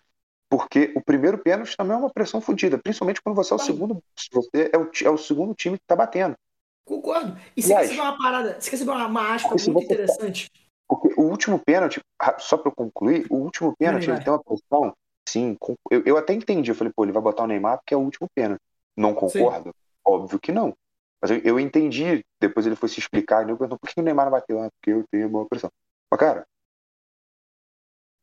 Porque 0.49 0.93
o 0.97 1.03
primeiro 1.03 1.39
pênalti 1.39 1.77
também 1.77 1.95
é 1.95 1.99
uma 1.99 2.11
pressão 2.11 2.41
fodida, 2.41 2.79
principalmente 2.79 3.21
quando 3.21 3.35
você 3.37 3.53
é 3.53 3.57
o 3.57 3.59
segundo. 3.59 3.99
Você 4.33 4.71
é 4.73 4.79
o, 4.79 4.91
é 5.05 5.11
o 5.11 5.19
segundo 5.19 5.55
time 5.55 5.79
que 5.79 5.85
tá 5.87 5.97
batendo. 5.97 6.37
Concordo. 6.85 7.37
E 7.57 7.63
você 7.63 7.75
quer 7.75 7.85
saber 7.85 8.01
uma 8.01 8.19
parada, 8.19 8.61
você 8.61 8.71
quer 8.71 8.77
saber 8.77 8.91
uma, 8.93 9.07
uma 9.07 9.35
aspa 9.35 9.57
muito 9.57 9.83
interessante? 9.83 10.49
Porque 10.89 11.13
o 11.21 11.23
último 11.25 11.59
pênalti, 11.59 12.01
só 12.39 12.57
pra 12.57 12.71
eu 12.71 12.75
concluir, 12.75 13.27
o 13.31 13.37
último 13.37 13.75
pênalti 13.77 14.09
ele 14.09 14.21
tem 14.21 14.33
uma 14.33 14.43
pressão. 14.43 14.95
Sim, 15.29 15.57
eu, 15.91 16.03
eu 16.07 16.17
até 16.17 16.33
entendi. 16.33 16.71
Eu 16.71 16.75
falei, 16.77 16.93
pô, 16.95 17.05
ele 17.05 17.13
vai 17.13 17.23
botar 17.23 17.43
o 17.43 17.47
Neymar 17.47 17.79
porque 17.79 17.95
é 17.95 17.97
o 17.97 18.01
último 18.01 18.29
pênalti. 18.35 18.61
Não 18.97 19.15
concordo? 19.15 19.75
Óbvio 20.07 20.39
que 20.39 20.53
não. 20.53 20.73
Mas 21.21 21.33
eu, 21.33 21.39
eu 21.39 21.61
entendi. 21.61 22.25
Depois 22.41 22.67
ele 22.67 22.77
foi 22.77 22.89
se 22.89 23.01
explicar 23.01 23.41
e 23.47 23.51
eu 23.51 23.57
perguntou 23.57 23.79
por 23.81 23.91
que 23.91 24.01
o 24.01 24.05
Neymar 24.05 24.27
não 24.27 24.33
bateu? 24.33 24.61
Ah, 24.63 24.71
porque 24.71 24.91
eu 24.93 25.05
tenho 25.11 25.29
boa 25.29 25.47
pressão. 25.49 25.71
Mas, 26.11 26.21
cara, 26.21 26.47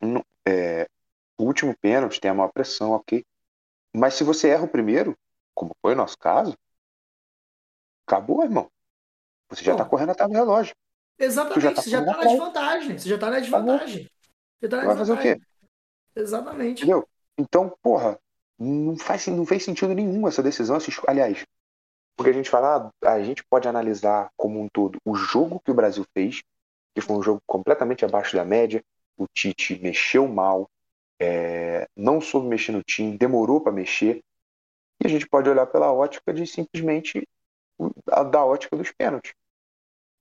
não- 0.02 0.24
é, 0.48 0.88
o 1.38 1.44
último 1.44 1.76
pênalti 1.78 2.20
tem 2.20 2.32
a 2.32 2.34
maior 2.34 2.52
pressão, 2.52 2.92
ok. 2.92 3.26
Mas 3.96 4.16
se 4.16 4.24
você 4.24 4.50
erra 4.50 4.64
o 4.64 4.68
primeiro, 4.68 5.18
como 5.54 5.72
foi 5.82 5.94
o 5.94 5.98
nosso 5.98 6.18
caso, 6.18 6.58
acabou, 8.08 8.44
irmão. 8.44 8.70
Você 9.50 9.64
já 9.64 9.74
Bom, 9.74 9.78
tá 9.78 9.86
correndo 9.86 10.12
atrás 10.12 10.32
do 10.32 10.36
relógio. 10.36 10.76
Exatamente, 11.18 11.62
já 11.62 11.72
tá 11.74 11.82
você 11.82 11.90
já 11.90 12.04
tá 12.04 12.14
correndo 12.16 12.24
na 12.24 12.30
desvantagem. 12.30 12.98
Você 12.98 13.10
já 13.10 13.18
tá 13.18 13.30
na 13.30 13.40
desvantagem. 13.40 14.12
Você 14.60 14.70
tá 14.70 14.78
na 14.78 14.86
Vai 14.86 14.96
fazer 14.98 15.14
o 15.14 15.16
desvantagem. 15.16 15.40
quê? 16.16 16.20
Exatamente. 16.20 16.84
Entendeu? 16.84 17.08
Então, 17.38 17.76
porra, 17.82 18.20
não 18.58 18.98
faz, 18.98 19.28
não 19.28 19.46
fez 19.46 19.64
sentido 19.64 19.94
nenhum 19.94 20.28
essa 20.28 20.44
decisão. 20.44 20.76
essa 20.76 20.92
Aliás, 21.08 21.46
porque 22.16 22.30
a 22.30 22.34
gente 22.34 22.50
fala, 22.50 22.92
ah, 23.04 23.14
a 23.14 23.24
gente 23.24 23.44
pode 23.46 23.68
analisar 23.68 24.30
como 24.38 24.62
um 24.62 24.68
todo 24.70 25.00
o 25.06 25.16
jogo 25.16 25.60
que 25.60 25.72
o 25.72 25.74
Brasil 25.74 26.06
fez, 26.14 26.44
que 26.94 27.02
foi 27.02 27.16
um 27.16 27.24
jogo 27.24 27.42
completamente 27.46 28.06
abaixo 28.06 28.36
da 28.36 28.46
média. 28.46 28.84
O 29.18 29.28
Tite 29.28 29.80
mexeu 29.82 30.28
mal, 30.28 30.70
é, 31.24 31.88
não 31.96 32.20
soube 32.22 32.48
mexer 32.48 32.72
no 32.72 32.84
time, 32.84 33.18
demorou 33.18 33.62
para 33.62 33.72
mexer. 33.72 34.22
E 35.04 35.08
a 35.08 35.10
gente 35.10 35.28
pode 35.28 35.50
olhar 35.50 35.66
pela 35.68 35.92
ótica 35.92 36.34
de 36.34 36.46
simplesmente 36.48 37.28
o- 37.78 37.92
a- 38.12 38.24
da 38.24 38.44
ótica 38.46 38.76
dos 38.78 38.92
pênaltis. 38.92 39.34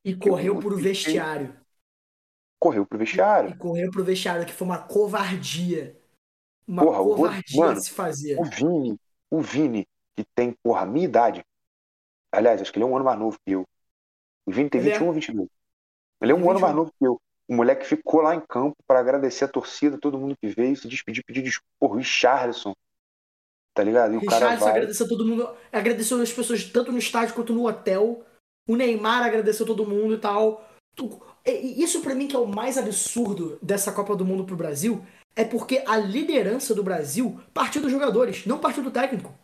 E 0.05 0.15
correu 0.17 0.55
Eu- 0.55 0.61
pro 0.61 0.77
vestiário. 0.77 1.57
Correu 2.59 2.87
pro 2.87 2.97
E 2.97 3.01
vestiário. 3.01 3.57
correu 3.59 3.91
pro 3.91 4.05
vestiário, 4.05 4.47
que 4.47 4.53
foi 4.53 4.67
uma 4.67 4.79
covardia. 4.79 5.99
Uma 6.67 6.83
Porra, 6.83 7.01
o 7.01 7.17
covardia 7.17 7.61
mano, 7.61 7.75
de 7.81 7.85
se 7.87 7.91
fazer. 7.91 8.39
O 8.39 8.45
Vini, 8.45 8.99
o 9.31 9.41
Vini, 9.41 9.87
que 10.17 10.25
tem, 10.35 10.53
porra, 10.63 10.83
a 10.83 10.87
minha 10.87 11.05
idade. 11.05 11.45
Aliás, 12.31 12.61
acho 12.63 12.73
que 12.73 12.79
ele 12.79 12.85
é 12.85 12.89
um 12.89 12.95
ano 12.97 13.05
mais 13.05 13.19
novo 13.19 13.37
que 13.45 13.53
eu. 13.53 13.67
O 14.47 14.53
Vini 14.53 14.71
tem 14.71 14.81
Ele 14.81 14.91
é. 14.91 14.93
21 14.95 15.07
ou 15.09 15.13
22. 15.13 15.49
Ele 16.21 16.33
é 16.33 16.35
um 16.35 16.39
Tem 16.41 16.51
ano 16.51 16.61
mais 16.61 16.75
21. 16.75 16.77
novo 16.77 16.93
que 16.99 17.07
eu. 17.07 17.21
O 17.53 17.55
moleque 17.55 17.85
ficou 17.85 18.23
lá 18.23 18.35
em 18.35 18.41
campo 18.41 18.75
para 18.87 18.99
agradecer 18.99 19.45
a 19.45 19.49
torcida, 19.49 19.99
todo 19.99 20.17
mundo 20.17 20.35
que 20.41 20.49
veio, 20.49 20.75
se 20.75 20.89
despedir, 20.89 21.23
pedir 21.23 21.43
desculpa. 21.43 21.69
O 21.79 21.97
Richarlison. 21.97 22.73
Tá 23.75 23.85
ligado? 23.85 24.15
E 24.15 24.17
o 24.17 24.25
cara 24.25 24.47
Richardson 24.47 24.65
vai. 24.65 24.75
agradeceu 24.75 25.07
todo 25.07 25.27
mundo, 25.27 25.55
agradeceu 25.71 26.23
as 26.23 26.33
pessoas 26.33 26.65
tanto 26.65 26.91
no 26.91 26.97
estádio 26.97 27.35
quanto 27.35 27.53
no 27.53 27.69
hotel. 27.69 28.25
O 28.67 28.75
Neymar 28.75 29.23
agradeceu 29.25 29.67
todo 29.67 29.87
mundo 29.87 30.15
e 30.15 30.19
tal. 30.19 30.67
Isso 31.45 32.01
pra 32.01 32.15
mim 32.15 32.27
que 32.27 32.35
é 32.35 32.39
o 32.39 32.47
mais 32.47 32.79
absurdo 32.79 33.59
dessa 33.61 33.93
Copa 33.93 34.17
do 34.17 34.25
Mundo 34.25 34.45
pro 34.47 34.57
Brasil, 34.57 35.05
é 35.37 35.45
porque 35.45 35.85
a 35.87 35.99
liderança 35.99 36.75
do 36.75 36.83
Brasil 36.83 37.39
partiu 37.53 37.83
dos 37.83 37.93
jogadores, 37.93 38.47
não 38.47 38.61
partiu 38.61 38.83
do 38.83 38.91
técnico. 38.91 39.35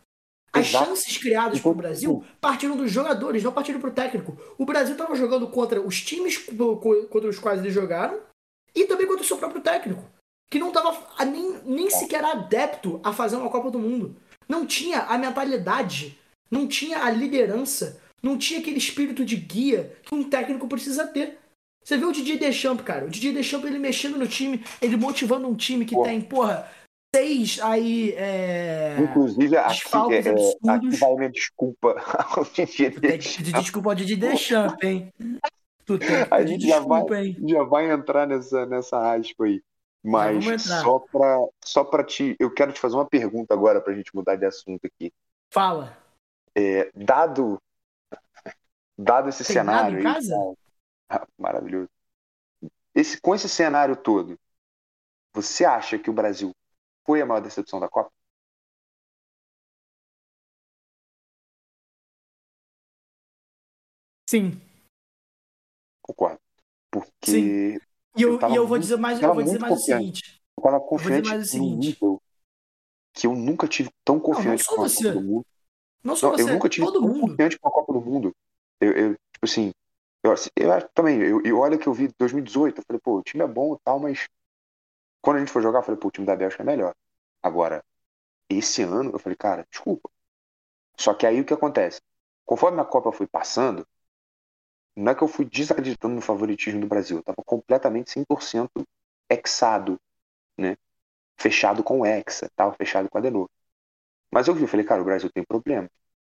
As 0.59 0.67
Exato. 0.67 0.85
chances 0.85 1.17
criadas 1.17 1.59
pro 1.59 1.73
Brasil 1.73 2.23
partiram 2.41 2.75
dos 2.77 2.91
jogadores, 2.91 3.43
não 3.43 3.51
partiram 3.51 3.79
pro 3.79 3.91
técnico. 3.91 4.37
O 4.57 4.65
Brasil 4.65 4.95
tava 4.95 5.15
jogando 5.15 5.47
contra 5.47 5.81
os 5.81 6.01
times 6.01 6.37
co- 6.37 6.77
co- 6.77 7.03
contra 7.07 7.29
os 7.29 7.39
quais 7.39 7.59
eles 7.59 7.73
jogaram 7.73 8.19
e 8.75 8.85
também 8.85 9.07
contra 9.07 9.23
o 9.23 9.25
seu 9.27 9.37
próprio 9.37 9.61
técnico, 9.61 10.03
que 10.49 10.59
não 10.59 10.71
tava 10.71 10.95
a- 11.17 11.25
nem, 11.25 11.59
nem 11.65 11.89
sequer 11.89 12.23
adepto 12.23 12.99
a 13.03 13.11
fazer 13.13 13.35
uma 13.37 13.49
Copa 13.49 13.71
do 13.71 13.79
Mundo. 13.79 14.15
Não 14.47 14.65
tinha 14.65 15.01
a 15.01 15.17
mentalidade, 15.17 16.17
não 16.49 16.67
tinha 16.67 17.03
a 17.03 17.09
liderança, 17.09 17.99
não 18.21 18.37
tinha 18.37 18.59
aquele 18.59 18.77
espírito 18.77 19.23
de 19.23 19.35
guia 19.35 19.95
que 20.03 20.13
um 20.15 20.23
técnico 20.23 20.67
precisa 20.67 21.05
ter. 21.07 21.37
Você 21.83 21.97
vê 21.97 22.05
o 22.05 22.11
Didier 22.11 22.37
Deschamps, 22.37 22.83
cara. 22.85 23.05
O 23.05 23.09
Didier 23.09 23.33
Deschamps, 23.33 23.67
ele 23.67 23.79
mexendo 23.79 24.17
no 24.17 24.27
time, 24.27 24.63
ele 24.81 24.97
motivando 24.97 25.47
um 25.47 25.55
time 25.55 25.85
que 25.85 25.95
Pô. 25.95 26.03
tem, 26.03 26.19
porra, 26.19 26.69
seis 27.15 27.59
aí. 27.61 28.13
É... 28.13 28.97
Inclusive, 28.99 29.57
aqui, 29.57 29.81
é, 30.13 30.19
absurdos. 30.19 30.55
aqui 30.67 30.89
vai 30.97 31.15
minha 31.15 31.29
desculpa 31.31 31.95
ao 32.35 32.45
tem 32.45 32.65
que 32.65 32.89
Deschamps. 32.89 33.37
pedir 33.37 33.53
desculpa 33.53 33.89
ao 33.89 33.95
Didier 33.95 34.19
Deschamps, 34.19 34.83
hein? 34.83 35.13
Tu 35.85 35.97
tem 35.97 36.07
que 36.07 36.33
A 36.33 36.37
pedir 36.37 36.47
gente 36.47 36.67
já 36.67 36.79
vai, 36.79 37.01
desculpa, 37.01 37.17
hein? 37.19 37.37
já 37.47 37.63
vai 37.63 37.91
entrar 37.91 38.27
nessa, 38.27 38.65
nessa 38.65 39.15
aspa 39.15 39.45
aí. 39.45 39.61
Mas 40.03 40.45
só 40.63 40.99
pra, 40.99 41.37
só 41.65 41.83
pra 41.83 42.03
te. 42.03 42.35
Eu 42.39 42.49
quero 42.53 42.71
te 42.71 42.79
fazer 42.79 42.95
uma 42.95 43.05
pergunta 43.07 43.53
agora 43.53 43.81
pra 43.81 43.93
gente 43.93 44.15
mudar 44.15 44.35
de 44.35 44.45
assunto 44.45 44.85
aqui. 44.85 45.11
Fala. 45.51 45.97
É, 46.55 46.89
dado, 46.95 47.61
dado 48.97 49.29
esse 49.29 49.43
Tem 49.43 49.55
cenário 49.55 49.97
aí, 49.97 50.03
casa? 50.03 50.35
ah, 51.09 51.27
maravilhoso. 51.37 51.89
Esse, 52.95 53.19
com 53.19 53.35
esse 53.35 53.49
cenário 53.49 53.95
todo, 53.95 54.37
você 55.33 55.65
acha 55.65 55.97
que 55.99 56.09
o 56.09 56.13
Brasil 56.13 56.51
foi 57.09 57.23
a 57.23 57.25
maior 57.25 57.41
decepção 57.41 57.79
da 57.79 57.89
Copa? 57.89 58.11
Sim. 64.29 64.61
Concordo. 66.03 66.39
Porque 66.91 67.31
Sim. 67.31 67.79
E 68.15 68.21
eu, 68.21 68.39
Eu 68.39 68.49
e 68.49 68.55
eu 68.55 68.61
vou 68.61 68.67
muito- 68.67 68.81
dizer 68.83 68.97
mais, 68.97 69.19
eu 69.19 69.33
vou 69.33 69.41
dizer 69.41 69.59
mais 69.59 69.73
o 69.73 69.83
seguinte. 69.83 70.39
eu 70.55 70.63
tava 70.63 70.77
dizer 70.77 70.87
confiante 70.89 71.29
mais 71.29 71.41
o 71.41 71.45
seguinte. 71.49 71.97
que 73.11 73.25
eu 73.25 73.35
nunca 73.35 73.67
tive 73.67 73.89
tão 74.05 74.19
confiante 74.19 74.63
só 74.63 74.75
com 74.75 74.83
a. 74.83 74.87
Copa 74.87 75.11
do 75.11 75.21
Mundo. 75.21 75.45
Não 76.03 76.15
só 76.15 76.27
Não, 76.29 76.37
você, 76.37 76.43
eu 76.43 76.53
nunca 76.53 76.69
tive 76.69 76.85
todo 76.85 76.99
tão 76.99 77.07
mundo. 77.09 77.29
confiante 77.31 77.57
com 77.59 77.67
a 77.69 77.71
Copa 77.71 77.93
do 77.93 78.01
Mundo. 78.01 78.35
Eu, 78.79 78.91
eu, 78.91 79.13
tipo 79.13 79.45
assim, 79.45 79.71
eu, 80.23 80.31
eu 80.55 80.89
também, 80.93 81.19
eu, 81.21 81.41
eu 81.43 81.57
olha 81.57 81.75
que 81.75 81.87
eu 81.87 81.93
vi 81.93 82.07
2018, 82.19 82.77
eu 82.81 82.83
falei, 82.85 82.99
pô, 83.03 83.17
o 83.17 83.23
time 83.23 83.43
é 83.43 83.47
bom 83.47 83.73
e 83.73 83.79
tal, 83.83 83.99
mas 83.99 84.27
quando 85.21 85.37
a 85.37 85.39
gente 85.39 85.51
foi 85.51 85.61
jogar, 85.61 85.79
eu 85.79 85.83
falei, 85.83 85.99
pô, 85.99 86.07
o 86.09 86.11
time 86.11 86.27
da 86.27 86.35
Bélgica 86.35 86.63
é 86.63 86.65
melhor. 86.65 86.95
Agora, 87.43 87.83
esse 88.49 88.83
ano, 88.83 89.11
eu 89.13 89.19
falei, 89.19 89.37
cara, 89.37 89.67
desculpa. 89.71 90.09
Só 90.97 91.13
que 91.13 91.25
aí 91.27 91.41
o 91.41 91.45
que 91.45 91.53
acontece? 91.53 92.01
Conforme 92.45 92.81
a 92.81 92.85
Copa 92.85 93.11
foi 93.11 93.27
passando, 93.27 93.87
não 94.95 95.11
é 95.11 95.15
que 95.15 95.23
eu 95.23 95.27
fui 95.27 95.45
desacreditando 95.45 96.15
no 96.15 96.21
favoritismo 96.21 96.81
do 96.81 96.87
Brasil, 96.87 97.17
eu 97.17 97.23
tava 97.23 97.43
completamente 97.45 98.11
100% 98.11 98.85
exado, 99.29 99.99
né? 100.57 100.77
Fechado 101.39 101.83
com 101.83 102.01
o 102.01 102.05
Hexa, 102.05 102.49
tava 102.55 102.73
fechado 102.75 103.09
com 103.09 103.17
a 103.17 103.21
Adenor. 103.21 103.49
Mas 104.33 104.47
eu 104.47 104.55
vi, 104.55 104.63
eu 104.63 104.67
falei, 104.67 104.85
cara, 104.85 105.01
o 105.01 105.05
Brasil 105.05 105.31
tem 105.31 105.43
problema. 105.45 105.89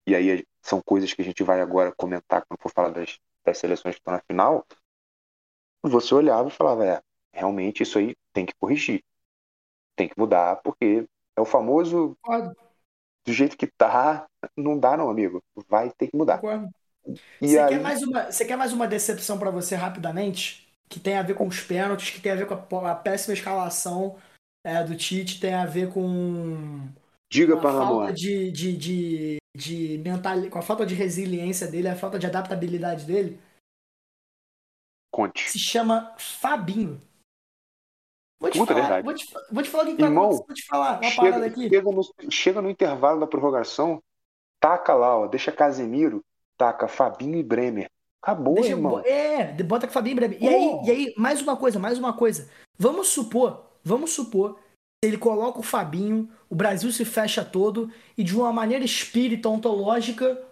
E 0.06 0.14
aí 0.16 0.46
são 0.62 0.82
coisas 0.82 1.12
que 1.14 1.22
a 1.22 1.26
gente 1.26 1.42
vai 1.44 1.60
agora 1.60 1.92
comentar 1.96 2.44
quando 2.46 2.60
for 2.60 2.72
falar 2.72 2.90
das, 2.90 3.18
das 3.44 3.58
seleções 3.58 3.96
que 3.96 4.00
estão 4.00 4.14
na 4.14 4.22
final. 4.22 4.66
Você 5.82 6.14
olhava 6.14 6.48
e 6.48 6.50
falava, 6.50 6.86
é, 6.86 7.02
realmente 7.32 7.82
isso 7.82 7.98
aí 7.98 8.14
tem 8.32 8.46
que 8.46 8.54
corrigir. 8.58 9.02
Tem 9.96 10.08
que 10.08 10.18
mudar, 10.18 10.56
porque 10.62 11.06
é 11.36 11.40
o 11.40 11.44
famoso 11.44 12.16
Concordo, 12.22 12.56
do 13.26 13.32
jeito 13.32 13.56
que 13.56 13.66
tá, 13.66 14.26
não 14.56 14.78
dá 14.78 14.96
não, 14.96 15.10
amigo. 15.10 15.42
Vai 15.68 15.90
ter 15.90 16.08
que 16.08 16.16
mudar. 16.16 16.38
concordo. 16.38 16.70
E 17.40 17.48
Você 17.48 17.58
aí, 17.58 17.68
quer 17.70 17.80
mais 17.80 18.02
uma, 18.02 18.30
você 18.30 18.44
quer 18.44 18.56
mais 18.56 18.72
uma 18.72 18.86
decepção 18.86 19.38
pra 19.38 19.50
você 19.50 19.74
rapidamente? 19.74 20.68
Que 20.88 21.00
tem 21.00 21.16
a 21.16 21.22
ver 21.22 21.34
com 21.34 21.46
os 21.46 21.60
pênaltis, 21.60 22.10
que 22.10 22.20
tem 22.20 22.32
a 22.32 22.36
ver 22.36 22.46
com 22.46 22.86
a, 22.86 22.94
péssima 22.94 23.32
escalação 23.32 24.18
é, 24.64 24.82
do 24.82 24.96
Tite, 24.96 25.40
tem 25.40 25.54
a 25.54 25.64
ver 25.64 25.92
com 25.92 26.88
diga 27.30 27.56
para 27.56 27.70
falta 27.70 28.12
de, 28.12 28.50
de, 28.50 28.76
de, 28.76 29.36
de 29.56 29.98
mental, 29.98 30.50
com 30.50 30.58
a 30.58 30.62
falta 30.62 30.84
de 30.84 30.94
resiliência 30.94 31.68
dele, 31.68 31.88
a 31.88 31.96
falta 31.96 32.18
de 32.18 32.26
adaptabilidade 32.26 33.06
dele, 33.06 33.40
Conte. 35.12 35.48
se 35.50 35.58
chama 35.58 36.14
Fabinho. 36.18 37.00
Vou 38.40 38.50
te 38.50 38.58
Puta, 38.58 38.72
falar, 38.74 38.86
verdade. 38.86 39.04
vou 39.04 39.14
te, 39.14 39.34
vou 39.52 39.62
te 39.62 39.68
falar 39.70 39.84
o 39.84 39.96
que 39.96 40.02
Irmão, 40.02 40.44
te 40.54 40.66
falar 40.66 41.00
uma 41.00 41.14
parada 41.14 41.34
Chega, 41.34 41.46
aqui. 41.46 41.68
chega, 41.68 41.90
no, 41.90 42.30
chega 42.30 42.62
no 42.62 42.70
intervalo 42.70 43.20
da 43.20 43.26
prorrogação, 43.26 44.02
taca 44.58 44.94
lá, 44.94 45.18
ó, 45.18 45.26
deixa 45.26 45.52
Casemiro, 45.52 46.24
taca 46.56 46.88
Fabinho 46.88 47.36
e 47.38 47.42
Bremer. 47.42 47.90
Acabou, 48.22 48.54
Deixa, 48.54 48.70
irmão. 48.70 49.00
é, 49.00 49.52
bota 49.62 49.86
com 49.86 49.90
o 49.90 49.94
Fabinho 49.94 50.16
breve. 50.16 50.36
E 50.40 50.48
aí, 50.48 50.80
e 50.84 50.90
aí, 50.90 51.14
mais 51.16 51.40
uma 51.40 51.56
coisa, 51.56 51.78
mais 51.78 51.98
uma 51.98 52.12
coisa. 52.12 52.50
Vamos 52.78 53.08
supor, 53.08 53.64
vamos 53.82 54.12
supor, 54.12 54.58
ele 55.02 55.16
coloca 55.16 55.58
o 55.58 55.62
Fabinho, 55.62 56.28
o 56.48 56.54
Brasil 56.54 56.92
se 56.92 57.04
fecha 57.04 57.42
todo 57.44 57.90
e 58.16 58.22
de 58.22 58.36
uma 58.36 58.52
maneira 58.52 58.84
espírita, 58.84 59.48
ontológica, 59.48 60.42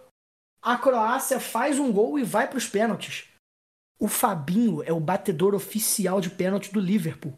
a 0.61 0.77
Croácia 0.77 1.39
faz 1.39 1.79
um 1.79 1.91
gol 1.91 2.17
e 2.19 2.23
vai 2.23 2.47
para 2.47 2.57
os 2.57 2.67
pênaltis. 2.67 3.25
O 3.99 4.07
Fabinho 4.07 4.81
é 4.83 4.91
o 4.91 4.99
batedor 4.99 5.53
oficial 5.53 6.19
de 6.19 6.29
pênalti 6.29 6.71
do 6.71 6.79
Liverpool. 6.79 7.33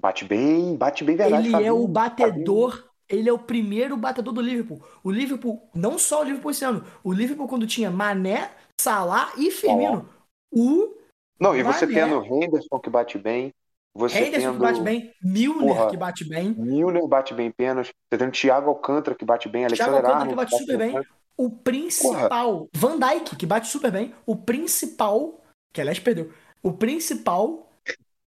Bate 0.00 0.24
bem, 0.24 0.76
bate 0.76 1.04
bem 1.04 1.16
verdade. 1.16 1.46
ele 1.46 1.48
é 1.48 1.52
Fabinho, 1.52 1.82
o 1.82 1.88
batedor, 1.88 2.90
ele 3.08 3.28
é 3.28 3.32
o 3.32 3.38
primeiro 3.38 3.96
batedor 3.96 4.32
do 4.32 4.40
Liverpool. 4.40 4.82
O 5.04 5.10
Liverpool, 5.10 5.68
não 5.74 5.98
só 5.98 6.20
o 6.20 6.24
Liverpool 6.24 6.50
esse 6.50 6.64
ano, 6.64 6.84
o 7.04 7.12
Liverpool 7.12 7.46
quando 7.48 7.66
tinha 7.66 7.90
Mané, 7.90 8.50
Salah 8.80 9.32
e 9.36 9.50
Firmino. 9.50 10.08
O 10.50 10.94
Não, 11.38 11.54
e 11.54 11.62
você 11.62 11.86
Mané. 11.86 12.00
tendo 12.00 12.18
o 12.18 12.24
Henderson 12.24 12.78
que 12.78 12.88
bate 12.88 13.18
bem, 13.18 13.52
Você 13.94 14.18
Henderson 14.18 14.52
que 14.52 14.58
tendo 14.58 14.58
bate 14.58 14.80
bem, 14.80 15.12
Milner 15.22 15.76
Porra. 15.76 15.90
que 15.90 15.96
bate 15.96 16.24
bem, 16.24 16.54
Milner 16.54 17.06
bate 17.06 17.34
bem 17.34 17.50
pênalti. 17.50 17.92
Você 18.10 18.18
tendo 18.18 18.32
Thiago 18.32 18.70
Alcântara 18.70 19.16
que 19.16 19.24
bate 19.24 19.48
bem. 19.48 19.66
Thiago 19.66 19.96
Alexander 19.96 20.10
Alcântara 20.10 20.30
que 20.30 20.36
bate 20.36 20.56
super 20.56 20.78
bem, 20.78 20.92
bem. 20.94 21.06
o 21.36 21.50
principal, 21.50 22.68
Van 22.74 22.98
Dijk 22.98 23.36
que 23.36 23.46
bate 23.46 23.66
super 23.68 23.90
bem, 23.90 24.14
o 24.24 24.34
principal, 24.36 25.40
que 25.74 25.80
aliás 25.80 25.98
perdeu, 25.98 26.32
o 26.62 26.72
principal 26.72 27.68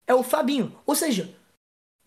é 0.08 0.14
o 0.14 0.24
Fabinho. 0.24 0.76
Ou 0.86 0.96
seja, 0.96 1.34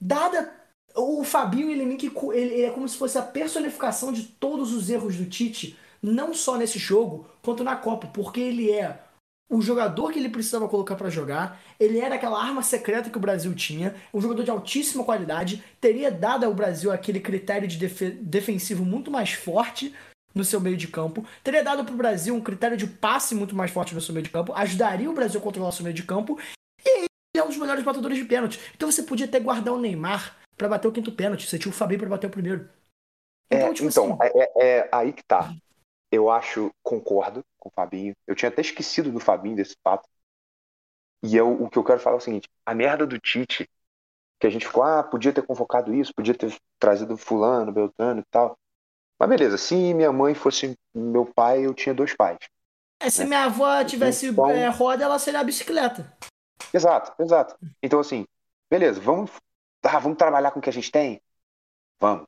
dada 0.05 0.53
o 0.95 1.25
Fabinho 1.25 1.71
co- 2.13 2.33
ele- 2.33 2.63
é 2.63 2.71
como 2.71 2.89
se 2.89 2.97
fosse 2.97 3.19
a 3.19 3.23
personificação 3.23 4.13
de 4.13 4.23
todos 4.25 4.73
os 4.73 4.89
erros 4.89 5.17
do 5.17 5.25
Tite, 5.25 5.77
não 6.01 6.33
só 6.35 6.57
nesse 6.57 6.79
jogo, 6.79 7.27
quanto 7.43 7.65
na 7.65 7.75
Copa, 7.75 8.07
porque 8.09 8.41
ele 8.41 8.71
é 8.71 9.01
o 9.51 9.61
jogador 9.61 10.13
que 10.13 10.19
ele 10.19 10.29
precisava 10.29 10.69
colocar 10.69 10.95
pra 10.97 11.11
jogar, 11.11 11.61
ele 11.79 11.99
era 11.99 12.15
aquela 12.15 12.43
arma 12.43 12.63
secreta 12.63 13.11
que 13.11 13.17
o 13.17 13.21
Brasil 13.21 13.55
tinha, 13.55 13.95
um 14.13 14.21
jogador 14.21 14.43
de 14.43 14.51
altíssima 14.51 15.05
qualidade, 15.05 15.63
teria 15.81 16.11
dado 16.11 16.45
ao 16.45 16.55
Brasil 16.55 16.93
aquele 16.93 17.21
critério 17.21 17.67
de 17.67 17.77
defe- 17.77 18.11
defensivo 18.11 18.85
muito 18.85 19.11
mais 19.11 19.33
forte 19.33 19.95
no 20.35 20.45
seu 20.45 20.61
meio 20.61 20.77
de 20.77 20.89
campo, 20.89 21.25
teria 21.43 21.63
dado 21.63 21.85
pro 21.85 21.95
Brasil 21.97 22.35
um 22.35 22.41
critério 22.41 22.77
de 22.77 22.87
passe 22.87 23.35
muito 23.35 23.55
mais 23.55 23.71
forte 23.71 23.95
no 23.95 24.01
seu 24.01 24.15
meio 24.15 24.25
de 24.25 24.31
campo, 24.31 24.53
ajudaria 24.55 25.11
o 25.11 25.15
Brasil 25.15 25.41
a 25.41 25.43
controlar 25.43 25.69
o 25.69 25.73
seu 25.73 25.85
meio 25.85 25.95
de 25.95 26.03
campo, 26.03 26.39
e 26.85 27.05
é 27.39 27.43
um 27.43 27.49
dos 27.49 27.57
melhores 27.57 27.83
batedores 27.85 28.19
de 28.19 28.25
pênalti. 28.25 28.61
Então 28.75 28.91
você 28.91 29.03
podia 29.03 29.27
até 29.27 29.41
guardar 29.41 29.75
o 29.75 29.81
Neymar 29.81 30.37
pra 30.57 30.69
bater 30.69 30.89
o 30.89 30.93
quinto 30.93 31.13
pênalti, 31.13 31.47
você 31.49 31.59
tinha 31.59 31.71
o 31.71 31.75
Fabinho 31.75 32.01
pra 32.01 32.09
bater 32.09 32.27
o 32.27 32.31
primeiro. 32.31 32.69
É, 33.51 33.73
tipo 33.73 33.89
então, 33.89 34.17
assim, 34.21 34.33
é, 34.57 34.79
é 34.79 34.89
aí 34.93 35.13
que 35.13 35.23
tá. 35.23 35.55
Eu 36.11 36.31
acho, 36.31 36.71
concordo 36.83 37.45
com 37.59 37.69
o 37.69 37.73
Fabinho. 37.73 38.15
Eu 38.27 38.35
tinha 38.35 38.49
até 38.49 38.61
esquecido 38.61 39.11
do 39.11 39.21
Fabinho 39.21 39.57
desse 39.57 39.77
fato. 39.83 40.09
E 41.23 41.37
eu, 41.37 41.51
o 41.63 41.69
que 41.69 41.79
eu 41.79 41.85
quero 41.85 42.01
falar 42.01 42.17
é 42.17 42.19
o 42.19 42.23
seguinte: 42.23 42.49
a 42.65 42.75
merda 42.75 43.07
do 43.07 43.19
Tite, 43.19 43.69
que 44.39 44.47
a 44.47 44.51
gente 44.51 44.67
ficou, 44.67 44.83
ah, 44.83 45.03
podia 45.03 45.33
ter 45.33 45.43
convocado 45.43 45.95
isso, 45.95 46.15
podia 46.15 46.35
ter 46.35 46.57
trazido 46.79 47.17
Fulano, 47.17 47.73
Beltrano 47.73 48.21
e 48.21 48.25
tal. 48.31 48.57
Mas 49.19 49.29
beleza, 49.29 49.57
se 49.57 49.75
minha 49.95 50.13
mãe 50.13 50.35
fosse 50.35 50.77
meu 50.95 51.25
pai, 51.25 51.65
eu 51.67 51.75
tinha 51.75 51.95
dois 51.95 52.15
pais. 52.15 52.39
é, 53.01 53.11
se 53.11 53.25
minha 53.25 53.45
avó 53.45 53.83
tivesse 53.85 54.27
Então- 54.27 54.51
é, 54.51 54.69
roda, 54.69 55.05
ela 55.05 55.19
seria 55.19 55.41
a 55.41 55.45
bicicleta. 55.45 56.13
Exato, 56.73 57.15
exato. 57.23 57.57
Então, 57.83 58.01
assim, 58.01 58.27
beleza, 58.71 59.01
vamos, 59.01 59.31
ah, 59.83 59.99
vamos 59.99 60.19
trabalhar 60.19 60.51
com 60.51 60.59
o 60.59 60.63
que 60.63 60.71
a 60.71 60.73
gente 60.73 60.91
tem? 60.91 61.21
Vamos. 62.01 62.27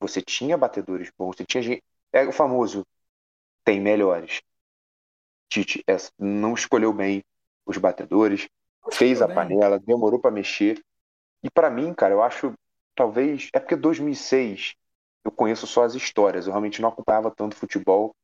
Você 0.00 0.20
tinha 0.20 0.56
batedores 0.58 1.10
bons, 1.16 1.36
você 1.36 1.44
tinha 1.46 1.62
gente. 1.62 1.82
É 2.12 2.24
o 2.26 2.32
famoso 2.32 2.86
tem 3.64 3.80
melhores. 3.80 4.42
Tite 5.48 5.84
é, 5.86 5.96
não 6.18 6.54
escolheu 6.54 6.92
bem 6.92 7.22
os 7.66 7.76
batedores, 7.78 8.48
fez 8.92 9.22
a 9.22 9.26
bem. 9.26 9.34
panela, 9.34 9.78
demorou 9.78 10.18
pra 10.20 10.30
mexer. 10.30 10.82
E 11.42 11.50
pra 11.50 11.70
mim, 11.70 11.94
cara, 11.94 12.14
eu 12.14 12.22
acho 12.22 12.54
talvez 12.94 13.48
é 13.54 13.60
porque 13.60 13.76
2006 13.76 14.74
eu 15.24 15.32
conheço 15.32 15.66
só 15.66 15.84
as 15.84 15.94
histórias, 15.94 16.46
eu 16.46 16.52
realmente 16.52 16.82
não 16.82 16.88
acompanhava 16.88 17.30
tanto 17.30 17.56
futebol. 17.56 18.14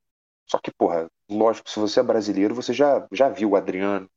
Só 0.47 0.59
que, 0.59 0.73
porra, 0.73 1.09
lógico, 1.31 1.71
se 1.71 1.79
você 1.81 2.01
é 2.01 2.03
brasileiro, 2.03 2.55
você 2.55 2.73
já, 2.73 3.07
já 3.13 3.29
viu 3.29 3.51
o 3.51 3.57
Adriano 3.57 4.11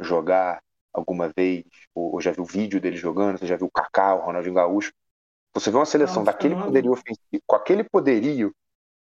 jogar 0.00 0.62
alguma 0.92 1.30
vez, 1.36 1.64
ou, 1.94 2.14
ou 2.14 2.20
já 2.20 2.32
viu 2.32 2.44
vídeo 2.44 2.80
dele 2.80 2.96
jogando, 2.96 3.38
você 3.38 3.46
já 3.46 3.56
viu 3.56 3.66
o 3.66 3.70
Kaká, 3.70 4.14
o 4.14 4.20
Ronaldinho 4.26 4.54
Gaúcho. 4.54 4.92
Você 5.54 5.70
vê 5.70 5.76
uma 5.78 5.86
seleção 5.86 6.22
Não, 6.22 6.24
daquele 6.24 6.56
poderio 6.56 6.92
ofensivo, 6.92 7.42
com 7.46 7.56
aquele 7.56 7.84
poderio, 7.84 8.54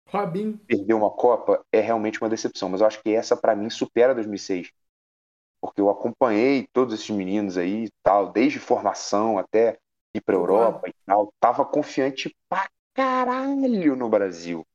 Robinho. 0.07 0.61
perder 0.67 0.95
uma 0.95 1.11
Copa 1.11 1.65
é 1.73 1.81
realmente 1.81 2.21
uma 2.21 2.29
decepção. 2.29 2.69
Mas 2.69 2.81
eu 2.81 2.87
acho 2.87 3.03
que 3.03 3.11
essa, 3.15 3.37
pra 3.37 3.55
mim, 3.57 3.71
supera 3.71 4.15
2006. 4.15 4.71
Porque 5.61 5.81
eu 5.81 5.91
acompanhei 5.91 6.69
todos 6.73 6.95
esses 6.95 7.11
meninos 7.11 7.59
aí 7.59 7.91
tal, 8.03 8.33
desde 8.33 8.59
formação 8.61 9.39
até 9.39 9.79
ir 10.15 10.21
pra 10.23 10.35
Concordo. 10.35 10.37
Europa 10.37 10.89
e 10.89 10.95
tal. 11.07 11.33
Tava 11.41 11.65
confiante 11.67 12.35
pra 12.49 12.69
caralho 12.95 13.97
no 13.97 14.09
Brasil. 14.11 14.67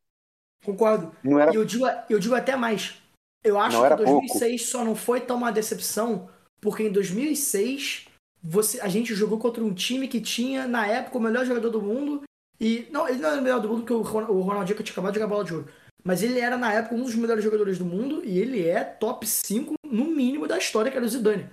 Concordo. 0.64 1.16
Não 1.24 1.40
era 1.40 1.52
E 1.52 1.56
eu 1.56 1.66
digo, 1.66 1.86
eu 2.10 2.20
digo 2.20 2.36
até 2.36 2.56
mais. 2.56 3.02
Eu 3.48 3.60
acho 3.60 3.78
que 3.78 3.86
era 3.86 3.96
2006 3.96 4.70
só 4.70 4.84
não 4.84 4.96
foi 4.96 5.22
tão 5.22 5.38
uma 5.38 5.52
decepção, 5.52 6.30
porque 6.60 6.84
em 6.84 6.92
2006 6.92 8.08
você, 8.44 8.80
a 8.82 8.88
gente 8.88 9.14
jogou 9.14 9.38
contra 9.38 9.64
um 9.64 9.74
time 9.74 10.08
que 10.08 10.22
tinha, 10.22 10.68
na 10.68 10.88
época, 10.88 11.18
o 11.18 11.22
melhor 11.22 11.46
jogador 11.46 11.70
do 11.70 11.82
mundo. 11.82 12.24
E. 12.60 12.88
Não, 12.92 13.08
ele 13.08 13.20
não 13.20 13.30
era 13.30 13.40
o 13.40 13.44
melhor 13.44 13.60
do 13.60 13.70
mundo, 13.70 13.84
porque 13.84 13.94
o 13.94 14.32
o 14.32 14.42
Ronaldinho 14.42 14.78
que 14.78 14.84
tinha 14.84 14.94
acabado 14.94 15.14
de 15.14 15.20
jogar 15.20 15.30
bola 15.30 15.44
de 15.44 15.54
ouro. 15.54 15.68
Mas 16.04 16.24
ele 16.24 16.40
era, 16.40 16.58
na 16.58 16.74
época, 16.74 16.96
um 16.96 17.04
dos 17.04 17.16
melhores 17.16 17.44
jogadores 17.44 17.78
do 17.78 17.86
mundo 17.86 18.24
e 18.24 18.40
ele 18.40 18.66
é 18.66 18.84
top 18.84 19.28
5, 19.28 19.74
no 19.86 20.06
mínimo, 20.06 20.48
da 20.48 20.58
história, 20.58 20.90
que 20.90 20.98
era 20.98 21.06
o 21.06 21.10
Zidane. 21.10 21.50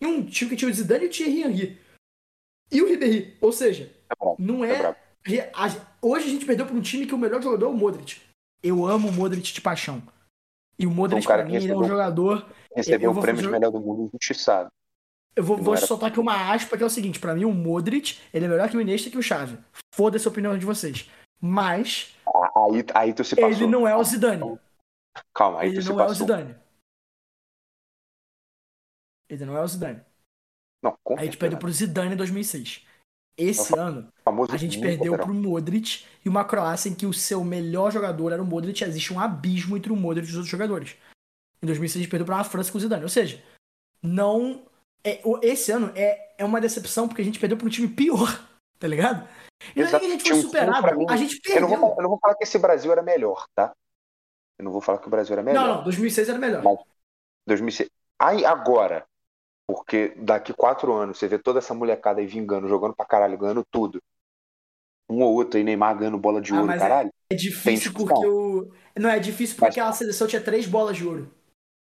E 0.00 0.06
um 0.06 0.24
time 0.24 0.50
que 0.50 0.56
tinha 0.56 0.70
o 0.70 0.74
Zidane 0.74 1.04
e 1.04 1.08
o 1.08 1.10
Thierry 1.10 1.42
Henry. 1.42 1.78
E 2.70 2.82
o 2.82 2.88
Ribéry. 2.88 3.36
Ou 3.40 3.50
seja, 3.50 3.92
é 4.08 4.14
brabo, 4.14 4.36
não 4.38 4.64
é 4.64 4.96
é. 5.26 5.50
Hoje 6.00 6.26
a 6.26 6.30
gente 6.30 6.46
perdeu 6.46 6.64
para 6.64 6.74
um 6.74 6.80
time 6.80 7.06
que 7.06 7.14
o 7.14 7.18
melhor 7.18 7.42
jogador 7.42 7.66
é 7.66 7.68
o 7.68 7.74
Modric. 7.74 8.20
Eu 8.62 8.86
amo 8.86 9.08
o 9.08 9.12
Modric 9.12 9.52
de 9.52 9.60
paixão. 9.60 10.02
E 10.78 10.86
o 10.86 10.90
Modric, 10.90 11.26
que 11.26 11.32
mim, 11.44 11.54
ele 11.56 11.70
é 11.70 11.74
um 11.74 11.78
recebeu- 11.80 11.84
jogador. 11.84 12.48
Recebeu 12.74 13.10
eu 13.12 13.18
o 13.18 13.20
prêmio 13.20 13.42
de 13.42 13.48
melhor 13.48 13.70
do 13.72 13.80
mundo 13.80 14.08
injustiçado. 14.14 14.70
Eu 15.34 15.42
vou, 15.44 15.56
vou 15.56 15.74
era- 15.74 15.86
soltar 15.86 16.08
aqui 16.10 16.20
uma 16.20 16.52
aspa 16.52 16.76
que 16.76 16.82
é 16.82 16.86
o 16.86 16.90
seguinte: 16.90 17.18
pra 17.18 17.34
mim, 17.34 17.44
o 17.44 17.52
Modric, 17.52 18.18
ele 18.32 18.44
é 18.44 18.48
melhor 18.48 18.68
que 18.70 18.76
o 18.76 18.80
Iniesta 18.80 19.08
e 19.08 19.10
que 19.10 19.18
o 19.18 19.22
Xavi. 19.22 19.58
Foda-se 19.94 20.26
a 20.26 20.30
opinião 20.30 20.56
de 20.56 20.64
vocês. 20.66 21.10
Mas 21.40 22.14
Ah, 22.26 22.50
Aí, 22.70 22.84
aí 22.94 23.12
tu 23.14 23.24
se 23.24 23.34
passou. 23.36 23.50
ele 23.50 23.66
não 23.66 23.86
é 23.86 23.96
o 23.96 24.02
Zidane. 24.04 24.58
Calma, 25.34 25.60
aí 25.60 25.68
Ele 25.68 25.76
tu 25.78 25.82
se 25.82 25.88
não 25.88 26.00
é 26.00 26.04
o 26.04 26.06
passou. 26.08 26.26
Zidane. 26.26 26.54
Ele 29.28 29.44
não 29.44 29.56
é 29.56 29.62
o 29.62 29.66
Zidane. 29.68 30.00
Não, 30.82 30.96
com 31.02 31.18
A 31.18 31.24
gente 31.24 31.36
perdeu 31.36 31.58
pro 31.58 31.70
Zidane 31.70 32.14
em 32.14 32.16
2006. 32.16 32.86
Esse 33.38 33.78
ano, 33.78 34.08
a 34.50 34.56
gente 34.56 34.80
perdeu 34.80 35.12
lateral. 35.12 35.26
pro 35.26 35.34
Modric 35.34 36.04
e 36.24 36.28
uma 36.28 36.44
Croácia 36.44 36.88
em 36.88 36.94
que 36.94 37.06
o 37.06 37.12
seu 37.12 37.44
melhor 37.44 37.92
jogador 37.92 38.32
era 38.32 38.42
o 38.42 38.46
Modric. 38.46 38.82
Existe 38.82 39.14
um 39.14 39.20
abismo 39.20 39.76
entre 39.76 39.92
o 39.92 39.96
Modric 39.96 40.26
e 40.26 40.30
os 40.30 40.36
outros 40.36 40.50
jogadores. 40.50 40.96
Em 41.62 41.66
2006 41.66 41.96
a 41.96 42.02
gente 42.02 42.10
perdeu 42.10 42.26
pra 42.26 42.34
uma 42.36 42.44
França 42.44 42.70
com 42.72 42.78
o 42.78 42.80
Zidane. 42.80 43.02
Ou 43.04 43.08
seja, 43.08 43.42
não. 44.02 44.62
É, 45.04 45.20
o- 45.24 45.38
esse 45.42 45.70
ano 45.70 45.92
é, 45.94 46.34
é 46.36 46.44
uma 46.44 46.60
decepção 46.60 47.06
porque 47.06 47.22
a 47.22 47.24
gente 47.24 47.38
perdeu 47.38 47.56
pra 47.56 47.66
um 47.66 47.70
time 47.70 47.86
pior, 47.88 48.26
tá 48.78 48.88
ligado? 48.88 49.26
E 49.74 49.80
não 49.80 49.86
é 49.88 49.90
que 50.00 50.06
a 50.06 50.08
gente 50.10 50.28
foi 50.28 50.40
superado, 50.42 50.96
mim- 50.98 51.06
a 51.08 51.16
gente 51.16 51.40
Eu 51.48 51.60
não, 51.60 51.68
perdeu. 51.68 51.80
vou, 51.86 51.96
eu 51.96 52.02
não 52.02 52.10
vou 52.10 52.18
falar 52.18 52.34
que 52.34 52.44
esse 52.44 52.58
Brasil 52.58 52.90
era 52.92 53.02
melhor, 53.02 53.44
tá? 53.54 53.72
Eu 54.58 54.64
não 54.64 54.72
vou 54.72 54.80
falar 54.80 54.98
que 54.98 55.06
o 55.06 55.10
Brasil 55.10 55.32
era 55.34 55.42
melhor. 55.42 55.66
Não, 55.66 55.76
não, 55.76 55.84
2006 55.84 56.28
era 56.28 56.38
melhor. 56.38 56.62
Mas- 56.64 56.78
2006. 57.46 57.88
Aí 58.20 58.44
agora, 58.44 59.04
porque 59.68 60.14
daqui 60.16 60.54
quatro 60.54 60.94
anos 60.94 61.18
você 61.18 61.28
vê 61.28 61.38
toda 61.38 61.58
essa 61.58 61.74
molecada 61.74 62.20
aí 62.20 62.26
vingando, 62.26 62.66
jogando 62.66 62.96
pra 62.96 63.04
caralho, 63.04 63.36
ganhando 63.36 63.62
tudo. 63.70 64.02
Um 65.10 65.22
ou 65.22 65.34
outro 65.34 65.58
aí, 65.58 65.64
Neymar 65.64 65.96
ganhando 65.98 66.18
bola 66.18 66.40
de 66.40 66.52
Ah, 66.52 66.56
ouro, 66.56 66.66
mas 66.68 66.80
caralho. 66.80 67.12
É 67.30 67.34
difícil 67.34 67.92
porque 67.92 68.26
o. 68.26 68.72
Não, 68.98 69.10
é 69.10 69.18
difícil 69.18 69.56
porque 69.56 69.66
Mas- 69.66 69.74
aquela 69.74 69.92
seleção 69.92 70.26
tinha 70.26 70.40
três 70.42 70.66
bolas 70.66 70.96
de 70.96 71.06
ouro. 71.06 71.30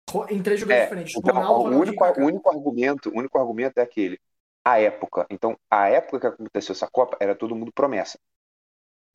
Ro- 0.09 0.27
Em 0.29 0.41
três 0.41 0.59
jogadores 0.59 0.83
É, 0.83 0.85
diferentes. 0.87 1.15
então, 1.17 1.35
Ronaldo, 1.35 1.75
o, 1.75 1.79
único, 1.79 2.03
o 2.05 2.25
único 2.25 2.49
argumento, 2.49 3.09
o 3.09 3.17
único 3.17 3.37
argumento 3.37 3.77
é 3.77 3.81
aquele. 3.83 4.19
A 4.63 4.79
época. 4.79 5.25
Então, 5.29 5.57
a 5.69 5.89
época 5.89 6.19
que 6.19 6.27
aconteceu 6.27 6.73
essa 6.73 6.87
Copa 6.89 7.17
era 7.19 7.35
todo 7.35 7.55
mundo 7.55 7.71
promessa. 7.73 8.17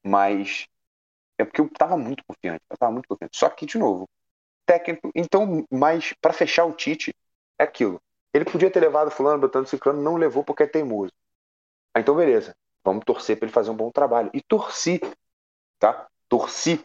Mas 0.05 0.67
é 1.39 1.45
porque 1.45 1.61
eu 1.61 1.69
tava 1.71 1.97
muito 1.97 2.25
confiante. 2.27 2.63
Eu 2.71 2.77
tava 2.77 2.93
muito 2.93 3.09
confiante. 3.09 3.37
Só 3.37 3.49
que, 3.49 3.67
de 3.67 3.79
novo, 3.79 4.09
técnico. 4.67 5.11
Então, 5.15 5.67
mas 5.71 6.15
para 6.21 6.33
fechar 6.33 6.65
o 6.67 6.73
Tite, 6.73 7.15
é 7.59 7.65
aquilo. 7.65 8.01
Ele 8.33 8.45
podia 8.45 8.71
ter 8.71 8.81
levado 8.81 9.11
fulano, 9.11 9.41
botando 9.41 9.67
ciclano, 9.67 10.01
não 10.03 10.17
levou 10.17 10.45
porque 10.45 10.63
é 10.65 10.67
teimoso. 10.67 11.13
Ah, 11.95 12.01
então, 12.01 12.17
beleza. 12.17 12.55
Vamos 12.85 13.05
torcer 13.05 13.39
para 13.39 13.47
ele 13.47 13.53
fazer 13.53 13.71
um 13.71 13.77
bom 13.77 13.91
trabalho. 13.91 14.31
E 14.35 14.43
torci, 14.43 15.01
tá? 15.79 16.09
Torci. 16.29 16.85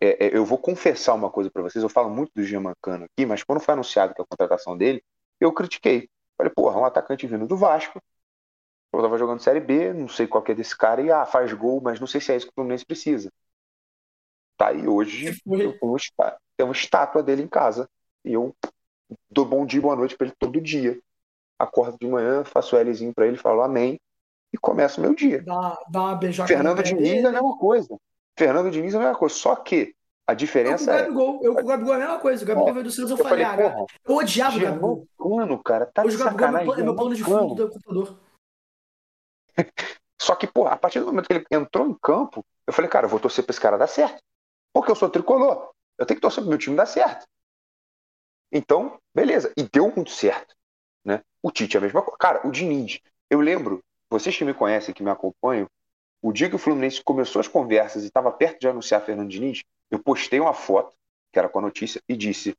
É, 0.00 0.26
é, 0.28 0.36
eu 0.36 0.44
vou 0.44 0.58
confessar 0.58 1.14
uma 1.14 1.30
coisa 1.30 1.50
para 1.50 1.62
vocês. 1.62 1.82
Eu 1.82 1.90
falo 1.90 2.10
muito 2.10 2.32
do 2.34 2.44
Gianmancano 2.44 3.06
aqui, 3.06 3.26
mas 3.26 3.42
quando 3.44 3.60
foi 3.60 3.74
anunciado 3.74 4.14
que 4.14 4.22
a 4.22 4.26
contratação 4.26 4.76
dele, 4.76 5.02
eu 5.40 5.52
critiquei. 5.52 6.08
Falei, 6.38 6.52
porra, 6.54 6.78
um 6.80 6.84
atacante 6.84 7.26
vindo 7.26 7.46
do 7.46 7.56
Vasco. 7.56 8.00
Eu 8.92 9.02
tava 9.02 9.18
jogando 9.18 9.40
Série 9.40 9.60
B, 9.60 9.92
não 9.92 10.08
sei 10.08 10.26
qual 10.28 10.42
que 10.42 10.52
é 10.52 10.54
desse 10.54 10.76
cara, 10.76 11.02
e 11.02 11.10
ah, 11.10 11.26
faz 11.26 11.52
gol, 11.52 11.80
mas 11.82 12.00
não 12.00 12.06
sei 12.06 12.20
se 12.20 12.32
é 12.32 12.36
isso 12.36 12.46
que 12.46 12.52
o 12.52 12.54
Fluminense 12.54 12.86
precisa. 12.86 13.30
Tá, 14.56 14.72
e 14.72 14.86
hoje 14.86 15.26
eu 15.46 15.76
uma, 15.82 15.96
está- 15.96 16.38
tenho 16.56 16.68
uma 16.68 16.74
estátua 16.74 17.22
dele 17.22 17.42
em 17.42 17.48
casa. 17.48 17.88
E 18.24 18.32
eu 18.32 18.54
dou 19.30 19.44
bom 19.44 19.64
dia 19.64 19.78
e 19.78 19.82
boa 19.82 19.96
noite 19.96 20.16
pra 20.16 20.26
ele 20.26 20.36
todo 20.38 20.60
dia. 20.60 20.98
Acordo 21.58 21.98
de 21.98 22.06
manhã, 22.06 22.44
faço 22.44 22.76
Lzinho 22.76 23.14
pra 23.14 23.26
ele, 23.26 23.36
falo 23.36 23.62
amém 23.62 24.00
e 24.52 24.58
começo 24.58 25.00
o 25.00 25.02
meu 25.02 25.14
dia. 25.14 25.42
Dá, 25.42 25.78
dá 25.88 26.00
uma 26.00 26.14
beijoca 26.16 26.48
Fernando 26.48 26.82
Diniz 26.82 27.24
é 27.24 27.28
a 27.28 27.32
mesma 27.32 27.56
coisa. 27.56 27.96
Fernando 28.38 28.70
Diniz 28.70 28.94
é 28.94 28.96
a 28.96 29.00
mesma 29.00 29.16
coisa. 29.16 29.34
Só 29.34 29.54
que 29.56 29.94
a 30.26 30.32
Eu 30.32 30.34
o 30.34 30.36
diferença 30.36 30.92
é. 30.92 31.02
Gabigol. 31.02 31.40
Eu 31.42 31.54
com 31.54 31.60
o 31.60 31.66
Gabigol 31.66 31.92
é 31.94 31.96
a 31.96 32.00
mesma 32.00 32.18
coisa. 32.18 32.44
O 32.44 32.46
Gabigol 32.46 32.72
veio 32.72 32.84
do 32.84 32.90
Santos, 32.90 33.10
eu 33.10 33.16
Eu 33.16 33.24
falei, 33.24 33.44
falei, 33.44 33.66
ah, 33.66 33.70
porra, 33.70 33.86
eu 34.06 34.16
odiava 34.16 34.56
o 34.56 34.60
Gabigol. 34.60 35.08
Germano, 35.20 35.62
cara, 35.62 35.86
tá 35.86 36.04
Hoje 36.04 36.16
o 36.16 36.18
Gabigol 36.18 36.74
é 36.74 36.82
meu, 36.82 36.92
é 36.92 36.96
plano 36.96 37.14
de 37.14 37.24
fundo 37.24 37.54
do 37.54 37.68
computador. 37.68 38.18
Só 40.20 40.34
que, 40.34 40.46
pô, 40.46 40.66
a 40.66 40.76
partir 40.76 41.00
do 41.00 41.06
momento 41.06 41.26
que 41.26 41.32
ele 41.32 41.44
entrou 41.50 41.86
em 41.86 41.94
campo, 41.94 42.44
eu 42.66 42.72
falei, 42.72 42.90
cara, 42.90 43.06
eu 43.06 43.10
vou 43.10 43.18
torcer 43.18 43.44
pra 43.44 43.52
esse 43.52 43.60
cara 43.60 43.78
dar 43.78 43.86
certo. 43.86 44.22
Porque 44.72 44.90
eu 44.90 44.96
sou 44.96 45.08
tricolor. 45.08 45.70
Eu 45.98 46.06
tenho 46.06 46.16
que 46.16 46.22
torcer 46.22 46.42
pro 46.42 46.50
meu 46.50 46.58
time 46.58 46.76
dar 46.76 46.86
certo. 46.86 47.26
Então, 48.52 48.98
beleza. 49.14 49.52
E 49.56 49.62
deu 49.62 49.92
muito 49.94 50.10
certo. 50.10 50.54
Né? 51.04 51.22
O 51.42 51.50
Tite 51.50 51.76
é 51.76 51.78
a 51.78 51.82
mesma 51.82 52.02
coisa. 52.02 52.16
Cara, 52.18 52.46
o 52.46 52.50
Diniz. 52.50 53.00
Eu 53.28 53.40
lembro, 53.40 53.82
vocês 54.10 54.36
que 54.36 54.44
me 54.44 54.54
conhecem, 54.54 54.94
que 54.94 55.02
me 55.02 55.10
acompanham, 55.10 55.68
o 56.22 56.32
dia 56.32 56.48
que 56.48 56.56
o 56.56 56.58
Fluminense 56.58 57.02
começou 57.02 57.40
as 57.40 57.48
conversas 57.48 58.02
e 58.02 58.06
estava 58.06 58.30
perto 58.30 58.60
de 58.60 58.68
anunciar 58.68 59.04
Fernando 59.04 59.30
Diniz, 59.30 59.62
eu 59.90 59.98
postei 59.98 60.40
uma 60.40 60.52
foto, 60.52 60.94
que 61.32 61.38
era 61.38 61.48
com 61.48 61.60
a 61.60 61.62
notícia, 61.62 62.02
e 62.08 62.16
disse, 62.16 62.56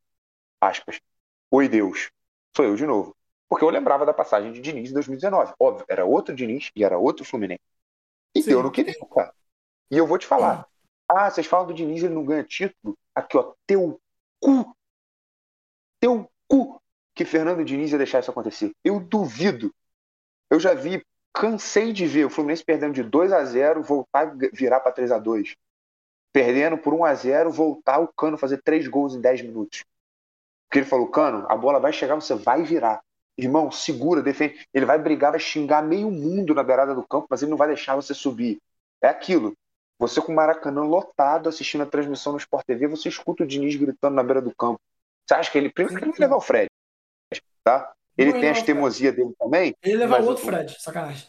aspas, 0.59 0.99
Oi 1.53 1.67
Deus, 1.67 2.09
sou 2.55 2.63
eu 2.63 2.75
de 2.75 2.85
novo. 2.85 3.15
Porque 3.49 3.65
eu 3.65 3.69
lembrava 3.69 4.05
da 4.05 4.13
passagem 4.13 4.53
de 4.53 4.61
Diniz 4.61 4.89
em 4.89 4.93
2019. 4.93 5.53
Óbvio, 5.59 5.85
era 5.89 6.05
outro 6.05 6.33
Diniz 6.33 6.71
e 6.73 6.85
era 6.85 6.97
outro 6.97 7.25
Fluminense. 7.25 7.59
E 8.33 8.41
Sim. 8.41 8.51
deu 8.51 8.63
no 8.63 8.71
que 8.71 8.85
deu, 8.85 9.05
cara. 9.07 9.33
E 9.91 9.97
eu 9.97 10.07
vou 10.07 10.17
te 10.17 10.25
falar. 10.25 10.65
Ah, 11.09 11.29
vocês 11.29 11.45
falam 11.45 11.67
do 11.67 11.73
Diniz, 11.73 12.01
ele 12.01 12.13
não 12.13 12.23
ganha 12.23 12.45
título. 12.45 12.97
Aqui, 13.13 13.35
ó, 13.35 13.53
teu 13.67 13.99
cu. 14.39 14.73
Teu 16.01 16.27
cu 16.47 16.81
que 17.13 17.23
Fernando 17.23 17.63
Diniz 17.63 17.91
ia 17.91 17.97
deixar 17.97 18.19
isso 18.19 18.31
acontecer. 18.31 18.71
Eu 18.83 18.99
duvido. 18.99 19.71
Eu 20.49 20.59
já 20.59 20.73
vi, 20.73 21.05
cansei 21.33 21.93
de 21.93 22.07
ver 22.07 22.25
o 22.25 22.29
Fluminense 22.29 22.65
perdendo 22.65 22.95
de 22.95 23.03
2 23.03 23.31
a 23.31 23.45
0 23.45 23.83
voltar 23.83 24.35
virar 24.51 24.79
para 24.79 24.91
3 24.91 25.11
a 25.11 25.19
2 25.19 25.55
Perdendo 26.33 26.77
por 26.77 26.93
1 26.93 27.05
a 27.05 27.13
0 27.13 27.51
voltar 27.51 27.99
o 27.99 28.07
Cano 28.07 28.37
fazer 28.37 28.61
três 28.63 28.87
gols 28.87 29.13
em 29.13 29.21
10 29.21 29.43
minutos. 29.43 29.85
Porque 30.67 30.79
ele 30.79 30.85
falou, 30.85 31.07
Cano, 31.07 31.45
a 31.47 31.55
bola 31.55 31.79
vai 31.79 31.93
chegar, 31.93 32.15
você 32.15 32.33
vai 32.33 32.63
virar. 32.63 33.01
Irmão, 33.37 33.69
segura, 33.69 34.21
defende. 34.21 34.65
Ele 34.73 34.85
vai 34.85 34.97
brigar, 34.97 35.31
vai 35.31 35.39
xingar 35.39 35.83
meio 35.83 36.09
mundo 36.09 36.55
na 36.55 36.63
beirada 36.63 36.95
do 36.95 37.05
campo, 37.05 37.27
mas 37.29 37.41
ele 37.41 37.51
não 37.51 37.57
vai 37.57 37.67
deixar 37.67 37.95
você 37.95 38.13
subir. 38.13 38.59
É 39.01 39.07
aquilo. 39.07 39.53
Você 39.99 40.19
com 40.21 40.31
o 40.31 40.35
Maracanã 40.35 40.81
lotado, 40.81 41.47
assistindo 41.47 41.81
a 41.81 41.85
transmissão 41.85 42.33
no 42.33 42.39
Sport 42.39 42.65
TV, 42.65 42.87
você 42.87 43.07
escuta 43.07 43.43
o 43.43 43.47
Diniz 43.47 43.75
gritando 43.75 44.15
na 44.15 44.23
beira 44.23 44.41
do 44.41 44.55
campo. 44.55 44.81
Você 45.25 45.33
acha 45.33 45.51
que 45.51 45.57
ele. 45.57 45.69
Primeiro 45.69 45.99
que 45.99 46.05
ele 46.05 46.11
vai 46.11 46.19
levar 46.21 46.37
o 46.37 46.41
Fred. 46.41 46.67
Tá? 47.63 47.93
Ele 48.17 48.33
tem 48.33 48.49
as 48.49 48.61
teimosias 48.61 49.15
dele 49.15 49.33
também. 49.37 49.75
Ele 49.81 49.97
leva 49.97 50.21
o 50.21 50.25
outro 50.25 50.45
Fred, 50.45 50.75
sacanagem. 50.79 51.27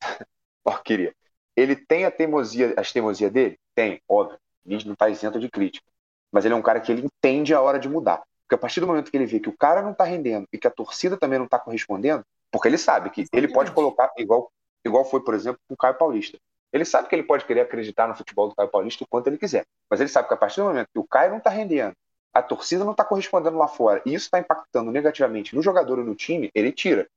Ó, 0.64 0.76
queria. 0.78 1.14
Ele 1.56 1.76
tem 1.76 2.04
a 2.04 2.10
teimosia, 2.10 2.74
as 2.76 2.92
teimosias 2.92 3.30
dele? 3.30 3.58
Tem, 3.74 4.00
óbvio. 4.08 4.36
O 4.64 4.68
Diniz 4.68 4.84
não 4.84 4.94
está 4.94 5.08
isento 5.08 5.38
de 5.38 5.48
crítica. 5.48 5.86
Mas 6.32 6.44
ele 6.44 6.54
é 6.54 6.56
um 6.56 6.62
cara 6.62 6.80
que 6.80 6.90
ele 6.90 7.06
entende 7.06 7.54
a 7.54 7.60
hora 7.60 7.78
de 7.78 7.88
mudar. 7.88 8.22
Porque 8.42 8.56
a 8.56 8.58
partir 8.58 8.80
do 8.80 8.86
momento 8.86 9.10
que 9.10 9.16
ele 9.16 9.26
vê 9.26 9.38
que 9.38 9.48
o 9.48 9.56
cara 9.56 9.82
não 9.82 9.92
está 9.92 10.04
rendendo 10.04 10.46
e 10.52 10.58
que 10.58 10.66
a 10.66 10.70
torcida 10.70 11.16
também 11.16 11.38
não 11.38 11.46
está 11.46 11.58
correspondendo, 11.58 12.24
porque 12.50 12.68
ele 12.68 12.78
sabe 12.78 13.10
que 13.10 13.24
ele 13.32 13.48
pode 13.48 13.72
colocar, 13.72 14.12
igual, 14.18 14.50
igual 14.84 15.04
foi, 15.04 15.22
por 15.22 15.34
exemplo, 15.34 15.60
com 15.68 15.74
o 15.74 15.76
Caio 15.76 15.94
Paulista. 15.94 16.38
Ele 16.72 16.84
sabe 16.84 17.08
que 17.08 17.14
ele 17.14 17.22
pode 17.22 17.44
querer 17.44 17.60
acreditar 17.60 18.08
no 18.08 18.16
futebol 18.16 18.48
do 18.48 18.54
Caio 18.54 18.68
Paulista 18.68 19.04
o 19.04 19.06
quanto 19.06 19.28
ele 19.28 19.38
quiser. 19.38 19.64
Mas 19.88 20.00
ele 20.00 20.08
sabe 20.08 20.28
que 20.28 20.34
a 20.34 20.36
partir 20.36 20.60
do 20.60 20.66
momento 20.66 20.88
que 20.92 20.98
o 20.98 21.06
Caio 21.06 21.30
não 21.30 21.38
está 21.38 21.50
rendendo, 21.50 21.94
a 22.34 22.42
torcida 22.42 22.84
não 22.84 22.90
está 22.90 23.04
correspondendo 23.04 23.56
lá 23.56 23.68
fora, 23.68 24.02
e 24.04 24.12
isso 24.12 24.26
está 24.26 24.40
impactando 24.40 24.90
negativamente 24.90 25.54
no 25.54 25.62
jogador 25.62 26.00
e 26.00 26.02
no 26.02 26.16
time, 26.16 26.50
ele 26.52 26.72
tira. 26.72 27.08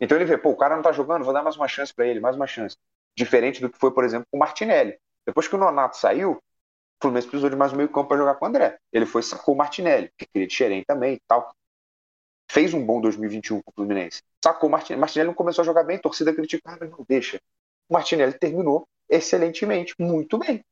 Então 0.00 0.18
ele 0.18 0.24
vê, 0.24 0.36
pô, 0.36 0.50
o 0.50 0.56
cara 0.56 0.74
não 0.74 0.80
está 0.80 0.92
jogando, 0.92 1.24
vou 1.24 1.32
dar 1.32 1.42
mais 1.42 1.56
uma 1.56 1.68
chance 1.68 1.94
para 1.94 2.06
ele, 2.06 2.18
mais 2.18 2.34
uma 2.34 2.46
chance. 2.46 2.76
Diferente 3.16 3.60
do 3.60 3.70
que 3.70 3.78
foi, 3.78 3.92
por 3.92 4.04
exemplo, 4.04 4.26
com 4.30 4.36
o 4.36 4.40
Martinelli. 4.40 4.98
Depois 5.24 5.46
que 5.46 5.54
o 5.54 5.58
Nonato 5.58 5.96
saiu, 5.96 6.32
o 6.32 6.42
Fluminense 7.00 7.28
precisou 7.28 7.48
de 7.48 7.56
mais 7.56 7.72
um 7.72 7.76
meio 7.76 7.88
campo 7.88 8.08
para 8.08 8.16
jogar 8.16 8.34
com 8.34 8.44
o 8.44 8.48
André. 8.48 8.78
Ele 8.92 9.06
foi 9.06 9.22
sacou 9.22 9.54
o 9.54 9.58
Martinelli, 9.58 10.12
que 10.16 10.26
queria 10.26 10.48
de 10.48 10.54
Xerém 10.54 10.84
também 10.84 11.14
e 11.14 11.20
tal. 11.26 11.54
Fez 12.50 12.74
um 12.74 12.84
bom 12.84 13.00
2021 13.00 13.62
com 13.62 13.70
o 13.70 13.74
Fluminense. 13.74 14.22
Sacou 14.42 14.68
o 14.68 14.72
Martinelli. 14.72 15.00
Martinelli 15.00 15.28
não 15.28 15.34
começou 15.34 15.62
a 15.62 15.66
jogar 15.66 15.84
bem, 15.84 15.96
a 15.96 16.00
torcida 16.00 16.34
criticava, 16.34 16.84
não 16.86 17.04
deixa. 17.08 17.40
O 17.88 17.94
Martinelli 17.94 18.32
terminou 18.32 18.88
excelentemente, 19.08 19.94
muito 19.98 20.38
bem. 20.38 20.64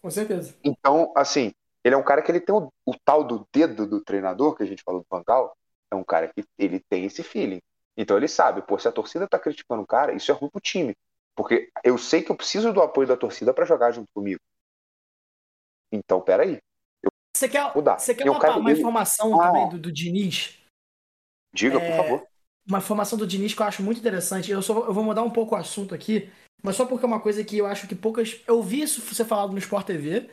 Com 0.00 0.10
certeza. 0.10 0.54
Então, 0.62 1.12
assim, 1.16 1.52
ele 1.88 1.94
é 1.94 1.98
um 1.98 2.04
cara 2.04 2.22
que 2.22 2.30
ele 2.30 2.40
tem 2.40 2.54
o, 2.54 2.70
o 2.86 2.94
tal 3.04 3.24
do 3.24 3.46
dedo 3.52 3.86
do 3.86 4.02
treinador, 4.02 4.54
que 4.54 4.62
a 4.62 4.66
gente 4.66 4.82
falou 4.82 5.00
do 5.00 5.06
Pangal, 5.06 5.56
é 5.90 5.96
um 5.96 6.04
cara 6.04 6.28
que 6.28 6.44
ele 6.58 6.80
tem 6.80 7.06
esse 7.06 7.22
feeling. 7.22 7.60
Então 7.96 8.16
ele 8.16 8.28
sabe, 8.28 8.62
pô, 8.62 8.78
se 8.78 8.86
a 8.86 8.92
torcida 8.92 9.26
tá 9.26 9.38
criticando 9.38 9.82
o 9.82 9.86
cara, 9.86 10.12
isso 10.12 10.30
é 10.30 10.34
ruim 10.34 10.50
pro 10.50 10.60
time. 10.60 10.94
Porque 11.34 11.70
eu 11.82 11.96
sei 11.96 12.22
que 12.22 12.30
eu 12.30 12.36
preciso 12.36 12.72
do 12.72 12.82
apoio 12.82 13.08
da 13.08 13.16
torcida 13.16 13.54
para 13.54 13.64
jogar 13.64 13.90
junto 13.92 14.08
comigo. 14.12 14.40
Então, 15.90 16.20
peraí. 16.20 16.58
Você 17.34 17.48
quer, 17.48 17.74
mudar. 17.74 17.98
Você 17.98 18.14
quer 18.14 18.28
uma, 18.28 18.40
quero... 18.40 18.58
uma 18.58 18.72
informação 18.72 19.40
ah. 19.40 19.46
também 19.46 19.68
do, 19.70 19.78
do 19.78 19.92
Diniz? 19.92 20.62
Diga, 21.54 21.78
é, 21.78 21.90
por 21.90 21.96
favor. 21.96 22.28
Uma 22.68 22.78
informação 22.78 23.16
do 23.16 23.26
Diniz 23.26 23.54
que 23.54 23.62
eu 23.62 23.66
acho 23.66 23.82
muito 23.82 23.98
interessante. 23.98 24.50
Eu, 24.50 24.60
só, 24.60 24.74
eu 24.74 24.92
vou 24.92 25.04
mudar 25.04 25.22
um 25.22 25.30
pouco 25.30 25.54
o 25.54 25.58
assunto 25.58 25.94
aqui, 25.94 26.30
mas 26.62 26.76
só 26.76 26.84
porque 26.84 27.04
é 27.04 27.08
uma 27.08 27.20
coisa 27.20 27.42
que 27.42 27.56
eu 27.56 27.66
acho 27.66 27.88
que 27.88 27.94
poucas. 27.94 28.42
Eu 28.46 28.62
vi 28.62 28.82
isso 28.82 29.00
ser 29.14 29.24
falado 29.24 29.52
no 29.52 29.58
Sport 29.58 29.86
TV. 29.86 30.28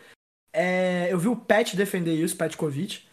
É, 0.58 1.12
eu 1.12 1.20
vi 1.20 1.28
o 1.28 1.36
Pet 1.36 1.76
defender 1.76 2.16
isso, 2.16 2.38
Pet 2.38 2.56
Kovic. 2.56 3.04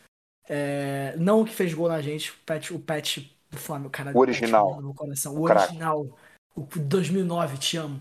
É, 0.49 1.17
não 1.17 1.41
o 1.41 1.45
que 1.45 1.53
fez 1.53 1.75
gol 1.75 1.89
na 1.89 2.01
gente, 2.01 2.31
o 2.31 2.37
Pet, 2.47 2.73
o 2.73 2.79
Pet 2.79 3.37
do 3.51 3.59
Flamengo, 3.59 3.91
cara. 3.91 4.13
O 4.17 4.21
original. 4.21 4.81
no 4.81 4.95
coração. 4.95 5.35
O, 5.35 5.43
original. 5.43 6.19
O 6.55 6.63
2009, 6.63 7.59
te 7.59 7.77
amo. 7.77 8.01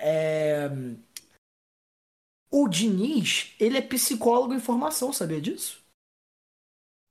É, 0.00 0.70
o 2.50 2.66
Diniz, 2.66 3.54
ele 3.60 3.76
é 3.76 3.82
psicólogo 3.82 4.54
em 4.54 4.60
formação, 4.60 5.12
sabia 5.12 5.40
disso? 5.40 5.84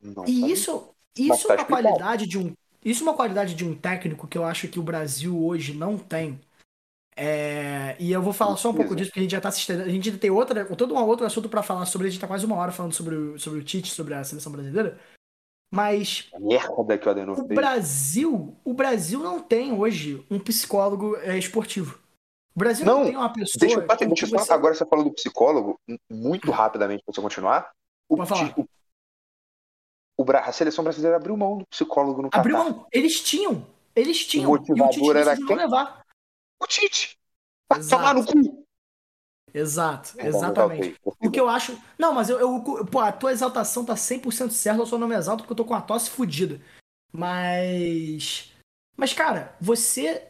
Não 0.01 0.25
e 0.25 0.39
sabia. 0.39 0.53
isso, 0.53 0.95
isso 1.15 1.47
tá 1.47 1.53
é 1.53 1.57
uma 1.57 1.65
qualidade 1.65 2.25
de 2.25 2.39
um, 2.39 2.55
isso 2.83 3.03
é 3.03 3.03
uma 3.03 3.15
qualidade 3.15 3.53
de 3.53 3.63
um 3.63 3.75
técnico 3.75 4.27
que 4.27 4.37
eu 4.37 4.45
acho 4.45 4.67
que 4.67 4.79
o 4.79 4.83
Brasil 4.83 5.37
hoje 5.45 5.73
não 5.73 5.95
tem. 5.97 6.39
É, 7.19 7.95
e 7.97 8.11
eu 8.11 8.21
vou 8.21 8.31
falar 8.31 8.55
só 8.57 8.69
um 8.69 8.75
pouco 8.75 8.95
disso, 8.95 9.09
porque 9.09 9.21
a 9.21 9.23
gente 9.23 9.31
já 9.31 9.41
tá 9.41 9.49
assistindo. 9.49 9.81
A 9.81 9.89
gente 9.89 10.15
tem 10.19 10.29
outra, 10.29 10.63
todo 10.75 10.93
um 10.93 11.03
outro 11.03 11.25
assunto 11.25 11.49
para 11.49 11.63
falar 11.63 11.87
sobre. 11.87 12.07
A 12.07 12.11
gente 12.11 12.21
tá 12.21 12.27
quase 12.27 12.45
uma 12.45 12.55
hora 12.55 12.71
falando 12.71 12.93
sobre 12.93 13.15
o, 13.15 13.39
sobre 13.39 13.59
o 13.59 13.63
Tite, 13.63 13.89
sobre 13.89 14.13
a 14.13 14.23
seleção 14.23 14.51
brasileira. 14.51 14.99
Mas. 15.73 16.29
Merda 16.39 16.97
que 16.99 17.09
o 17.09 17.31
O 17.31 17.43
Brasil, 17.43 18.55
o 18.63 18.71
Brasil 18.71 19.19
não 19.19 19.39
tem 19.39 19.73
hoje 19.73 20.23
um 20.29 20.39
psicólogo 20.39 21.17
é, 21.17 21.35
esportivo. 21.35 21.99
O 22.55 22.59
Brasil 22.59 22.85
não, 22.85 22.99
não 22.99 23.05
tem 23.05 23.17
uma 23.17 23.33
pessoa. 23.33 23.59
Deixa, 23.59 23.79
eu, 23.79 24.07
deixa 24.07 24.25
eu 24.25 24.29
só, 24.29 24.37
você... 24.37 24.53
agora 24.53 24.75
você 24.75 24.85
falou 24.85 25.05
do 25.05 25.13
psicólogo, 25.13 25.79
muito 26.07 26.51
rapidamente 26.51 27.03
para 27.03 27.15
você 27.15 27.21
continuar. 27.21 27.71
O, 28.07 28.25
falar. 28.25 28.53
O, 28.57 30.23
o, 30.23 30.31
a 30.31 30.51
seleção 30.51 30.83
brasileira 30.83 31.17
abriu 31.17 31.35
mão 31.35 31.57
do 31.57 31.65
psicólogo 31.67 32.21
no 32.21 32.29
Abriu 32.31 32.57
Catar. 32.57 32.69
mão. 32.69 32.87
Eles 32.91 33.21
tinham. 33.21 33.65
Eles 33.95 34.23
tinham. 34.25 34.49
O 34.49 34.53
motivador 34.53 34.87
o 34.87 34.91
Tite 34.91 35.17
era 35.17 35.35
quem? 35.35 35.55
levar. 35.55 36.06
O 36.59 36.67
Tite. 36.67 37.17
Pra 37.67 37.79
tomar 37.79 38.13
no 38.13 38.25
cu. 38.25 38.65
Exato, 39.53 40.13
exatamente. 40.19 40.99
O 41.03 41.31
que 41.31 41.39
eu 41.39 41.49
acho. 41.49 41.77
Não, 41.97 42.13
mas 42.13 42.29
eu, 42.29 42.39
eu. 42.39 42.85
Pô, 42.85 42.99
a 42.99 43.11
tua 43.11 43.31
exaltação 43.31 43.85
tá 43.85 43.95
100% 43.95 44.51
certa, 44.51 44.81
eu 44.81 44.85
só 44.85 44.97
não 44.97 45.07
me 45.07 45.15
exalto 45.15 45.43
porque 45.43 45.53
eu 45.53 45.57
tô 45.57 45.65
com 45.65 45.73
a 45.73 45.81
tosse 45.81 46.09
fodida. 46.09 46.61
Mas. 47.11 48.51
Mas, 48.95 49.13
cara, 49.13 49.55
você 49.59 50.27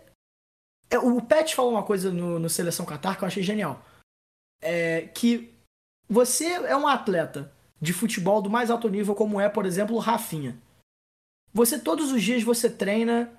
é, 0.89 0.97
o 0.97 1.21
Pet 1.21 1.53
falou 1.53 1.71
uma 1.71 1.83
coisa 1.83 2.11
no, 2.11 2.39
no 2.39 2.49
Seleção 2.49 2.85
Qatar 2.85 3.17
que 3.17 3.23
eu 3.23 3.27
achei 3.27 3.43
genial. 3.43 3.83
É 4.61 5.07
que 5.07 5.53
você 6.09 6.45
é 6.45 6.75
um 6.75 6.87
atleta 6.87 7.53
de 7.79 7.93
futebol 7.93 8.41
do 8.41 8.49
mais 8.49 8.71
alto 8.71 8.89
nível, 8.89 9.13
como 9.13 9.39
é, 9.39 9.49
por 9.49 9.65
exemplo, 9.65 9.95
o 9.95 9.99
Rafinha. 9.99 10.57
Você 11.53 11.79
todos 11.79 12.11
os 12.11 12.23
dias 12.23 12.43
você 12.43 12.69
treina 12.69 13.31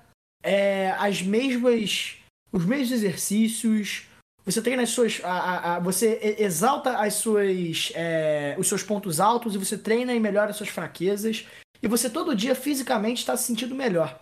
é, 0.42 0.90
as 0.92 1.22
mesmas, 1.22 2.17
os 2.52 2.64
mesmos 2.64 2.92
exercícios. 2.92 4.06
Você 4.44 4.62
treina 4.62 4.82
as 4.82 4.90
suas, 4.90 5.20
a, 5.22 5.30
a, 5.30 5.76
a, 5.76 5.78
você 5.78 6.36
exalta 6.38 6.96
as 6.98 7.14
suas, 7.14 7.92
é, 7.94 8.56
os 8.58 8.66
seus 8.66 8.82
pontos 8.82 9.20
altos 9.20 9.54
e 9.54 9.58
você 9.58 9.76
treina 9.76 10.14
e 10.14 10.20
melhora 10.20 10.50
as 10.50 10.56
suas 10.56 10.70
fraquezas. 10.70 11.46
E 11.82 11.86
você 11.86 12.08
todo 12.08 12.34
dia 12.34 12.54
fisicamente 12.54 13.18
está 13.18 13.36
se 13.36 13.44
sentindo 13.44 13.74
melhor. 13.74 14.18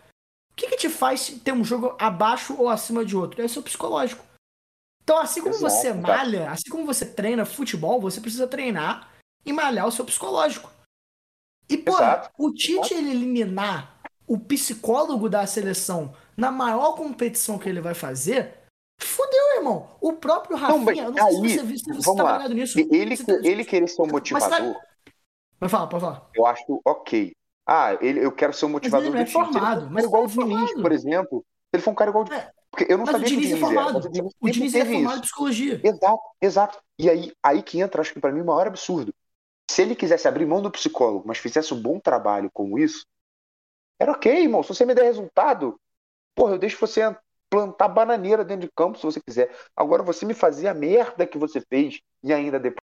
O 0.52 0.56
que, 0.56 0.68
que 0.68 0.76
te 0.76 0.88
faz 0.88 1.28
ter 1.44 1.52
um 1.52 1.64
jogo 1.64 1.94
abaixo 1.98 2.56
ou 2.58 2.68
acima 2.68 3.04
de 3.04 3.16
outro? 3.16 3.40
É 3.40 3.44
o 3.44 3.48
seu 3.48 3.62
psicológico. 3.62 4.24
Então, 5.02 5.18
assim 5.18 5.40
como 5.40 5.54
Exato, 5.54 5.72
você 5.72 5.92
malha, 5.92 6.50
assim 6.50 6.68
como 6.68 6.84
você 6.84 7.06
treina 7.06 7.44
futebol, 7.44 8.00
você 8.00 8.20
precisa 8.20 8.48
treinar 8.48 9.12
e 9.44 9.52
malhar 9.52 9.86
o 9.86 9.92
seu 9.92 10.04
psicológico. 10.04 10.68
E, 11.68 11.76
pô, 11.76 11.94
o 12.38 12.52
Tite 12.52 12.94
ele 12.94 13.10
eliminar 13.10 13.95
o 14.26 14.38
psicólogo 14.38 15.28
da 15.28 15.46
seleção 15.46 16.14
na 16.36 16.50
maior 16.50 16.94
competição 16.94 17.58
que 17.58 17.68
ele 17.68 17.80
vai 17.80 17.94
fazer, 17.94 18.54
fudeu, 19.00 19.56
irmão. 19.56 19.88
O 20.00 20.14
próprio 20.14 20.56
Rafinha, 20.56 21.04
não, 21.04 21.12
não 21.12 21.30
sei 21.30 21.42
aí, 21.42 21.50
se 21.50 21.58
você, 21.58 21.78
se 21.78 21.92
você 21.92 22.16
tá 22.16 22.32
ligado 22.32 22.54
nisso. 22.54 22.78
Ele, 22.78 23.16
você, 23.16 23.40
ele 23.44 23.64
querer 23.64 23.88
ser 23.88 24.02
um 24.02 24.06
motivador. 24.06 24.50
Mas, 24.50 24.76
vai 25.60 25.68
falar, 25.68 25.86
pode 25.86 26.00
falar. 26.02 26.30
Eu 26.34 26.46
acho 26.46 26.80
ok. 26.84 27.32
Ah, 27.66 27.96
ele, 28.00 28.24
eu 28.24 28.30
quero 28.30 28.52
ser 28.52 28.66
um 28.66 28.70
motivador 28.70 29.10
mas 29.10 29.14
ele 29.14 29.24
do 29.24 29.28
é 29.28 29.32
formado, 29.32 29.90
mas 29.90 30.04
igual 30.04 30.24
o 30.24 30.28
Diniz, 30.28 30.72
por 30.74 30.92
exemplo. 30.92 31.44
Ele 31.72 31.82
foi 31.82 31.92
um 31.92 31.96
cara 31.96 32.10
igual. 32.10 32.24
É. 32.32 32.50
Porque 32.70 32.92
eu 32.92 32.98
não 32.98 33.04
mas 33.04 33.12
sabia 33.12 33.26
o 33.26 33.30
Diniz, 33.30 33.46
que 33.46 33.54
o 33.54 33.56
Diniz 33.56 33.62
é 33.62 33.74
formado. 33.74 34.08
Era, 34.14 34.24
o, 34.24 34.30
o 34.40 34.50
Diniz 34.50 34.74
é 34.74 34.84
formado 34.84 35.18
em 35.18 35.20
psicologia. 35.22 35.80
Exato, 35.82 36.20
exato. 36.40 36.78
E 36.98 37.10
aí, 37.10 37.32
aí 37.42 37.62
que 37.62 37.80
entra, 37.80 38.00
acho 38.00 38.12
que 38.12 38.20
para 38.20 38.32
mim, 38.32 38.40
o 38.40 38.44
maior 38.44 38.66
absurdo. 38.66 39.12
Se 39.68 39.82
ele 39.82 39.96
quisesse 39.96 40.28
abrir 40.28 40.46
mão 40.46 40.62
do 40.62 40.70
psicólogo, 40.70 41.24
mas 41.26 41.38
fizesse 41.38 41.74
um 41.74 41.80
bom 41.80 41.98
trabalho 41.98 42.48
como 42.52 42.78
isso, 42.78 43.04
era 43.98 44.12
ok, 44.12 44.42
irmão. 44.42 44.62
Se 44.62 44.68
você 44.74 44.84
me 44.84 44.94
der 44.94 45.04
resultado, 45.04 45.78
porra, 46.34 46.54
eu 46.54 46.58
deixo 46.58 46.78
você 46.78 47.16
plantar 47.50 47.88
bananeira 47.88 48.44
dentro 48.44 48.66
de 48.66 48.72
campo 48.76 48.98
se 48.98 49.04
você 49.04 49.20
quiser. 49.20 49.54
Agora, 49.76 50.02
você 50.02 50.26
me 50.26 50.34
fazer 50.34 50.68
a 50.68 50.74
merda 50.74 51.26
que 51.26 51.38
você 51.38 51.60
fez 51.60 52.00
e 52.22 52.32
ainda 52.32 52.58
depois 52.58 52.80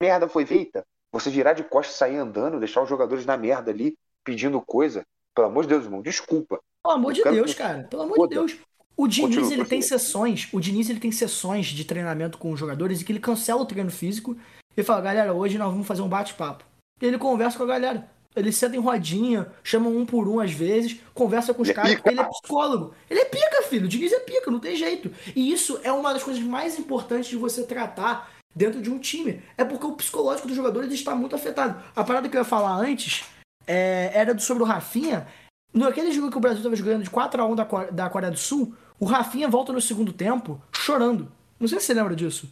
a 0.00 0.04
merda 0.04 0.28
foi 0.28 0.44
feita, 0.44 0.84
você 1.12 1.30
virar 1.30 1.54
de 1.54 1.64
costas, 1.64 1.96
sair 1.96 2.16
andando, 2.16 2.58
deixar 2.58 2.82
os 2.82 2.88
jogadores 2.88 3.24
na 3.24 3.36
merda 3.36 3.70
ali, 3.70 3.96
pedindo 4.24 4.60
coisa. 4.60 5.04
Pelo 5.34 5.48
amor 5.48 5.62
de 5.62 5.68
Deus, 5.68 5.84
irmão, 5.84 6.02
desculpa. 6.02 6.60
Pelo 6.82 6.94
amor 6.94 7.12
de 7.12 7.22
Deus, 7.22 7.52
que- 7.52 7.58
cara. 7.58 7.84
Pelo 7.84 8.02
amor 8.02 8.14
Puta. 8.14 8.28
de 8.28 8.34
Deus. 8.34 8.58
O 8.96 9.06
Diniz, 9.06 9.36
Continua, 9.36 9.52
ele 9.52 9.64
tem 9.66 9.82
sessões, 9.82 10.48
o 10.54 10.58
Diniz, 10.58 10.88
ele 10.88 10.98
tem 10.98 11.12
sessões 11.12 11.66
de 11.66 11.84
treinamento 11.84 12.38
com 12.38 12.50
os 12.50 12.58
jogadores 12.58 13.00
e 13.00 13.04
que 13.04 13.12
ele 13.12 13.20
cancela 13.20 13.60
o 13.60 13.66
treino 13.66 13.90
físico 13.90 14.34
e 14.74 14.82
fala, 14.82 15.02
galera, 15.02 15.34
hoje 15.34 15.58
nós 15.58 15.70
vamos 15.70 15.86
fazer 15.86 16.00
um 16.00 16.08
bate-papo. 16.08 16.64
E 17.02 17.04
ele 17.04 17.18
conversa 17.18 17.58
com 17.58 17.64
a 17.64 17.66
galera. 17.66 18.10
Ele 18.36 18.52
senta 18.52 18.76
em 18.76 18.80
rodinha, 18.80 19.50
chama 19.64 19.88
um 19.88 20.04
por 20.04 20.28
um 20.28 20.38
às 20.38 20.52
vezes, 20.52 21.00
conversa 21.14 21.54
com 21.54 21.62
os 21.62 21.70
é 21.70 21.72
caras, 21.72 21.98
ele 22.04 22.20
é 22.20 22.24
psicólogo. 22.24 22.94
Ele 23.08 23.20
é 23.20 23.24
pica, 23.24 23.62
filho. 23.62 23.86
O 23.86 23.88
Diniz 23.88 24.12
é 24.12 24.20
pica, 24.20 24.50
não 24.50 24.60
tem 24.60 24.76
jeito. 24.76 25.10
E 25.34 25.50
isso 25.50 25.80
é 25.82 25.90
uma 25.90 26.12
das 26.12 26.22
coisas 26.22 26.42
mais 26.42 26.78
importantes 26.78 27.30
de 27.30 27.36
você 27.36 27.64
tratar 27.64 28.30
dentro 28.54 28.82
de 28.82 28.90
um 28.90 28.98
time. 28.98 29.42
É 29.56 29.64
porque 29.64 29.86
o 29.86 29.92
psicológico 29.92 30.46
dos 30.46 30.56
jogadores 30.56 30.92
está 30.92 31.14
muito 31.14 31.34
afetado. 31.34 31.82
A 31.96 32.04
parada 32.04 32.28
que 32.28 32.36
eu 32.36 32.40
ia 32.40 32.44
falar 32.44 32.76
antes 32.76 33.24
é, 33.66 34.10
era 34.12 34.38
sobre 34.38 34.62
o 34.62 34.66
Rafinha. 34.66 35.26
Naquele 35.72 36.12
jogo 36.12 36.30
que 36.30 36.36
o 36.36 36.40
Brasil 36.40 36.58
estava 36.58 36.76
jogando 36.76 37.02
de 37.04 37.10
4x1 37.10 37.54
da, 37.54 37.64
Core- 37.64 37.90
da 37.90 38.08
Coreia 38.10 38.30
do 38.32 38.38
Sul, 38.38 38.74
o 39.00 39.04
Rafinha 39.06 39.48
volta 39.48 39.72
no 39.72 39.80
segundo 39.80 40.12
tempo 40.12 40.60
chorando. 40.74 41.30
Não 41.58 41.66
sei 41.68 41.80
se 41.80 41.86
você 41.86 41.94
lembra 41.94 42.14
disso. 42.14 42.50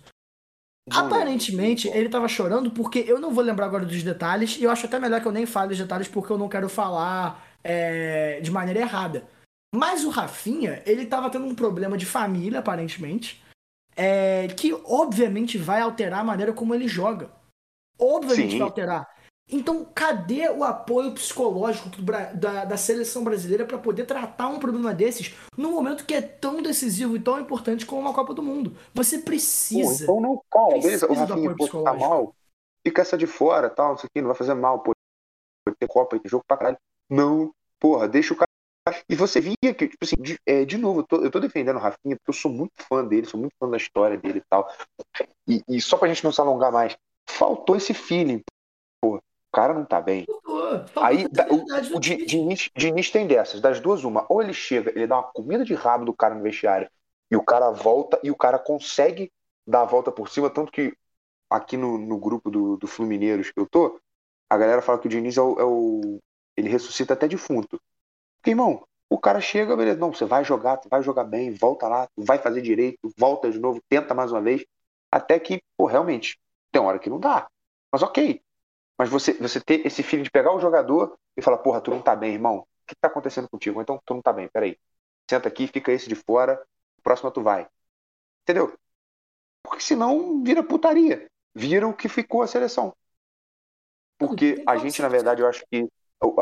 Aparentemente, 0.91 1.89
ele 1.89 2.09
tava 2.09 2.29
chorando 2.29 2.71
porque 2.71 3.05
eu 3.07 3.19
não 3.19 3.33
vou 3.33 3.43
lembrar 3.43 3.67
agora 3.67 3.87
dos 3.87 4.03
detalhes, 4.03 4.59
e 4.59 4.65
eu 4.65 4.71
acho 4.71 4.87
até 4.87 4.99
melhor 4.99 5.21
que 5.21 5.27
eu 5.27 5.33
nem 5.33 5.47
fale 5.47 5.73
os 5.73 5.79
detalhes 5.79 6.09
porque 6.09 6.33
eu 6.33 6.39
não 6.39 6.49
quero 6.49 6.69
falar 6.69 7.43
é, 7.63 8.41
de 8.41 8.51
maneira 8.51 8.81
errada. 8.81 9.27
Mas 9.75 10.05
o 10.05 10.11
Rafinha, 10.11 10.83
ele 10.85 11.07
tava 11.07 11.31
tendo 11.31 11.47
um 11.47 11.55
problema 11.55 11.97
de 11.97 12.05
família, 12.05 12.61
aparentemente, 12.61 13.43
é, 13.97 14.49
que 14.49 14.75
obviamente 14.85 15.57
vai 15.57 15.81
alterar 15.81 16.21
a 16.21 16.25
maneira 16.25 16.53
como 16.53 16.75
ele 16.75 16.87
joga. 16.87 17.31
Obviamente 17.99 18.53
Sim. 18.53 18.59
vai 18.59 18.69
alterar. 18.69 19.14
Então, 19.51 19.85
cadê 19.95 20.49
o 20.49 20.65
apoio 20.65 21.13
psicológico 21.13 21.91
da, 22.01 22.65
da 22.65 22.77
seleção 22.77 23.23
brasileira 23.23 23.67
para 23.67 23.77
poder 23.77 24.07
tratar 24.07 24.49
um 24.49 24.59
problema 24.59 24.95
desses 24.95 25.35
num 25.57 25.73
momento 25.73 26.07
que 26.07 26.15
é 26.15 26.23
tão 26.23 26.63
decisivo 26.63 27.15
e 27.17 27.21
tão 27.21 27.39
importante 27.39 27.85
como 27.85 28.01
uma 28.01 28.15
Copa 28.15 28.33
do 28.33 28.43
Mundo? 28.43 28.75
Você 28.95 29.19
Pô, 29.19 29.25
precisa. 29.27 30.05
então 30.05 30.21
não, 30.21 30.43
calma, 30.51 30.79
beleza. 30.81 31.11
O 31.11 31.15
Rafinha, 31.15 31.55
pô, 31.55 31.69
tá 31.83 31.93
mal. 31.93 32.35
Fica 32.87 33.03
essa 33.03 33.19
de 33.19 33.27
fora, 33.27 33.69
tal, 33.69 33.91
não 33.91 33.99
sei 33.99 34.07
o 34.07 34.11
que, 34.11 34.21
não 34.21 34.29
vai 34.29 34.37
fazer 34.37 34.55
mal, 34.55 34.81
pô. 34.81 34.93
Tem 35.79 35.89
Copa, 35.89 36.19
tem 36.19 36.31
jogo 36.31 36.45
pra 36.47 36.57
caralho. 36.57 36.79
Não, 37.09 37.53
porra, 37.79 38.09
deixa 38.09 38.33
o 38.33 38.37
cara. 38.37 38.49
E 39.09 39.15
você 39.15 39.41
via 39.41 39.75
que, 39.75 39.89
tipo 39.89 40.05
assim, 40.05 40.17
de, 40.21 40.39
é, 40.47 40.65
de 40.65 40.77
novo, 40.77 41.01
eu 41.01 41.05
tô, 41.05 41.17
eu 41.23 41.31
tô 41.31 41.41
defendendo 41.41 41.77
o 41.77 41.81
Rafinha 41.81 42.17
porque 42.17 42.31
eu 42.31 42.35
sou 42.35 42.51
muito 42.51 42.73
fã 42.83 43.05
dele, 43.05 43.27
sou 43.27 43.41
muito 43.41 43.55
fã 43.59 43.69
da 43.69 43.77
história 43.77 44.17
dele 44.19 44.39
e 44.39 44.45
tal. 44.49 44.71
E, 45.49 45.63
e 45.69 45.81
só 45.81 45.97
pra 45.97 46.09
gente 46.09 46.25
não 46.25 46.33
se 46.33 46.41
alongar 46.41 46.73
mais, 46.73 46.97
faltou 47.29 47.77
esse 47.77 47.93
feeling, 47.93 48.39
pô. 48.39 48.54
Cara 49.55 49.75
não 49.75 49.87
tá 49.87 50.01
bem. 50.01 50.29
Aí 51.01 51.27
o, 51.51 51.71
o. 51.93 52.01
Diniz, 52.01 52.71
Diniz 52.77 53.11
tem 53.11 53.27
dessas, 53.27 53.61
das 53.61 53.81
duas, 53.81 54.05
uma. 54.05 54.27
Ou 54.29 54.43
ele 54.43 54.55
chega, 54.55 54.91
ele 54.91 55.07
dá 55.07 55.17
uma 55.17 55.33
comida 55.33 55.65
de 55.65 55.75
rabo 55.75 56.05
do 56.05 56.15
cara 56.15 56.35
no 56.35 56.43
vestiário 56.43 56.89
e 57.31 57.37
o 57.37 57.45
cara 57.45 57.71
volta 57.71 58.19
e 58.23 58.31
o 58.31 58.37
cara 58.37 58.59
consegue 58.59 59.31
dar 59.67 59.83
a 59.83 59.87
volta 59.87 60.13
por 60.13 60.29
cima, 60.29 60.51
tanto 60.51 60.73
que 60.73 60.95
aqui 61.51 61.77
no, 61.77 61.99
no 61.99 62.19
grupo 62.19 62.51
do, 62.51 62.77
do 62.79 62.87
Flumineiros 62.87 63.51
que 63.51 63.61
eu 63.61 63.69
tô, 63.69 64.01
a 64.51 64.59
galera 64.59 64.83
fala 64.83 64.99
que 64.99 65.07
o 65.09 65.11
Diniz 65.11 65.37
é 65.39 65.43
o, 65.43 65.61
é 65.61 65.65
o- 65.65 66.21
Ele 66.57 66.69
ressuscita 66.71 67.15
até 67.15 67.29
defunto. 67.29 67.81
Porque, 68.41 68.51
irmão, 68.51 68.85
o 69.11 69.19
cara 69.19 69.41
chega, 69.41 69.77
beleza, 69.77 69.99
não, 69.99 70.13
você 70.13 70.25
vai 70.25 70.45
jogar, 70.45 70.77
tu 70.79 70.89
vai 70.89 71.03
jogar 71.03 71.25
bem, 71.25 71.53
volta 71.53 71.89
lá, 71.89 72.07
tu 72.17 72.25
vai 72.25 72.39
fazer 72.39 72.61
direito, 72.63 73.11
volta 73.19 73.51
de 73.51 73.59
novo, 73.59 73.81
tenta 73.89 74.15
mais 74.15 74.33
uma 74.33 74.41
vez, 74.43 74.65
até 75.11 75.39
que, 75.41 75.63
pô, 75.77 75.87
realmente, 75.87 76.39
tem 76.73 76.83
hora 76.83 76.99
que 76.99 77.11
não 77.11 77.21
dá. 77.21 77.47
Mas 77.93 78.03
ok. 78.03 78.43
Mas 78.99 79.09
você, 79.09 79.33
você 79.35 79.61
ter 79.61 79.87
esse 79.87 80.03
feeling 80.03 80.23
de 80.23 80.31
pegar 80.31 80.53
o 80.55 80.61
jogador 80.61 81.19
e 81.37 81.43
falar, 81.43 81.59
porra, 81.59 81.81
tu 81.81 81.91
não 81.91 82.01
tá 82.01 82.15
bem, 82.15 82.35
irmão. 82.35 82.59
O 82.59 82.67
que 82.87 82.95
tá 82.95 83.09
acontecendo 83.09 83.49
contigo? 83.49 83.81
Então, 83.81 84.01
tu 84.05 84.15
não 84.15 84.23
tá 84.23 84.33
bem, 84.33 84.49
peraí. 84.49 84.79
Senta 85.29 85.49
aqui, 85.49 85.67
fica 85.67 85.93
esse 85.93 86.09
de 86.09 86.15
fora, 86.15 86.63
próxima 87.03 87.31
tu 87.31 87.43
vai. 87.43 87.67
Entendeu? 88.43 88.77
Porque 89.63 89.83
senão 89.83 90.43
vira 90.43 90.63
putaria. 90.63 91.27
Vira 91.55 91.87
o 91.89 91.95
que 91.95 92.09
ficou 92.09 92.43
a 92.43 92.47
seleção. 92.47 92.95
Porque 94.19 94.63
a 94.67 94.77
gente, 94.77 95.01
na 95.03 95.09
verdade, 95.09 95.43
eu 95.43 95.49
acho 95.49 95.65
que 95.71 95.89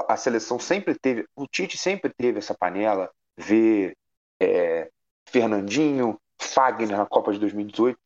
a 0.09 0.17
seleção 0.17 0.59
sempre 0.59 0.99
teve, 0.99 1.27
o 1.35 1.47
Tite 1.47 1.77
sempre 1.77 2.13
teve 2.13 2.39
essa 2.39 2.55
panela, 2.55 3.11
ver 3.37 3.97
é, 4.41 4.91
Fernandinho, 5.27 6.21
Fagner 6.41 6.97
na 6.97 7.07
Copa 7.07 7.33
de 7.33 7.39
2018, 7.39 7.99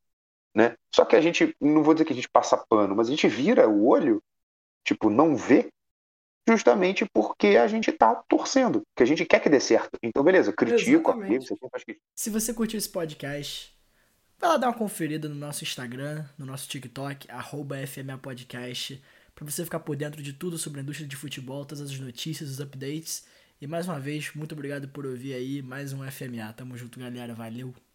né? 0.55 0.77
Só 0.95 1.05
que 1.05 1.17
a 1.17 1.21
gente, 1.21 1.55
não 1.61 1.83
vou 1.83 1.95
dizer 1.95 2.05
que 2.05 2.13
a 2.13 2.17
gente 2.17 2.29
passa 2.29 2.57
pano, 2.57 2.95
mas 2.95 3.09
a 3.09 3.11
gente 3.11 3.29
vira 3.29 3.69
o 3.69 3.87
olho, 3.87 4.23
tipo, 4.87 5.11
não 5.11 5.37
vê, 5.37 5.69
justamente 6.49 7.05
porque 7.13 7.49
a 7.49 7.67
gente 7.67 7.91
tá 7.91 8.15
torcendo, 8.29 8.83
que 8.97 9.03
a 9.03 9.07
gente 9.07 9.25
quer 9.25 9.41
que 9.41 9.49
dê 9.49 9.61
certo. 9.61 9.99
Então, 10.03 10.23
beleza, 10.23 10.53
critico, 10.53 11.13
você 11.13 11.57
faz 11.71 11.85
que 11.85 11.99
Se 12.15 12.31
você 12.31 12.55
curtiu 12.55 12.79
esse 12.79 12.89
podcast, 12.89 13.77
vai 14.39 14.51
lá 14.51 14.57
dar 14.57 14.69
uma 14.69 14.79
conferida 14.79 15.29
no 15.29 15.35
nosso 15.35 15.65
Instagram, 15.65 16.25
no 16.39 16.47
nosso 16.47 16.69
TikTok, 16.69 17.31
arroba 17.31 17.85
FMA 17.87 18.17
Podcast, 18.19 19.03
pra 19.35 19.45
você 19.45 19.65
ficar 19.65 19.81
por 19.81 19.97
dentro 19.97 20.23
de 20.23 20.33
tudo 20.33 20.57
sobre 20.57 20.81
a 20.81 20.83
indústria 20.83 21.09
de 21.09 21.17
futebol, 21.17 21.65
todas 21.65 21.91
as 21.91 21.99
notícias, 21.99 22.49
os 22.49 22.61
updates. 22.61 23.27
E 23.61 23.67
mais 23.67 23.89
uma 23.89 23.99
vez, 23.99 24.33
muito 24.35 24.53
obrigado 24.53 24.89
por 24.89 25.07
ouvir 25.07 25.35
aí 25.35 25.63
mais 25.63 25.93
um 25.93 26.09
FMA. 26.11 26.53
Tamo 26.53 26.77
junto, 26.77 27.01
galera. 27.01 27.35
Valeu! 27.35 27.86